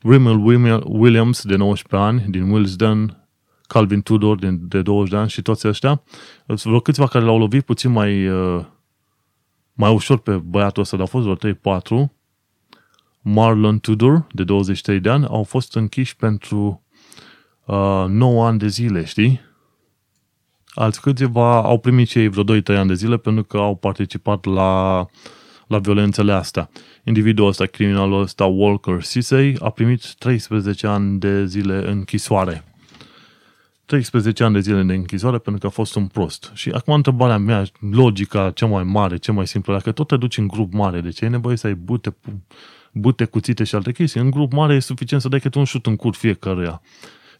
Rimmel 0.00 0.36
Williams, 0.84 1.44
de 1.44 1.56
19 1.56 2.08
ani, 2.08 2.30
din 2.30 2.50
Willesden, 2.50 3.28
Calvin 3.66 4.02
Tudor, 4.02 4.38
din, 4.38 4.58
de 4.68 4.82
20 4.82 5.10
de 5.10 5.16
ani 5.16 5.28
și 5.28 5.42
toți 5.42 5.68
ăștia. 5.68 6.02
Vreo 6.46 6.80
câțiva 6.80 7.06
care 7.06 7.24
l-au 7.24 7.38
lovit 7.38 7.64
puțin 7.64 7.90
mai, 7.90 8.28
uh, 8.28 8.64
mai 9.72 9.92
ușor 9.92 10.18
pe 10.18 10.36
băiatul 10.36 10.82
ăsta, 10.82 10.96
dar 10.96 11.08
au 11.12 11.20
fost 11.20 11.38
vreo 11.38 11.54
3-4. 12.06 12.10
Marlon 13.20 13.78
Tudor, 13.78 14.26
de 14.32 14.44
23 14.44 15.00
de 15.00 15.10
ani, 15.10 15.26
au 15.26 15.42
fost 15.42 15.76
închiși 15.76 16.16
pentru 16.16 16.82
uh, 17.64 18.04
9 18.08 18.46
ani 18.46 18.58
de 18.58 18.66
zile, 18.66 19.04
știi? 19.04 19.49
Alți 20.74 21.00
câțiva 21.00 21.62
au 21.62 21.78
primit 21.78 22.08
cei 22.08 22.28
vreo 22.28 22.60
2-3 22.60 22.62
ani 22.66 22.88
de 22.88 22.94
zile 22.94 23.16
pentru 23.16 23.44
că 23.44 23.56
au 23.56 23.76
participat 23.76 24.44
la, 24.44 25.06
la 25.66 25.78
violențele 25.78 26.32
astea. 26.32 26.70
Individul 27.04 27.46
ăsta, 27.46 27.66
criminalul 27.66 28.20
ăsta, 28.20 28.44
Walker 28.44 29.02
Sisei, 29.02 29.56
a 29.60 29.70
primit 29.70 30.14
13 30.14 30.86
ani 30.86 31.18
de 31.18 31.46
zile 31.46 31.90
închisoare. 31.90 32.64
13 33.84 34.44
ani 34.44 34.54
de 34.54 34.60
zile 34.60 34.82
de 34.82 34.94
închisoare 34.94 35.38
pentru 35.38 35.60
că 35.60 35.66
a 35.66 35.70
fost 35.70 35.94
un 35.94 36.06
prost. 36.06 36.50
Și 36.54 36.70
acum 36.70 36.94
întrebarea 36.94 37.38
mea, 37.38 37.64
logica 37.90 38.50
cea 38.50 38.66
mai 38.66 38.82
mare, 38.82 39.16
cea 39.16 39.32
mai 39.32 39.46
simplă, 39.46 39.72
dacă 39.72 39.92
tot 39.92 40.06
te 40.06 40.16
duci 40.16 40.38
în 40.38 40.46
grup 40.46 40.72
mare, 40.72 41.00
de 41.00 41.10
ce 41.10 41.24
e 41.24 41.28
nevoie 41.28 41.56
să 41.56 41.66
ai 41.66 41.74
bute, 41.74 42.16
bute 42.92 43.24
cuțite 43.24 43.64
și 43.64 43.74
alte 43.74 43.92
chestii? 43.92 44.20
În 44.20 44.30
grup 44.30 44.52
mare 44.52 44.74
e 44.74 44.80
suficient 44.80 45.22
să 45.22 45.28
dai 45.28 45.40
câte 45.40 45.58
un 45.58 45.64
șut 45.64 45.86
în 45.86 45.96
cur 45.96 46.14
fiecăruia 46.14 46.80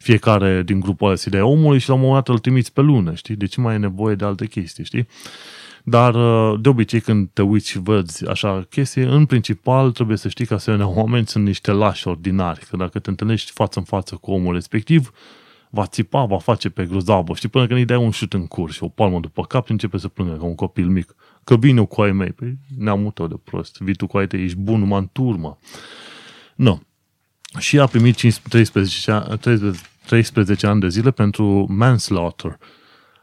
fiecare 0.01 0.63
din 0.63 0.79
grupul 0.79 1.07
ăla 1.07 1.17
de 1.25 1.41
omului 1.41 1.79
și 1.79 1.87
la 1.89 1.93
un 1.93 2.01
moment 2.01 2.25
dat 2.25 2.33
îl 2.33 2.41
trimiți 2.41 2.73
pe 2.73 2.81
lună, 2.81 3.13
știi? 3.13 3.35
De 3.35 3.45
ce 3.45 3.61
mai 3.61 3.73
e 3.73 3.77
nevoie 3.77 4.15
de 4.15 4.25
alte 4.25 4.45
chestii, 4.45 4.83
știi? 4.83 5.07
Dar 5.83 6.15
uh, 6.15 6.59
de 6.61 6.69
obicei 6.69 6.99
când 6.99 7.29
te 7.33 7.41
uiți 7.41 7.69
și 7.69 7.79
văd 7.79 8.09
așa 8.27 8.65
chestii, 8.69 9.03
în 9.03 9.25
principal 9.25 9.91
trebuie 9.91 10.17
să 10.17 10.29
știi 10.29 10.45
că 10.45 10.53
asemenea 10.53 10.87
oameni 10.99 11.27
sunt 11.27 11.45
niște 11.45 11.71
lași 11.71 12.07
ordinari, 12.07 12.65
că 12.69 12.77
dacă 12.77 12.99
te 12.99 13.09
întâlnești 13.09 13.51
față 13.51 13.79
în 13.79 13.85
față 13.85 14.15
cu 14.15 14.31
omul 14.31 14.53
respectiv, 14.53 15.11
va 15.69 15.85
țipa, 15.85 16.25
va 16.25 16.37
face 16.37 16.69
pe 16.69 16.85
grozavă, 16.85 17.33
știi, 17.35 17.49
până 17.49 17.67
când 17.67 17.79
îi 17.79 17.85
dai 17.85 17.97
un 17.97 18.11
șut 18.11 18.33
în 18.33 18.47
curs 18.47 18.73
și 18.73 18.83
o 18.83 18.87
palmă 18.87 19.19
după 19.19 19.43
cap 19.43 19.65
și 19.65 19.71
începe 19.71 19.97
să 19.97 20.07
plângă 20.07 20.33
ca 20.33 20.43
un 20.43 20.55
copil 20.55 20.87
mic. 20.87 21.15
Că 21.43 21.57
vine 21.57 21.85
cu 21.85 22.01
ai 22.01 22.11
mei. 22.11 22.31
Păi 22.31 22.57
neamul 22.77 23.11
tău 23.11 23.27
de 23.27 23.35
prost. 23.43 23.77
Vii 23.77 23.95
tu 23.95 24.07
cu 24.07 24.17
ai 24.17 24.27
tăi, 24.27 24.43
ești 24.43 24.57
bun 24.57 24.79
numai 24.79 24.99
în 24.99 25.09
turmă. 25.11 25.57
Nu. 26.55 26.81
Și 27.57 27.79
a 27.79 27.85
primit 27.85 28.15
13, 28.15 28.71
13, 29.39 29.90
13 30.05 30.67
ani 30.67 30.79
de 30.79 30.87
zile 30.87 31.11
pentru 31.11 31.65
manslaughter. 31.69 32.57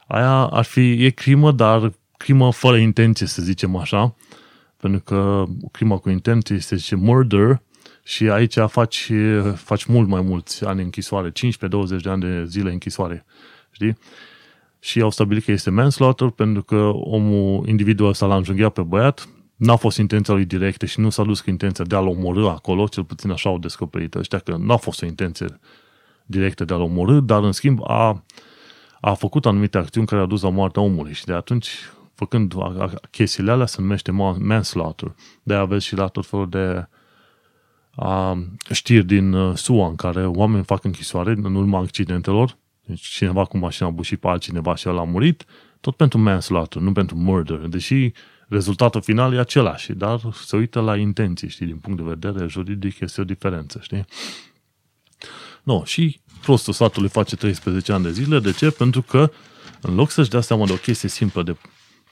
Aia 0.07 0.47
ar 0.47 0.65
fi, 0.65 1.05
e 1.05 1.11
crimă, 1.11 1.53
dar 1.53 1.93
crimă 2.17 2.53
fără 2.53 2.77
intenție, 2.77 3.27
să 3.27 3.43
zicem 3.43 3.77
așa. 3.77 4.15
Pentru 4.77 5.01
că 5.01 5.45
crima 5.73 5.97
cu 5.97 6.11
intenție 6.11 6.55
este 6.57 6.77
zice 6.77 6.95
murder 6.95 7.63
și 8.05 8.31
aici 8.31 8.55
faci, 8.67 9.11
faci 9.55 9.85
mult 9.85 10.09
mai 10.09 10.21
mulți 10.21 10.65
ani 10.65 10.83
închisoare, 10.83 11.31
15-20 11.31 11.33
de 12.03 12.09
ani 12.09 12.21
de 12.21 12.45
zile 12.45 12.73
închisoare. 12.73 13.25
Știi? 13.71 13.99
Și 14.79 15.01
au 15.01 15.11
stabilit 15.11 15.45
că 15.45 15.51
este 15.51 15.71
manslaughter 15.71 16.29
pentru 16.29 16.63
că 16.63 16.91
omul, 16.93 17.69
individul 17.69 18.09
ăsta 18.09 18.27
l-a 18.27 18.37
înjunghiat 18.37 18.73
pe 18.73 18.83
băiat, 18.83 19.29
n-a 19.57 19.77
fost 19.77 19.99
intenția 19.99 20.35
lui 20.35 20.45
directă 20.45 20.87
și 20.87 21.01
nu 21.01 21.11
s-a 21.11 21.23
dus 21.23 21.41
cu 21.41 21.51
intenția 21.51 21.85
de 21.85 21.95
a-l 21.95 22.07
omorâ 22.07 22.49
acolo, 22.49 22.87
cel 22.87 23.05
puțin 23.05 23.31
așa 23.31 23.49
au 23.49 23.59
descoperit 23.59 24.15
ăștia, 24.15 24.39
că 24.39 24.57
n-a 24.59 24.77
fost 24.77 25.03
o 25.03 25.07
intenție 25.07 25.47
directă 26.29 26.65
de 26.65 26.75
a-l 26.75 26.81
omorâ, 26.81 27.21
dar 27.21 27.43
în 27.43 27.53
schimb 27.53 27.81
a, 27.87 28.25
a 29.01 29.15
făcut 29.15 29.47
anumite 29.47 29.79
acțiuni 29.79 30.07
care 30.07 30.21
au 30.21 30.27
dus 30.27 30.43
la 30.43 30.51
moartea 30.51 30.83
omului 30.83 31.13
și 31.13 31.25
de 31.25 31.33
atunci, 31.33 31.69
făcând 32.15 32.55
chestiile 33.11 33.51
alea, 33.51 33.67
se 33.67 33.81
numește 33.81 34.11
manslaughter. 34.11 35.15
De 35.43 35.55
aveți 35.55 35.85
și 35.85 35.95
la 35.95 36.07
tot 36.07 36.27
felul 36.27 36.49
de 36.49 36.89
a, 37.95 38.39
știri 38.73 39.05
din 39.05 39.33
uh, 39.33 39.57
SUA 39.57 39.89
în 39.89 39.97
care 39.97 40.27
oameni 40.27 40.65
fac 40.65 40.85
închisoare 40.85 41.31
în 41.31 41.55
urma 41.55 41.79
accidentelor, 41.79 42.57
deci 42.87 43.01
cineva 43.01 43.45
cu 43.45 43.59
mașina 43.59 43.89
a 43.89 43.91
bușit 43.91 44.21
pe 44.21 44.29
altcineva 44.29 44.75
și 44.75 44.89
el 44.89 44.99
a 44.99 45.05
murit, 45.05 45.45
tot 45.81 45.97
pentru 45.97 46.19
manslaughter, 46.19 46.83
nu 46.83 46.93
pentru 46.93 47.17
murder, 47.17 47.57
deși 47.57 48.13
rezultatul 48.49 49.01
final 49.01 49.35
e 49.35 49.39
același, 49.39 49.93
dar 49.93 50.21
se 50.33 50.57
uită 50.57 50.81
la 50.81 50.97
intenții, 50.97 51.49
știi, 51.49 51.67
din 51.67 51.77
punct 51.77 51.99
de 52.03 52.09
vedere 52.09 52.47
juridic 52.47 53.01
este 53.01 53.21
o 53.21 53.25
diferență, 53.25 53.79
știi? 53.83 54.05
No, 55.63 55.85
și 55.85 56.21
prostul 56.43 56.73
satului 56.73 57.09
face 57.09 57.37
13 57.37 57.93
ani 57.93 58.05
de 58.05 58.13
zile, 58.13 58.39
de 58.39 58.53
ce? 58.53 58.71
Pentru 58.71 59.03
că 59.03 59.31
în 59.81 59.95
loc 59.95 60.11
să-și 60.11 60.31
dea 60.31 60.41
seama 60.41 60.67
de 60.67 60.73
o 60.73 60.77
chestie 60.77 61.09
simplă 61.09 61.43
de 61.43 61.57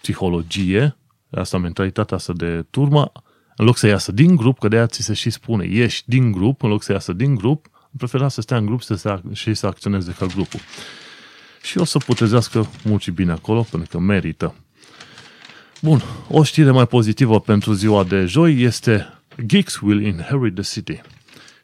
psihologie, 0.01 0.97
asta 1.31 1.59
mentalitatea 1.59 2.17
asta 2.17 2.33
de 2.33 2.65
turmă, 2.71 3.13
în 3.57 3.65
loc 3.65 3.77
să 3.77 3.87
iasă 3.87 4.13
din 4.13 4.37
grup, 4.37 4.59
că 4.59 4.69
de 4.69 4.77
aia 4.77 4.87
ți 4.87 5.03
se 5.03 5.15
și 5.15 5.31
spune, 5.31 5.67
ieși 5.67 6.03
din 6.07 6.33
grup, 6.33 6.63
în 6.63 6.69
loc 6.69 6.83
să 6.83 6.93
iasă 6.93 7.13
din 7.13 7.35
grup, 7.35 7.71
prefera 7.97 8.29
să 8.29 8.41
stea 8.41 8.57
în 8.57 8.67
grup 8.67 8.83
să 8.83 8.95
se, 8.95 9.21
și 9.33 9.55
să 9.55 9.67
acționeze 9.67 10.15
ca 10.19 10.27
grupul. 10.27 10.61
Și 11.63 11.79
o 11.79 11.85
să 11.85 11.99
putezească 11.99 12.71
mult 12.85 13.03
și 13.03 13.11
bine 13.11 13.33
acolo, 13.33 13.67
pentru 13.71 13.89
că 13.91 13.99
merită. 13.99 14.55
Bun, 15.83 16.03
o 16.29 16.43
știre 16.43 16.71
mai 16.71 16.87
pozitivă 16.87 17.41
pentru 17.41 17.73
ziua 17.73 18.05
de 18.05 18.25
joi 18.25 18.61
este 18.61 19.07
Geeks 19.47 19.81
will 19.81 20.05
inherit 20.05 20.55
the 20.55 20.63
city. 20.63 21.01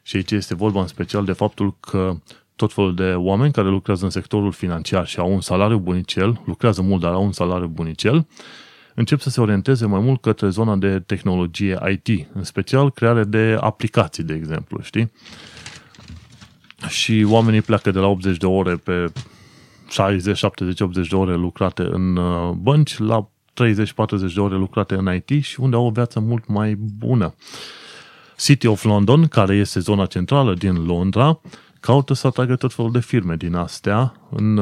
Și 0.03 0.15
aici 0.15 0.31
este 0.31 0.55
vorba 0.55 0.81
în 0.81 0.87
special 0.87 1.25
de 1.25 1.31
faptul 1.31 1.77
că 1.79 2.15
tot 2.55 2.73
felul 2.73 2.95
de 2.95 3.13
oameni 3.13 3.53
care 3.53 3.67
lucrează 3.67 4.03
în 4.03 4.09
sectorul 4.09 4.51
financiar 4.51 5.07
și 5.07 5.19
au 5.19 5.33
un 5.33 5.41
salariu 5.41 5.77
bunicel, 5.77 6.41
lucrează 6.45 6.81
mult, 6.81 7.01
dar 7.01 7.11
au 7.11 7.23
un 7.23 7.31
salariu 7.31 7.67
bunicel, 7.67 8.27
încep 8.95 9.19
să 9.19 9.29
se 9.29 9.41
orienteze 9.41 9.85
mai 9.85 9.99
mult 9.99 10.21
către 10.21 10.49
zona 10.49 10.75
de 10.75 10.99
tehnologie 10.99 11.79
IT, 11.91 12.27
în 12.33 12.43
special 12.43 12.91
creare 12.91 13.23
de 13.23 13.57
aplicații, 13.59 14.23
de 14.23 14.33
exemplu, 14.33 14.81
știi? 14.81 15.11
Și 16.87 17.25
oamenii 17.27 17.61
pleacă 17.61 17.91
de 17.91 17.99
la 17.99 18.07
80 18.07 18.37
de 18.37 18.45
ore 18.45 18.75
pe 18.75 19.11
60, 19.89 20.37
70, 20.37 20.79
80 20.79 21.07
de 21.07 21.15
ore 21.15 21.35
lucrate 21.35 21.81
în 21.81 22.15
uh, 22.15 22.49
bănci 22.49 22.97
la 22.97 23.29
30-40 23.53 24.33
de 24.33 24.39
ore 24.39 24.55
lucrate 24.55 24.95
în 24.95 25.13
IT 25.13 25.43
și 25.43 25.59
unde 25.59 25.75
au 25.75 25.85
o 25.85 25.89
viață 25.89 26.19
mult 26.19 26.47
mai 26.47 26.75
bună. 26.75 27.33
City 28.43 28.67
of 28.67 28.83
London, 28.83 29.27
care 29.27 29.55
este 29.55 29.79
zona 29.79 30.05
centrală 30.05 30.53
din 30.53 30.85
Londra, 30.85 31.41
caută 31.79 32.13
să 32.13 32.27
atragă 32.27 32.55
tot 32.55 32.73
felul 32.73 32.91
de 32.91 32.99
firme 32.99 33.35
din 33.35 33.55
astea 33.55 34.13
în, 34.29 34.57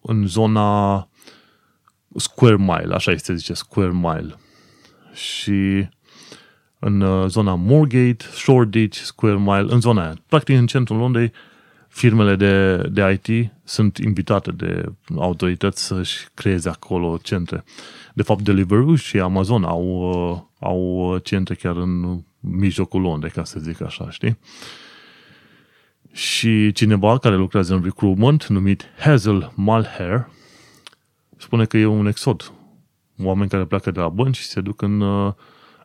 în 0.00 0.26
zona 0.26 1.08
Square 2.16 2.56
Mile, 2.56 2.94
așa 2.94 3.10
este 3.10 3.34
zice, 3.34 3.52
Square 3.52 3.92
Mile. 3.92 4.34
Și 5.12 5.88
în 6.78 7.28
zona 7.28 7.54
Moorgate, 7.54 8.24
Shoreditch, 8.32 8.98
Square 8.98 9.38
Mile, 9.38 9.66
în 9.68 9.80
zona 9.80 10.02
aia. 10.02 10.14
Practic 10.26 10.56
în 10.56 10.66
centrul 10.66 10.98
Londrei, 10.98 11.32
firmele 11.88 12.36
de, 12.36 12.76
de 12.76 13.20
IT 13.22 13.52
sunt 13.64 13.96
invitate 13.96 14.50
de 14.50 14.84
autorități 15.16 15.84
să-și 15.84 16.28
creeze 16.34 16.68
acolo 16.68 17.18
centre. 17.22 17.64
De 18.14 18.22
fapt, 18.22 18.42
Deliveroo 18.42 18.94
și 18.94 19.18
Amazon 19.18 19.64
au, 19.64 20.50
au 20.60 21.18
centre 21.18 21.54
chiar 21.54 21.76
în 21.76 22.22
mijlocul 22.40 23.00
Londrei, 23.00 23.30
ca 23.30 23.44
să 23.44 23.60
zic 23.60 23.80
așa, 23.82 24.10
știi? 24.10 24.38
Și 26.12 26.72
cineva 26.72 27.18
care 27.18 27.36
lucrează 27.36 27.74
în 27.74 27.82
recruitment, 27.82 28.46
numit 28.46 28.84
Hazel 28.98 29.52
Malher, 29.54 30.28
spune 31.36 31.64
că 31.64 31.76
e 31.76 31.86
un 31.86 32.06
exod. 32.06 32.52
Oameni 33.22 33.50
care 33.50 33.64
pleacă 33.64 33.90
de 33.90 34.00
la 34.00 34.08
bănci 34.08 34.36
și 34.36 34.46
se 34.46 34.60
duc 34.60 34.82
în, 34.82 35.02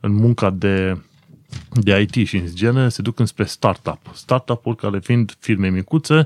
în 0.01 0.13
munca 0.13 0.49
de, 0.49 1.01
de 1.71 1.99
IT 1.99 2.27
și 2.27 2.37
în 2.37 2.47
genere 2.53 2.89
se 2.89 3.01
duc 3.01 3.19
înspre 3.19 3.45
startup. 3.45 3.99
Startup-uri 4.13 4.77
care 4.77 4.99
fiind 4.99 5.35
firme 5.39 5.69
micuțe 5.69 6.25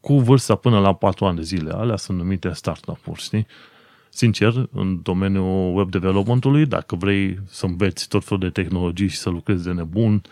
cu 0.00 0.20
vârsta 0.20 0.54
până 0.54 0.78
la 0.78 0.94
4 0.94 1.24
ani 1.24 1.36
de 1.36 1.42
zile. 1.42 1.72
Alea 1.72 1.96
sunt 1.96 2.18
numite 2.18 2.52
startup-uri, 2.52 3.20
știi? 3.20 3.46
Sincer, 4.16 4.68
în 4.72 5.02
domeniul 5.02 5.76
web 5.76 5.90
developmentului, 5.90 6.66
dacă 6.66 6.96
vrei 6.96 7.40
să 7.46 7.66
înveți 7.66 8.08
tot 8.08 8.24
felul 8.24 8.42
de 8.42 8.62
tehnologii 8.62 9.08
și 9.08 9.16
să 9.16 9.30
lucrezi 9.30 9.64
de 9.64 9.72
nebun, 9.72 10.22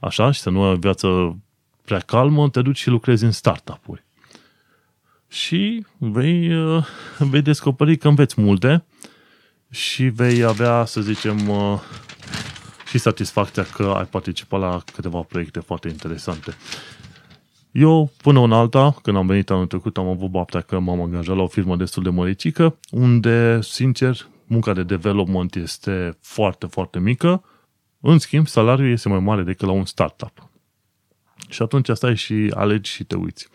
așa, 0.00 0.30
și 0.30 0.40
să 0.40 0.50
nu 0.50 0.62
ai 0.62 0.72
o 0.72 0.76
viață 0.76 1.38
prea 1.84 1.98
calmă, 1.98 2.48
te 2.48 2.62
duci 2.62 2.78
și 2.78 2.88
lucrezi 2.88 3.24
în 3.24 3.30
startup-uri. 3.30 4.04
Și 5.28 5.86
vei, 5.98 6.54
uh, 6.54 6.86
vei 7.18 7.42
descoperi 7.42 7.96
că 7.96 8.08
înveți 8.08 8.40
multe 8.40 8.84
și 9.70 10.04
vei 10.04 10.42
avea, 10.42 10.84
să 10.84 11.00
zicem, 11.00 11.48
uh, 11.48 11.80
și 12.88 12.98
satisfacția 12.98 13.62
că 13.62 13.94
ai 13.96 14.06
participat 14.06 14.60
la 14.60 14.82
câteva 14.92 15.20
proiecte 15.20 15.60
foarte 15.60 15.88
interesante. 15.88 16.54
Eu, 17.72 18.10
până 18.22 18.40
în 18.40 18.52
alta, 18.52 18.96
când 19.02 19.16
am 19.16 19.26
venit 19.26 19.50
anul 19.50 19.66
trecut, 19.66 19.96
am 19.96 20.08
avut 20.08 20.30
baptea 20.30 20.60
că 20.60 20.78
m-am 20.78 21.00
angajat 21.00 21.36
la 21.36 21.42
o 21.42 21.46
firmă 21.46 21.76
destul 21.76 22.02
de 22.02 22.08
măricică, 22.08 22.78
unde, 22.90 23.60
sincer, 23.62 24.28
munca 24.46 24.72
de 24.72 24.82
development 24.82 25.54
este 25.54 26.18
foarte, 26.20 26.66
foarte 26.66 26.98
mică, 26.98 27.44
în 28.00 28.18
schimb, 28.18 28.46
salariul 28.46 28.90
este 28.90 29.08
mai 29.08 29.18
mare 29.18 29.42
decât 29.42 29.66
la 29.66 29.72
un 29.72 29.84
startup. 29.84 30.48
Și 31.48 31.62
atunci 31.62 31.88
stai 31.92 32.16
și 32.16 32.52
alegi 32.54 32.90
și 32.90 33.04
te 33.04 33.16
uiți. 33.16 33.48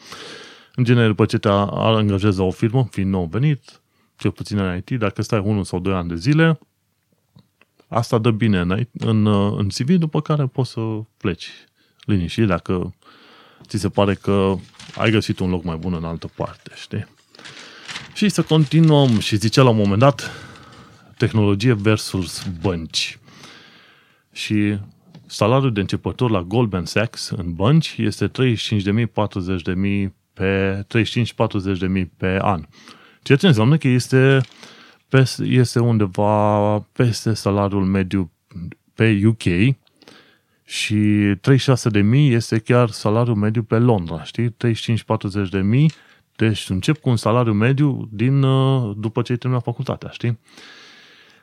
În 0.75 0.83
genere, 0.83 1.07
după 1.07 1.25
ce 1.25 1.37
te 1.37 1.47
angajezi 1.47 2.37
la 2.37 2.43
o 2.43 2.51
firmă, 2.51 2.87
fiind 2.91 3.11
nou 3.11 3.25
venit, 3.25 3.81
cel 4.17 4.31
puțin 4.31 4.57
în 4.57 4.77
IT, 4.77 4.91
dacă 4.91 5.21
stai 5.21 5.39
unul 5.39 5.63
sau 5.63 5.79
doi 5.79 5.93
ani 5.93 6.09
de 6.09 6.15
zile, 6.15 6.59
asta 7.87 8.17
dă 8.17 8.31
bine 8.31 8.59
în, 8.59 8.87
în, 8.91 9.27
în 9.57 9.67
CV, 9.67 9.89
după 9.89 10.21
care 10.21 10.45
poți 10.45 10.71
să 10.71 10.81
pleci 11.17 11.49
liniștit 12.05 12.47
dacă 12.47 12.95
ți 13.67 13.77
se 13.77 13.89
pare 13.89 14.13
că 14.13 14.55
ai 14.95 15.11
găsit 15.11 15.39
un 15.39 15.49
loc 15.49 15.63
mai 15.63 15.75
bun 15.75 15.93
în 15.93 16.03
altă 16.03 16.31
parte, 16.35 16.71
știi? 16.75 17.05
Și 18.13 18.29
să 18.29 18.41
continuăm 18.41 19.19
și 19.19 19.35
zicea 19.35 19.61
la 19.61 19.69
un 19.69 19.77
moment 19.77 19.99
dat 19.99 20.31
tehnologie 21.17 21.73
versus 21.73 22.47
bănci. 22.61 23.19
Și 24.31 24.77
salariul 25.25 25.73
de 25.73 25.79
începător 25.79 26.29
la 26.29 26.41
Goldman 26.41 26.85
Sachs 26.85 27.29
în 27.29 27.53
bănci 27.53 27.95
este 27.97 28.27
35.000-40.000 28.27 30.09
pe 30.33 30.85
35-40.000 31.97 32.05
pe 32.17 32.37
an. 32.41 32.65
Ceea 33.23 33.37
ce 33.37 33.47
înseamnă 33.47 33.77
că 33.77 33.87
este, 33.87 34.41
este 35.43 35.79
undeva 35.79 36.79
peste 36.79 37.33
salariul 37.33 37.85
mediu 37.85 38.31
pe 38.93 39.21
UK 39.25 39.75
și 40.65 40.95
36 41.41 41.89
de 41.89 42.01
mii 42.01 42.33
este 42.33 42.59
chiar 42.59 42.89
salariul 42.89 43.35
mediu 43.35 43.63
pe 43.63 43.77
Londra, 43.77 44.23
știi? 44.23 44.49
35-40 44.49 45.49
de 45.49 45.61
mii, 45.61 45.91
deci 46.35 46.69
încep 46.69 46.97
cu 46.97 47.09
un 47.09 47.15
salariu 47.15 47.53
mediu 47.53 48.09
din, 48.11 48.43
uh, 48.43 48.95
după 48.97 49.21
ce 49.21 49.31
ai 49.31 49.37
terminat 49.37 49.63
facultatea, 49.63 50.09
știi? 50.09 50.39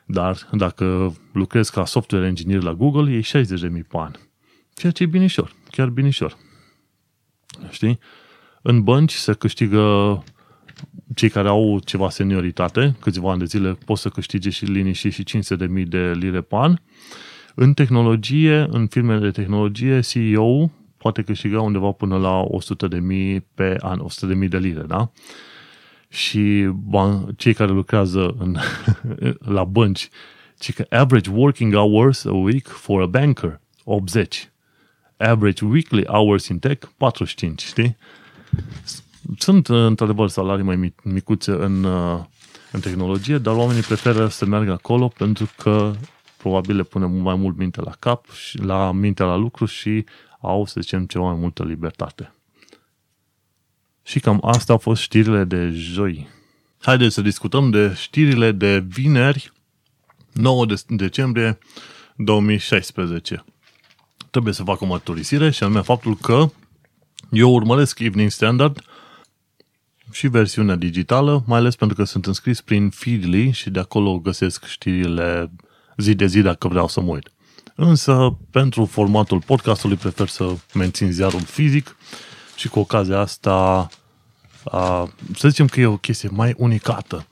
Dar 0.05 0.47
dacă 0.51 1.15
lucrezi 1.31 1.71
ca 1.71 1.85
software 1.85 2.25
engineer 2.25 2.61
la 2.61 2.73
Google, 2.73 3.13
e 3.13 3.21
60 3.21 3.61
de 3.61 3.67
mii 3.67 3.83
pe 3.83 3.97
an. 3.97 4.11
Ceea 4.73 4.91
ce 4.91 5.03
e 5.03 5.05
binișor, 5.05 5.55
chiar 5.71 5.89
binișor. 5.89 6.37
Știi? 7.69 7.99
În 8.61 8.83
bănci 8.83 9.13
se 9.13 9.33
câștigă 9.33 10.23
cei 11.15 11.29
care 11.29 11.47
au 11.47 11.79
ceva 11.79 12.09
senioritate, 12.09 12.95
câțiva 12.99 13.31
ani 13.31 13.39
de 13.39 13.45
zile, 13.45 13.77
pot 13.85 13.97
să 13.97 14.09
câștige 14.09 14.49
și 14.49 14.65
liniști 14.65 15.09
și 15.09 15.23
500 15.23 15.65
de 15.65 15.73
mii 15.73 15.85
de 15.85 16.11
lire 16.11 16.41
pe 16.41 16.55
an 16.55 16.77
în 17.55 17.73
tehnologie, 17.73 18.67
în 18.69 18.87
firmele 18.87 19.19
de 19.19 19.31
tehnologie, 19.31 19.99
CEO 19.99 20.71
poate 20.97 21.21
câștiga 21.21 21.61
undeva 21.61 21.91
până 21.91 22.17
la 22.17 22.39
100 22.39 22.87
de 22.87 22.99
mii 22.99 23.45
pe 23.53 23.77
an, 23.79 23.99
100 23.99 24.25
de 24.25 24.33
mii 24.33 24.47
de 24.47 24.57
lire, 24.57 24.81
da? 24.81 25.11
Și 26.07 26.69
ban- 26.89 27.35
cei 27.37 27.53
care 27.53 27.71
lucrează 27.71 28.35
în, 28.39 28.57
la 29.55 29.63
bănci, 29.63 30.09
ci 30.59 30.73
că 30.73 30.85
average 30.89 31.29
working 31.29 31.73
hours 31.73 32.25
a 32.25 32.31
week 32.31 32.67
for 32.67 33.01
a 33.01 33.05
banker, 33.05 33.59
80. 33.83 34.51
Average 35.17 35.65
weekly 35.65 36.05
hours 36.05 36.47
in 36.47 36.59
tech, 36.59 36.87
45, 36.97 37.63
știi? 37.63 37.97
Sunt, 39.37 39.67
într-adevăr, 39.67 40.29
salarii 40.29 40.63
mai 40.63 40.93
micuțe 41.03 41.51
în, 41.51 41.85
în 42.71 42.79
tehnologie, 42.79 43.37
dar 43.37 43.55
oamenii 43.55 43.81
preferă 43.81 44.27
să 44.27 44.45
meargă 44.45 44.71
acolo 44.71 45.07
pentru 45.07 45.49
că 45.57 45.93
probabil 46.43 46.75
le 46.75 46.83
pune 46.83 47.05
mai 47.05 47.35
mult 47.35 47.57
minte 47.57 47.81
la 47.81 47.91
cap, 47.99 48.31
și 48.31 48.57
la 48.57 48.91
minte 48.91 49.23
la 49.23 49.35
lucru 49.35 49.65
și 49.65 50.05
au, 50.41 50.65
să 50.65 50.81
zicem, 50.81 51.05
ceva 51.05 51.23
mai 51.23 51.39
multă 51.39 51.63
libertate. 51.63 52.33
Și 54.03 54.19
cam 54.19 54.39
asta 54.43 54.73
au 54.73 54.79
fost 54.79 55.01
știrile 55.01 55.43
de 55.43 55.69
joi. 55.69 56.27
Haideți 56.81 57.13
să 57.13 57.21
discutăm 57.21 57.69
de 57.69 57.93
știrile 57.93 58.51
de 58.51 58.79
vineri, 58.79 59.51
9 60.33 60.65
de 60.65 60.75
decembrie 60.87 61.57
2016. 62.15 63.45
Trebuie 64.31 64.53
să 64.53 64.63
fac 64.63 64.81
o 64.81 64.85
mărturisire 64.85 65.49
și 65.49 65.63
anume 65.63 65.81
faptul 65.81 66.15
că 66.15 66.49
eu 67.31 67.53
urmăresc 67.53 67.99
Evening 67.99 68.29
Standard 68.29 68.83
și 70.11 70.27
versiunea 70.27 70.75
digitală, 70.75 71.43
mai 71.47 71.59
ales 71.59 71.75
pentru 71.75 71.97
că 71.97 72.03
sunt 72.03 72.25
înscris 72.25 72.61
prin 72.61 72.89
Feedly 72.89 73.51
și 73.51 73.69
de 73.69 73.79
acolo 73.79 74.19
găsesc 74.19 74.65
știrile 74.65 75.51
zi 75.97 76.13
de 76.13 76.25
zi 76.25 76.41
dacă 76.41 76.67
vreau 76.67 76.87
să 76.87 77.01
mă 77.01 77.11
uit. 77.11 77.31
Însă, 77.75 78.37
pentru 78.51 78.85
formatul 78.85 79.41
podcastului 79.41 79.95
prefer 79.95 80.27
să 80.27 80.55
mențin 80.73 81.11
ziarul 81.11 81.41
fizic 81.41 81.95
și 82.55 82.67
cu 82.67 82.79
ocazia 82.79 83.19
asta 83.19 83.87
a, 84.63 85.13
să 85.35 85.47
zicem 85.47 85.67
că 85.67 85.79
e 85.79 85.85
o 85.85 85.97
chestie 85.97 86.29
mai 86.31 86.53
unicată. 86.57 87.25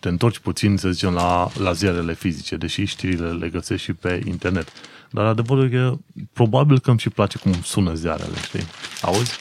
Te 0.00 0.08
întorci 0.08 0.38
puțin, 0.38 0.76
să 0.76 0.90
zicem, 0.90 1.12
la, 1.12 1.48
la 1.58 1.72
ziarele 1.72 2.14
fizice, 2.14 2.56
deși 2.56 2.84
știrile 2.84 3.30
le 3.30 3.48
găsești 3.48 3.84
și 3.84 3.92
pe 3.92 4.22
internet. 4.26 4.72
Dar 5.10 5.24
adevărul 5.24 5.64
e 5.64 5.68
că 5.68 5.96
probabil 6.32 6.78
că 6.78 6.90
îmi 6.90 6.98
și 6.98 7.10
place 7.10 7.38
cum 7.38 7.52
sună 7.62 7.94
ziarele, 7.94 8.36
știi? 8.44 8.66
Auzi? 9.02 9.38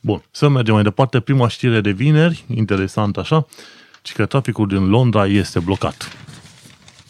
Bun, 0.00 0.22
să 0.30 0.48
mergem 0.48 0.74
mai 0.74 0.82
departe. 0.82 1.20
Prima 1.20 1.48
știre 1.48 1.80
de 1.80 1.90
vineri, 1.90 2.44
interesant 2.54 3.16
așa, 3.16 3.46
ci 4.02 4.12
că 4.12 4.26
traficul 4.26 4.68
din 4.68 4.88
Londra 4.88 5.26
este 5.26 5.58
blocat. 5.58 6.21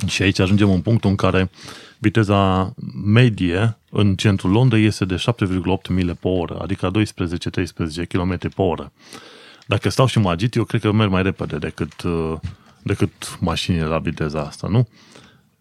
Și 0.06 0.22
aici 0.22 0.38
ajungem 0.38 0.70
în 0.70 0.80
punctul 0.80 1.10
în 1.10 1.16
care 1.16 1.50
viteza 1.98 2.72
medie 3.04 3.76
în 3.90 4.14
centrul 4.14 4.50
Londrei 4.50 4.84
este 4.84 5.04
de 5.04 5.14
7,8 5.14 5.88
mile 5.88 6.12
pe 6.12 6.28
oră, 6.28 6.58
adică 6.62 6.90
12-13 6.90 8.06
km 8.08 8.38
pe 8.38 8.62
oră. 8.62 8.92
Dacă 9.66 9.88
stau 9.88 10.06
și 10.06 10.18
mă 10.18 10.30
agit, 10.30 10.54
eu 10.54 10.64
cred 10.64 10.80
că 10.80 10.92
merg 10.92 11.10
mai 11.10 11.22
repede 11.22 11.58
decât, 11.58 12.02
uh, 12.02 12.34
decât 12.82 13.38
mașinile 13.40 13.84
la 13.84 13.98
viteza 13.98 14.40
asta, 14.40 14.68
nu? 14.68 14.88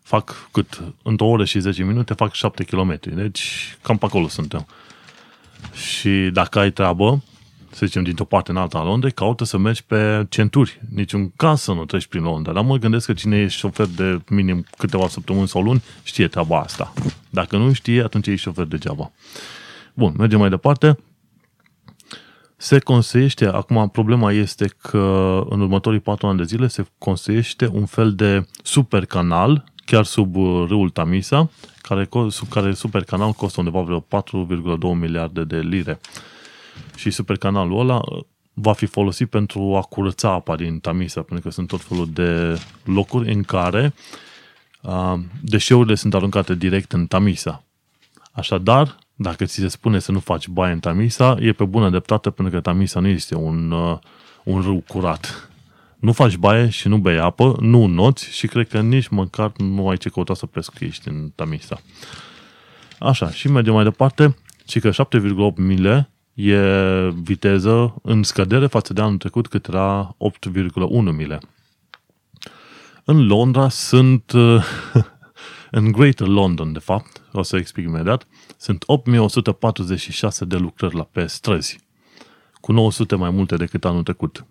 Fac 0.04 0.50
cât? 0.52 0.82
Într-o 1.04 1.28
oră 1.28 1.46
și 1.46 1.60
10 1.60 1.84
minute 1.84 2.14
fac 2.14 2.34
7 2.34 2.64
km, 2.64 3.00
deci 3.02 3.78
cam 3.82 3.98
pe 3.98 4.06
acolo 4.06 4.28
suntem. 4.28 4.68
Și 5.74 6.10
dacă 6.10 6.60
ai 6.60 6.72
treabă, 6.72 7.24
să 7.74 7.86
zicem, 7.86 8.04
dintr-o 8.04 8.26
parte 8.26 8.52
în 8.52 8.58
alta 8.58 8.78
a 8.78 8.84
Londrei, 8.84 9.12
caută 9.12 9.44
să 9.44 9.58
mergi 9.58 9.84
pe 9.84 10.26
centuri. 10.30 10.82
Niciun 10.94 11.32
caz 11.36 11.62
să 11.62 11.74
nu 11.74 11.86
treci 11.86 12.06
prin 12.06 12.24
Londra. 12.24 12.54
Dar 12.54 12.64
mă 12.64 12.78
gândesc 12.78 13.06
că 13.06 13.14
cine 13.14 13.38
e 13.38 13.48
șofer 13.48 13.86
de 13.86 14.22
minim 14.30 14.66
câteva 14.78 15.08
săptămâni 15.08 15.48
sau 15.48 15.62
luni, 15.62 15.84
știe 16.04 16.28
treaba 16.28 16.60
asta. 16.60 16.94
Dacă 17.30 17.58
nu 17.58 17.74
știe, 17.74 18.04
atunci 18.04 18.28
e 18.28 18.36
șofer 18.36 18.66
degeaba. 18.66 19.12
Bun, 19.94 20.14
mergem 20.18 20.40
mai 20.40 20.50
departe. 20.50 20.98
Se 22.58 22.80
conseiește, 22.80 23.46
acum 23.46 23.90
problema 23.90 24.32
este 24.32 24.74
că 24.82 25.42
în 25.50 25.62
următorii 25.62 26.00
patru 26.00 26.28
ani 26.28 26.38
de 26.38 26.44
zile 26.44 26.68
se 26.68 26.86
conseiește 26.98 27.70
un 27.74 27.86
fel 27.86 28.14
de 28.14 28.46
super 28.64 29.06
canal, 29.06 29.64
chiar 29.86 30.06
sub 30.06 30.36
râul 30.68 30.90
Tamisa, 30.90 31.50
care, 31.82 32.10
sub 32.30 32.50
care 32.50 32.74
super 32.74 33.04
canal 33.04 33.32
costă 33.32 33.60
undeva 33.60 33.82
vreo 33.82 34.00
4,2 34.00 35.00
miliarde 35.00 35.44
de 35.44 35.60
lire 35.60 36.00
și 36.96 37.10
supercanalul 37.10 37.80
ăla 37.80 38.02
uh, 38.12 38.24
va 38.54 38.74
fi 38.74 38.86
folosit 38.86 39.30
pentru 39.30 39.76
a 39.76 39.82
curăța 39.82 40.30
apa 40.30 40.56
din 40.56 40.80
Tamisa, 40.80 41.22
pentru 41.22 41.48
că 41.48 41.54
sunt 41.54 41.68
tot 41.68 41.82
felul 41.82 42.10
de 42.14 42.60
locuri 42.84 43.34
în 43.34 43.44
care 43.44 43.94
uh, 44.82 45.14
deșeurile 45.42 45.96
sunt 45.96 46.14
aruncate 46.14 46.56
direct 46.56 46.92
în 46.92 47.06
Tamisa. 47.06 47.64
Așadar, 48.32 48.98
dacă 49.16 49.46
ți 49.46 49.60
se 49.60 49.68
spune 49.68 50.00
să 50.00 50.12
nu 50.12 50.20
faci 50.20 50.48
baie 50.48 50.74
în 50.74 50.80
Tamisa, 50.80 51.38
e 51.40 51.52
pe 51.52 51.64
bună 51.64 51.90
dreptate 51.90 52.30
pentru 52.30 52.54
că 52.54 52.62
Tamisa 52.62 53.00
nu 53.00 53.08
este 53.08 53.36
un, 53.36 53.72
uh, 53.72 53.98
un 54.44 54.62
râu 54.62 54.84
curat. 54.88 55.50
Nu 56.00 56.12
faci 56.12 56.36
baie 56.36 56.70
și 56.70 56.88
nu 56.88 56.98
bei 56.98 57.18
apă, 57.18 57.56
nu 57.60 57.86
noți 57.86 58.32
și 58.32 58.48
cred 58.48 58.68
că 58.68 58.82
nici 58.82 59.08
măcar 59.08 59.52
nu 59.58 59.90
ai 59.90 59.98
ce 59.98 60.10
căuta 60.10 60.34
să 60.34 60.46
pescuiești 60.46 61.08
în 61.08 61.32
Tamisa. 61.36 61.82
Așa, 63.00 63.30
și 63.32 63.48
mergem 63.48 63.74
mai 63.74 63.84
departe. 63.84 64.36
Și 64.68 64.80
că 64.80 64.90
7,8 64.90 65.56
mile 65.56 66.11
e 66.34 66.58
viteză 67.10 67.96
în 68.02 68.24
scădere 68.24 68.68
față 68.68 68.94
de 68.94 69.02
anul 69.02 69.18
trecut 69.18 69.48
cât 69.48 69.68
era 69.68 70.16
8,1 70.50 71.16
mile. 71.16 71.40
În 73.04 73.28
Londra 73.28 73.70
sunt, 73.70 74.32
în 75.72 75.92
Greater 75.92 76.28
London 76.28 76.74
de 76.74 76.80
fapt, 76.80 77.22
o 77.32 77.42
să 77.42 77.58
explic 77.58 77.86
imediat, 77.86 78.28
sunt 78.58 78.84
8146 78.86 80.46
de 80.46 80.58
lucrări 80.58 80.96
la 80.96 81.04
pe 81.04 81.26
străzi, 81.26 81.80
cu 82.54 82.72
900 82.72 83.16
mai 83.16 83.30
multe 83.30 83.56
decât 83.56 83.86
anul 83.86 84.04
trecut. 84.04 84.46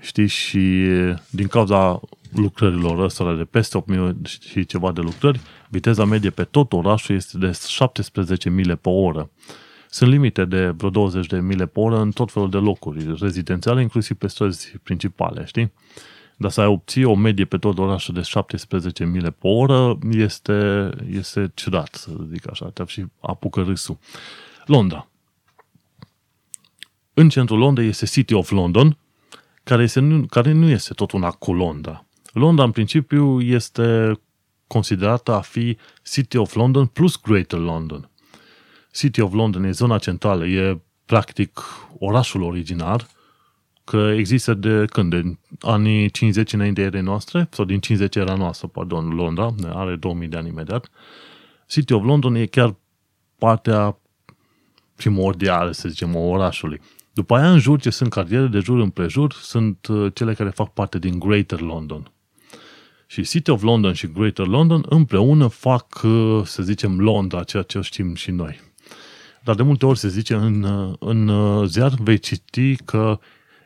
Știi, 0.00 0.26
și 0.26 0.86
din 1.30 1.46
cauza 1.46 2.00
lucrărilor 2.32 2.98
ăstora 2.98 3.34
de 3.34 3.44
peste 3.44 3.76
8000 3.76 4.16
și 4.50 4.66
ceva 4.66 4.92
de 4.92 5.00
lucrări, 5.00 5.40
viteza 5.68 6.04
medie 6.04 6.30
pe 6.30 6.44
tot 6.44 6.72
orașul 6.72 7.14
este 7.14 7.38
de 7.38 7.58
17 7.68 8.50
mile 8.50 8.76
pe 8.76 8.88
oră 8.88 9.30
sunt 9.92 10.10
limite 10.10 10.44
de 10.44 10.68
vreo 10.68 10.90
20 10.90 11.26
de 11.26 11.40
mile 11.40 11.66
pe 11.66 11.80
oră 11.80 12.00
în 12.00 12.10
tot 12.10 12.32
felul 12.32 12.50
de 12.50 12.56
locuri 12.56 13.14
rezidențiale, 13.20 13.80
inclusiv 13.80 14.16
pe 14.16 14.26
străzi 14.26 14.78
principale, 14.82 15.44
știi? 15.44 15.72
Dar 16.36 16.50
să 16.50 16.60
ai 16.60 16.66
obții 16.66 17.04
o 17.04 17.14
medie 17.14 17.44
pe 17.44 17.58
tot 17.58 17.78
orașul 17.78 18.14
de 18.14 18.20
17 18.20 19.04
mile 19.04 19.30
pe 19.30 19.46
oră 19.46 19.98
este, 20.10 20.90
este 21.10 21.50
ciudat, 21.54 21.94
să 21.94 22.10
zic 22.32 22.50
așa, 22.50 22.70
te 22.70 22.84
și 22.86 23.04
apucă 23.20 23.62
râsul. 23.62 23.98
Londra. 24.66 25.08
În 27.14 27.28
centrul 27.28 27.58
Londrei 27.58 27.88
este 27.88 28.06
City 28.06 28.34
of 28.34 28.50
London, 28.50 28.98
care, 29.64 29.82
este, 29.82 30.24
care 30.30 30.52
nu 30.52 30.68
este 30.68 30.94
tot 30.94 31.12
una 31.12 31.30
cu 31.30 31.52
Londra. 31.52 32.04
Londra, 32.32 32.64
în 32.64 32.70
principiu, 32.70 33.40
este 33.40 34.18
considerată 34.66 35.32
a 35.32 35.40
fi 35.40 35.76
City 36.04 36.36
of 36.36 36.54
London 36.54 36.86
plus 36.86 37.20
Greater 37.20 37.58
London. 37.58 38.06
City 38.92 39.20
of 39.20 39.32
London 39.32 39.64
e 39.64 39.70
zona 39.70 39.98
centrală, 39.98 40.46
e 40.46 40.80
practic 41.06 41.60
orașul 41.98 42.42
original, 42.42 43.06
că 43.84 44.12
există 44.16 44.54
de 44.54 44.84
când? 44.84 45.10
De 45.10 45.38
anii 45.60 46.10
50 46.10 46.52
înainte 46.52 46.88
de 46.88 47.00
noastre, 47.00 47.48
sau 47.50 47.64
din 47.64 47.80
50 47.80 48.16
era 48.16 48.34
noastră, 48.34 48.66
pardon, 48.66 49.08
Londra, 49.08 49.54
are 49.72 49.96
2000 49.96 50.28
de 50.28 50.36
ani 50.36 50.48
imediat. 50.48 50.90
City 51.66 51.92
of 51.92 52.04
London 52.04 52.34
e 52.34 52.46
chiar 52.46 52.76
partea 53.38 53.98
primordială, 54.96 55.72
să 55.72 55.88
zicem, 55.88 56.16
a 56.16 56.18
orașului. 56.18 56.80
După 57.12 57.34
aia, 57.34 57.50
în 57.52 57.58
jur, 57.58 57.80
ce 57.80 57.90
sunt 57.90 58.10
cartiere 58.10 58.46
de 58.46 58.58
jur 58.58 58.78
împrejur, 58.78 59.32
sunt 59.32 59.86
uh, 59.86 60.12
cele 60.14 60.34
care 60.34 60.50
fac 60.50 60.72
parte 60.72 60.98
din 60.98 61.18
Greater 61.18 61.60
London. 61.60 62.12
Și 63.06 63.22
City 63.22 63.50
of 63.50 63.62
London 63.62 63.92
și 63.92 64.06
Greater 64.06 64.46
London 64.46 64.84
împreună 64.88 65.46
fac, 65.46 66.00
uh, 66.04 66.40
să 66.44 66.62
zicem, 66.62 67.00
Londra, 67.00 67.42
ceea 67.42 67.62
ce 67.62 67.80
știm 67.80 68.14
și 68.14 68.30
noi. 68.30 68.60
Dar 69.44 69.54
de 69.54 69.62
multe 69.62 69.86
ori 69.86 69.98
se 69.98 70.08
zice 70.08 70.34
în, 70.34 70.66
în 70.98 71.30
ziar, 71.66 71.92
vei 71.98 72.18
citi 72.18 72.76
că 72.76 73.18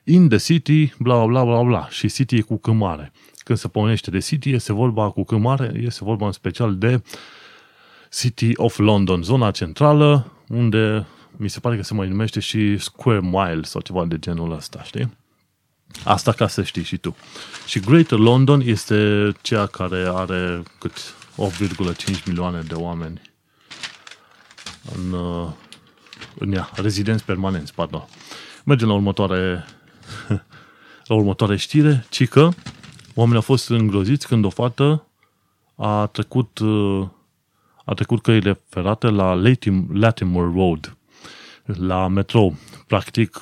in 0.05 0.29
the 0.29 0.39
city, 0.39 0.93
bla 0.99 1.27
bla 1.27 1.45
bla 1.45 1.63
bla, 1.63 1.89
și 1.89 2.09
city 2.09 2.37
e 2.37 2.41
cu 2.41 2.57
câmare. 2.57 3.13
Când 3.37 3.59
se 3.59 3.69
pomenește 3.69 4.11
de 4.11 4.19
city, 4.19 4.51
este 4.51 4.73
vorba 4.73 5.11
cu 5.11 5.25
câmare, 5.25 5.73
este 5.85 6.05
vorba 6.05 6.27
în 6.27 6.33
special 6.33 6.77
de 6.77 7.03
City 8.11 8.53
of 8.55 8.79
London, 8.79 9.23
zona 9.23 9.51
centrală, 9.51 10.33
unde 10.49 11.07
mi 11.37 11.49
se 11.49 11.61
pare 11.61 11.77
că 11.77 11.83
se 11.83 11.95
mai 11.95 12.09
numește 12.09 12.41
și 12.41 12.79
Square 12.79 13.21
Mile 13.23 13.63
sau 13.63 13.81
ceva 13.81 14.05
de 14.05 14.19
genul 14.19 14.53
ăsta, 14.53 14.83
știi? 14.83 15.17
Asta 16.05 16.33
ca 16.33 16.49
să 16.49 16.63
știi 16.63 16.83
și 16.83 16.97
tu. 16.97 17.17
Și 17.67 17.81
Greater 17.81 18.19
London 18.19 18.61
este 18.61 19.33
cea 19.43 19.67
care 19.67 20.05
are 20.09 20.63
cât 20.79 21.15
8,5 21.37 22.25
milioane 22.27 22.61
de 22.61 22.75
oameni 22.75 23.21
în, 24.95 25.15
în 26.39 26.53
ea, 26.53 26.71
rezidenți 26.75 27.25
permanenți, 27.25 27.75
pardon. 27.75 28.05
Mergem 28.65 28.89
la 28.89 28.95
următoare, 28.95 29.65
la 31.09 31.15
următoare 31.15 31.57
știre, 31.57 32.07
ci 32.11 32.29
că 32.29 32.49
oamenii 33.15 33.37
au 33.37 33.43
fost 33.43 33.71
îngroziți 33.71 34.27
când 34.27 34.45
o 34.45 34.51
fată 34.51 35.07
a 35.77 36.07
trecut, 36.07 36.61
a 37.85 37.95
trecut 37.95 38.23
căile 38.23 38.61
ferate 38.69 39.07
la 39.07 39.35
Latim, 39.35 39.89
Latimer 39.93 40.53
Road, 40.55 40.97
la 41.65 42.09
metrou. 42.09 42.57
Practic, 42.87 43.39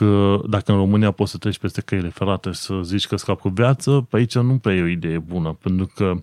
dacă 0.47 0.73
în 0.73 0.77
România 0.77 1.11
poți 1.11 1.31
să 1.31 1.39
treci 1.39 1.59
peste 1.59 1.81
căile 1.81 2.09
ferate 2.09 2.53
să 2.53 2.81
zici 2.83 3.07
că 3.07 3.17
scapi 3.17 3.41
cu 3.41 3.49
viață, 3.49 4.07
pe 4.11 4.17
aici 4.17 4.35
nu 4.35 4.59
prea 4.59 4.75
e 4.75 4.83
o 4.83 4.87
idee 4.87 5.19
bună, 5.19 5.59
pentru 5.63 5.91
că 5.95 6.21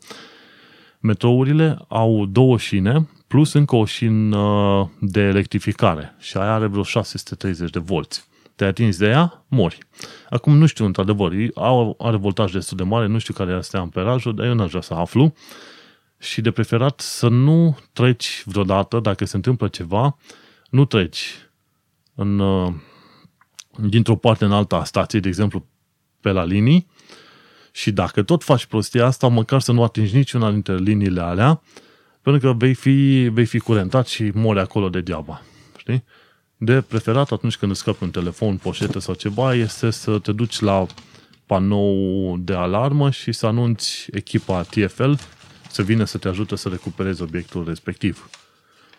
metrourile 1.02 1.78
au 1.88 2.26
două 2.26 2.58
șine, 2.58 3.08
plus 3.28 3.54
încă 3.54 3.76
o 3.76 3.86
șină 3.86 4.92
de 5.00 5.22
electrificare 5.22 6.16
și 6.20 6.38
aia 6.38 6.54
are 6.54 6.68
vreo 6.68 6.84
630 6.84 7.70
de 7.70 7.80
volți. 7.80 8.30
Te 8.56 8.66
atingi 8.66 8.98
de 8.98 9.08
ea, 9.08 9.44
mori. 9.48 9.78
Acum 10.30 10.58
nu 10.58 10.66
știu 10.66 10.86
într-adevăr, 10.86 11.34
are 11.98 12.18
voltaj 12.18 12.52
destul 12.52 12.78
de 12.78 12.84
mare, 12.84 13.08
nu 13.08 13.18
știu 13.18 13.34
care 13.34 13.52
este 13.52 13.78
amperajul, 13.78 14.36
dar 14.36 14.46
eu 14.46 14.54
n-aș 14.54 14.70
vrea 14.70 14.82
să 14.82 14.94
aflu 14.94 15.34
și 16.18 16.42
de 16.42 16.52
preferat 16.52 17.00
să 17.00 17.28
nu 17.28 17.78
treci 17.94 18.44
vreodată, 18.46 19.00
dacă 19.00 19.26
se 19.26 19.36
întâmplă 19.36 19.68
ceva, 19.68 20.18
nu 20.70 20.86
treci 20.86 21.50
în, 22.16 22.40
uh, 22.40 22.74
dintr-o 23.78 24.16
parte 24.16 24.46
în 24.46 24.52
alta 24.52 24.76
a 24.76 24.84
stației, 24.84 25.22
de 25.22 25.28
exemplu, 25.28 25.66
pe 26.20 26.32
la 26.32 26.44
linii, 26.44 26.88
și 27.72 27.92
dacă 27.92 28.24
tot 28.24 28.44
faci 28.44 28.66
prostia 28.66 29.06
asta, 29.06 29.28
măcar 29.28 29.62
să 29.62 29.72
nu 29.72 29.84
atingi 29.84 30.16
niciuna 30.16 30.52
dintre 30.52 30.76
liniile 30.76 31.22
alea, 31.22 31.62
pentru 32.22 32.52
că 32.52 32.58
vei 32.58 32.74
fi, 32.74 33.30
vei 33.32 33.46
fi 33.46 33.60
curentat 33.60 34.08
și 34.08 34.32
mori 34.34 34.60
acolo 34.60 34.90
degeaba. 34.90 35.42
Știi? 35.78 36.04
De 36.58 36.82
preferat 36.82 37.32
atunci 37.32 37.58
când 37.58 37.72
îți 37.72 37.80
scapi 37.80 38.04
un 38.04 38.12
telefon, 38.12 38.58
poșetă 38.58 39.00
sau 39.00 39.14
ceva, 39.14 39.54
este 39.54 39.90
să 39.90 40.20
te 40.20 40.32
duci 40.32 40.60
la 40.60 40.86
panou 41.46 42.38
de 42.38 42.54
alarmă 42.54 43.10
și 43.10 43.32
să 43.32 43.46
anunți 43.46 44.08
echipa 44.12 44.62
TFL 44.62 45.12
să 45.72 45.82
vină 45.82 46.04
să 46.04 46.18
te 46.18 46.28
ajute 46.28 46.56
să 46.56 46.70
recuperezi 46.70 47.22
obiectul 47.22 47.66
respectiv. 47.68 48.30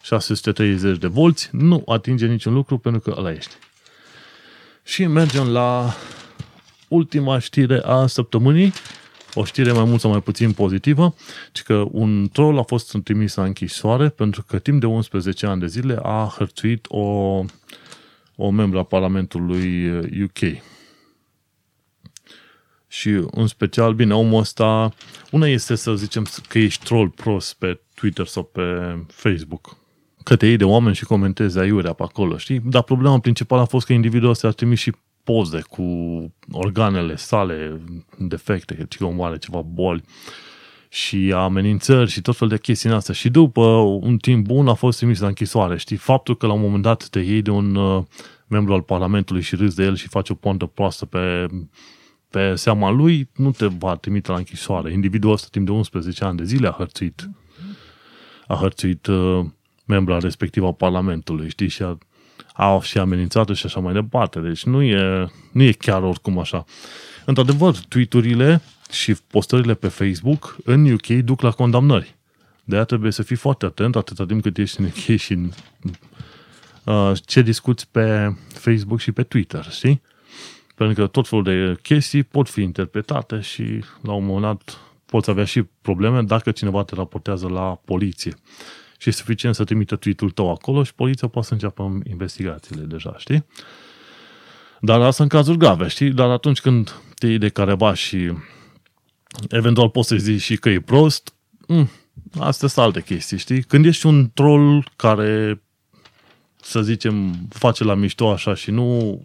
630 0.03 0.99
de 0.99 1.07
volți, 1.07 1.49
nu 1.53 1.83
atinge 1.87 2.27
niciun 2.27 2.55
lucru 2.55 2.79
pentru 2.79 3.01
că 3.01 3.15
ăla 3.19 3.33
ești. 3.33 3.55
Și 4.85 5.07
mergem 5.07 5.49
la 5.49 5.95
ultima 6.93 7.39
știre 7.39 7.81
a 7.85 8.07
săptămânii, 8.07 8.73
o 9.35 9.45
știre 9.45 9.73
mai 9.73 9.85
mult 9.85 10.01
sau 10.01 10.11
mai 10.11 10.21
puțin 10.21 10.53
pozitivă, 10.53 11.15
ci 11.53 11.63
că 11.63 11.85
un 11.91 12.29
troll 12.33 12.59
a 12.59 12.63
fost 12.63 12.97
trimis 13.05 13.35
la 13.35 13.45
închisoare 13.45 14.09
pentru 14.09 14.43
că 14.43 14.59
timp 14.59 14.81
de 14.81 14.87
11 14.87 15.47
ani 15.47 15.61
de 15.61 15.67
zile 15.67 15.99
a 16.03 16.35
hărțuit 16.37 16.87
o, 16.89 17.05
o 18.37 18.51
membru 18.51 18.79
a 18.79 18.83
Parlamentului 18.83 19.89
UK. 20.23 20.63
Și 22.89 23.09
în 23.31 23.47
special, 23.47 23.95
bine, 23.95 24.15
omul 24.15 24.41
ăsta, 24.41 24.95
una 25.31 25.47
este 25.47 25.75
să 25.75 25.95
zicem 25.95 26.27
că 26.49 26.59
ești 26.59 26.85
troll 26.85 27.09
prost 27.09 27.55
pe 27.55 27.81
Twitter 27.95 28.27
sau 28.27 28.43
pe 28.43 28.63
Facebook, 29.07 29.77
că 30.23 30.37
te 30.37 30.47
iei 30.47 30.57
de 30.57 30.65
oameni 30.65 30.95
și 30.95 31.05
comentezi 31.05 31.59
aiurea 31.59 31.93
pe 31.93 32.03
acolo, 32.03 32.37
știi? 32.37 32.61
Dar 32.65 32.83
problema 32.83 33.19
principală 33.19 33.63
a 33.63 33.65
fost 33.65 33.87
că 33.87 33.93
individul 33.93 34.29
ăsta 34.29 34.49
a 34.49 34.51
trimis 34.51 34.79
și 34.79 34.93
poze 35.25 35.61
cu 35.69 35.85
organele 36.51 37.17
sale 37.17 37.81
defecte, 38.19 38.87
că 38.99 39.05
omul 39.05 39.27
are 39.27 39.39
ceva 39.39 39.61
boli 39.61 40.03
și 40.89 41.33
amenințări 41.35 42.11
și 42.11 42.21
tot 42.21 42.37
fel 42.37 42.49
de 42.49 42.59
chestii 42.59 42.89
în 42.89 42.95
astea. 42.95 43.15
Și 43.15 43.31
după 43.31 43.61
un 44.01 44.17
timp 44.17 44.47
bun 44.47 44.69
a 44.69 44.75
fost 44.75 44.99
trimis 44.99 45.21
la 45.21 45.27
închisoare. 45.27 45.77
Știi, 45.79 45.97
faptul 45.97 46.37
că 46.37 46.47
la 46.47 46.53
un 46.53 46.61
moment 46.61 46.83
dat 46.83 47.09
te 47.09 47.21
iei 47.21 47.43
de 47.43 47.51
un 47.51 47.75
uh, 47.75 48.05
membru 48.47 48.73
al 48.73 48.83
Parlamentului 48.83 49.43
și 49.43 49.57
râzi 49.57 49.77
de 49.77 49.83
el 49.83 49.97
și 49.97 50.09
faci 50.09 50.31
o 50.31 50.35
pontă 50.35 50.67
proastă 50.67 51.07
pe, 51.07 51.47
pe 52.31 52.55
seama 52.55 52.91
lui, 52.91 53.29
nu 53.37 53.51
te 53.51 53.67
va 53.67 53.97
trimite 53.97 54.31
la 54.31 54.37
închisoare. 54.37 54.93
Individul 54.93 55.33
ăsta 55.33 55.49
timp 55.51 55.67
de 55.67 55.73
11 55.73 56.25
ani 56.25 56.37
de 56.37 56.45
zile 56.45 56.69
a 56.69 56.75
hărțuit 56.77 57.31
a 58.47 58.55
hărțuit 58.55 59.07
uh, 59.07 59.45
membra 59.85 60.19
respectivă 60.19 60.67
a 60.67 60.73
Parlamentului, 60.73 61.49
știi, 61.49 61.69
și 61.69 61.83
a 61.83 61.99
au 62.53 62.83
și 62.83 62.99
amenințată 62.99 63.55
și 63.55 63.67
așa 63.67 63.81
mai 63.81 63.93
departe. 63.93 64.41
Deci 64.41 64.65
nu 64.65 64.83
e, 64.83 65.31
nu 65.53 65.63
e 65.63 65.73
chiar 65.73 66.03
oricum 66.03 66.39
așa. 66.39 66.65
Într-adevăr, 67.25 67.77
tweet-urile 67.89 68.63
și 68.91 69.15
postările 69.15 69.75
pe 69.75 69.89
Facebook 69.89 70.57
în 70.65 70.93
UK 70.93 71.07
duc 71.07 71.41
la 71.41 71.51
condamnări. 71.51 72.15
De 72.65 72.75
aia 72.75 72.85
trebuie 72.85 73.13
să 73.13 73.23
fii 73.23 73.37
foarte 73.37 73.67
atent 73.67 73.97
atâta 73.97 74.27
timp 74.27 74.43
cât 74.43 74.59
ești 74.59 74.81
în 74.81 74.87
UK 74.87 75.19
și 75.19 75.33
în, 75.33 75.51
uh, 76.85 77.13
ce 77.27 77.43
discuți 77.43 77.89
pe 77.91 78.37
Facebook 78.49 79.01
și 79.01 79.13
pe 79.13 79.23
Twitter, 79.23 79.65
știi? 79.71 80.03
Pentru 80.75 81.03
că 81.03 81.09
tot 81.09 81.29
felul 81.29 81.45
de 81.45 81.79
chestii 81.83 82.23
pot 82.23 82.49
fi 82.49 82.63
interpretate 82.63 83.41
și 83.41 83.85
la 84.03 84.13
un 84.13 84.25
moment 84.25 84.43
dat 84.43 84.79
poți 85.07 85.31
avea 85.31 85.45
și 85.45 85.63
probleme 85.83 86.23
dacă 86.23 86.51
cineva 86.51 86.83
te 86.83 86.95
raportează 86.95 87.49
la 87.49 87.81
poliție 87.85 88.35
și 89.03 89.09
e 89.09 89.13
suficient 89.13 89.55
să 89.55 89.65
trimită 89.65 89.97
tweet-ul 89.97 90.31
tău 90.31 90.51
acolo 90.51 90.83
și 90.83 90.95
poliția 90.95 91.29
poate 91.29 91.47
să 91.47 91.53
înceapă 91.53 91.99
investigațiile 92.11 92.83
deja, 92.83 93.15
știi? 93.19 93.45
Dar 94.81 95.01
asta 95.01 95.23
în 95.23 95.29
cazuri 95.29 95.59
grave, 95.59 95.89
știi? 95.89 96.11
Dar 96.11 96.31
atunci 96.31 96.61
când 96.61 96.95
te 97.19 97.27
iei 97.27 97.39
de 97.39 97.49
careva 97.49 97.95
și 97.95 98.33
eventual 99.49 99.89
poți 99.89 100.09
să 100.09 100.17
zici 100.17 100.41
și 100.41 100.57
că 100.57 100.69
e 100.69 100.81
prost, 100.81 101.35
mm, 101.67 101.91
astea 102.39 102.69
sunt 102.69 102.85
alte 102.85 103.03
chestii, 103.03 103.39
știi? 103.39 103.63
Când 103.63 103.87
ești 103.87 104.07
un 104.07 104.31
troll 104.35 104.91
care, 104.97 105.63
să 106.61 106.83
zicem, 106.83 107.47
face 107.49 107.85
la 107.85 107.95
mișto 107.95 108.31
așa 108.31 108.55
și 108.55 108.71
nu, 108.71 109.21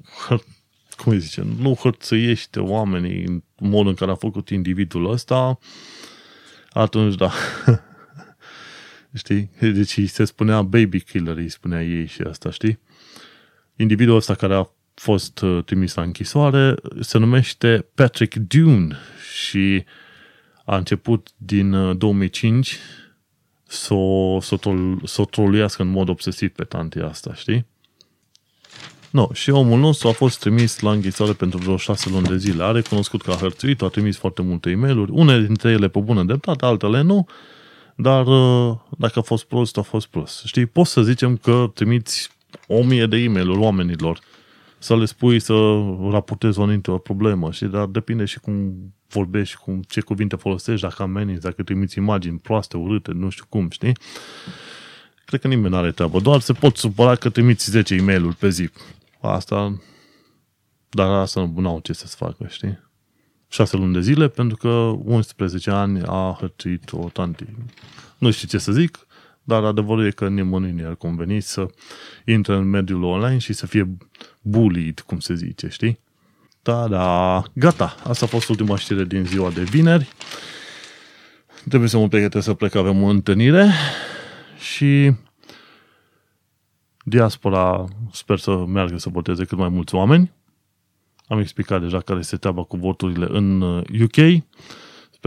cum 0.98 1.12
îi 1.12 1.20
zice, 1.20 1.46
nu 1.60 1.78
hărțăiește 1.80 2.60
oamenii 2.60 3.24
în 3.24 3.44
modul 3.56 3.88
în 3.88 3.96
care 3.96 4.12
a 4.12 4.16
făcut 4.16 4.50
individul 4.50 5.12
ăsta, 5.12 5.60
atunci 6.70 7.16
da, 7.16 7.32
știi? 9.18 9.50
Deci 9.60 10.10
se 10.10 10.26
spunea 10.26 10.62
baby 10.62 11.02
killer, 11.02 11.38
îi 11.38 11.50
spunea 11.50 11.84
ei 11.84 12.06
și 12.06 12.22
asta, 12.22 12.52
știi? 12.52 12.80
Individul 13.76 14.16
ăsta 14.16 14.36
care 14.36 14.56
a 14.56 14.70
fost 14.94 15.42
uh, 15.42 15.64
trimis 15.64 15.94
la 15.94 16.02
închisoare 16.02 16.76
se 17.00 17.18
numește 17.18 17.86
Patrick 17.96 18.36
Dune 18.36 18.96
și 19.42 19.84
a 20.66 20.78
început 20.78 21.30
din 21.38 21.98
2005 21.98 22.68
uh, 22.68 22.78
să 23.68 23.94
o, 23.94 24.40
să, 24.40 24.56
trol, 24.56 25.02
să 25.04 25.22
o 25.22 25.26
troluiască 25.26 25.82
în 25.82 25.88
mod 25.88 26.10
obsesiv 26.10 26.50
pe 26.50 26.64
tantea 26.64 27.08
asta, 27.08 27.34
știi? 27.34 27.66
No, 29.10 29.28
și 29.34 29.50
omul 29.50 29.80
nostru 29.80 30.08
a 30.08 30.12
fost 30.12 30.40
trimis 30.40 30.80
la 30.80 30.92
închisoare 30.92 31.34
pentru 31.34 31.60
vreo 31.60 31.78
șase 31.78 32.10
luni 32.10 32.28
de 32.28 32.38
zile. 32.38 32.64
A 32.64 32.72
recunoscut 32.72 33.22
că 33.22 33.32
a 33.32 33.36
hărțuit, 33.36 33.82
a 33.82 33.88
trimis 33.88 34.18
foarte 34.18 34.42
multe 34.42 34.70
e 34.70 34.76
mail 34.76 34.98
unele 35.10 35.46
dintre 35.46 35.72
ele 35.72 35.88
pe 35.88 36.00
bună 36.00 36.24
dreptate, 36.24 36.66
altele 36.66 37.02
nu, 37.02 37.28
dar 38.00 38.28
uh, 38.28 38.78
dacă 38.98 39.20
a 39.20 39.22
fost 39.22 39.46
prost, 39.46 39.78
a 39.78 39.82
fost 39.82 40.08
prost. 40.08 40.46
Știi, 40.46 40.66
poți 40.66 40.92
să 40.92 41.02
zicem 41.02 41.38
că 41.38 41.72
trimiți 41.74 42.30
o 42.68 42.84
mie 42.84 43.06
de 43.06 43.18
e 43.18 43.28
mail 43.28 43.50
oamenilor 43.50 44.20
să 44.80 44.98
le 44.98 45.06
spui 45.06 45.40
să 45.40 45.54
raportezi 46.12 46.60
o 46.60 46.94
o 46.94 46.98
problemă, 46.98 47.52
știi, 47.52 47.68
dar 47.68 47.86
depinde 47.86 48.26
și 48.26 48.40
cum 48.40 48.76
vorbești, 49.08 49.56
cum, 49.56 49.82
ce 49.88 50.02
cuvinte 50.02 50.36
folosești, 50.36 50.82
dacă 50.88 51.04
ameninți, 51.04 51.42
dacă 51.42 51.64
trimiți 51.64 51.98
imagini 51.98 52.40
proaste, 52.40 52.78
urâte, 52.78 53.12
nu 53.12 53.30
știu 53.30 53.46
cum, 53.50 53.70
știi? 53.70 53.98
Cred 55.26 55.42
că 55.42 55.48
nimeni 55.48 55.70
nu 55.70 55.78
are 55.78 55.92
treabă, 55.92 56.20
doar 56.20 56.40
se 56.40 56.54
pot 56.54 56.78
supăra 56.78 57.16
că 57.16 57.30
trimiți 57.30 57.70
10 57.70 57.94
e 57.94 58.02
mail 58.02 58.34
pe 58.34 58.50
zi. 58.50 58.70
Asta, 59.22 59.82
dar 60.90 61.10
asta 61.10 61.52
nu 61.56 61.70
au 61.70 61.80
ce 61.80 61.94
să-ți 61.94 62.16
facă, 62.16 62.48
știi? 62.50 62.87
6 63.48 63.78
luni 63.78 63.94
de 63.94 64.02
zile 64.02 64.28
pentru 64.28 64.58
că 64.58 64.68
11 65.04 65.72
ani 65.72 66.02
a 66.06 66.38
hărțuit 66.40 66.92
o 66.92 67.10
tanti. 67.14 67.46
Nu 68.18 68.32
știu 68.32 68.48
ce 68.48 68.58
să 68.58 68.72
zic, 68.72 69.08
dar 69.44 69.64
adevărul 69.64 70.06
e 70.06 70.12
că 70.12 70.28
nimănui 70.28 70.72
nu 70.72 70.88
ar 70.88 70.96
conveni 70.96 71.42
să 71.42 71.68
intre 72.26 72.56
în 72.56 72.70
mediul 72.70 73.04
online 73.04 73.38
și 73.38 73.54
să 73.54 73.66
fie 73.66 73.98
bullied, 74.42 75.00
cum 75.00 75.20
se 75.20 75.34
zice, 75.34 75.68
știi? 75.68 76.00
Da, 76.62 76.88
da, 76.88 77.44
gata. 77.54 77.96
Asta 78.04 78.26
a 78.26 78.28
fost 78.28 78.50
ultima 78.50 78.78
știre 78.78 79.04
din 79.04 79.26
ziua 79.26 79.50
de 79.50 79.64
vineri. 79.64 80.08
Trebuie 81.68 81.90
să 81.90 81.98
mă 81.98 82.08
pregătesc 82.08 82.46
să 82.46 82.54
plec, 82.54 82.76
avem 82.76 83.04
o 83.04 83.08
întâlnire 83.08 83.72
și 84.60 85.12
diaspora 87.04 87.86
sper 88.12 88.38
să 88.38 88.66
meargă 88.66 88.98
să 88.98 89.10
voteze 89.10 89.46
cât 89.46 89.58
mai 89.58 89.70
mulți 89.70 89.96
oameni 89.96 90.32
am 91.28 91.40
explicat 91.40 91.82
deja 91.82 92.00
care 92.00 92.20
este 92.20 92.38
treaba 92.38 92.64
cu 92.64 92.78
voturile 92.78 93.28
în 93.30 93.62
UK. 94.02 94.18
Uh, 94.18 94.38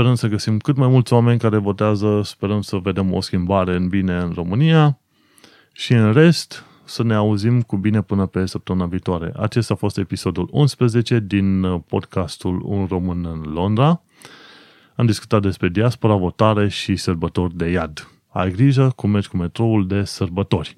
sperăm 0.01 0.14
să 0.14 0.26
găsim 0.26 0.59
cât 0.59 0.76
mai 0.76 0.88
mulți 0.88 1.12
oameni 1.12 1.38
care 1.38 1.57
votează, 1.57 2.20
sperăm 2.24 2.62
să 2.62 2.76
vedem 2.76 3.12
o 3.12 3.20
schimbare 3.20 3.74
în 3.74 3.88
bine 3.88 4.16
în 4.16 4.32
România 4.34 4.98
și 5.72 5.92
în 5.92 6.12
rest 6.12 6.64
să 6.84 7.03
ne 7.03 7.14
auzim 7.14 7.62
cu 7.62 7.76
bine 7.76 8.03
până 8.03 8.26
pe 8.26 8.46
săptămâna 8.46 8.86
viitoare. 8.86 9.32
Acesta 9.36 9.74
a 9.74 9.76
fost 9.76 9.98
episodul 9.98 10.48
11 10.51 11.18
din 11.18 11.62
uh, 11.62 11.80
podcastul 11.86 12.62
Un 12.64 12.86
Român 12.86 13.24
în 13.24 13.53
Londra. 13.53 14.03
Am 14.94 15.07
discutat 15.07 15.42
despre 15.42 15.68
diaspora, 15.68 16.14
votare 16.14 16.68
și 16.68 16.96
sărbători 16.96 17.57
de 17.57 17.70
iad. 17.70 18.09
Ai 18.28 18.51
grijă 18.51 18.92
cum 18.96 19.11
mergi 19.11 19.28
cu 19.28 19.36
metroul 19.36 19.86
de 19.86 20.05
sărbători. 20.05 20.76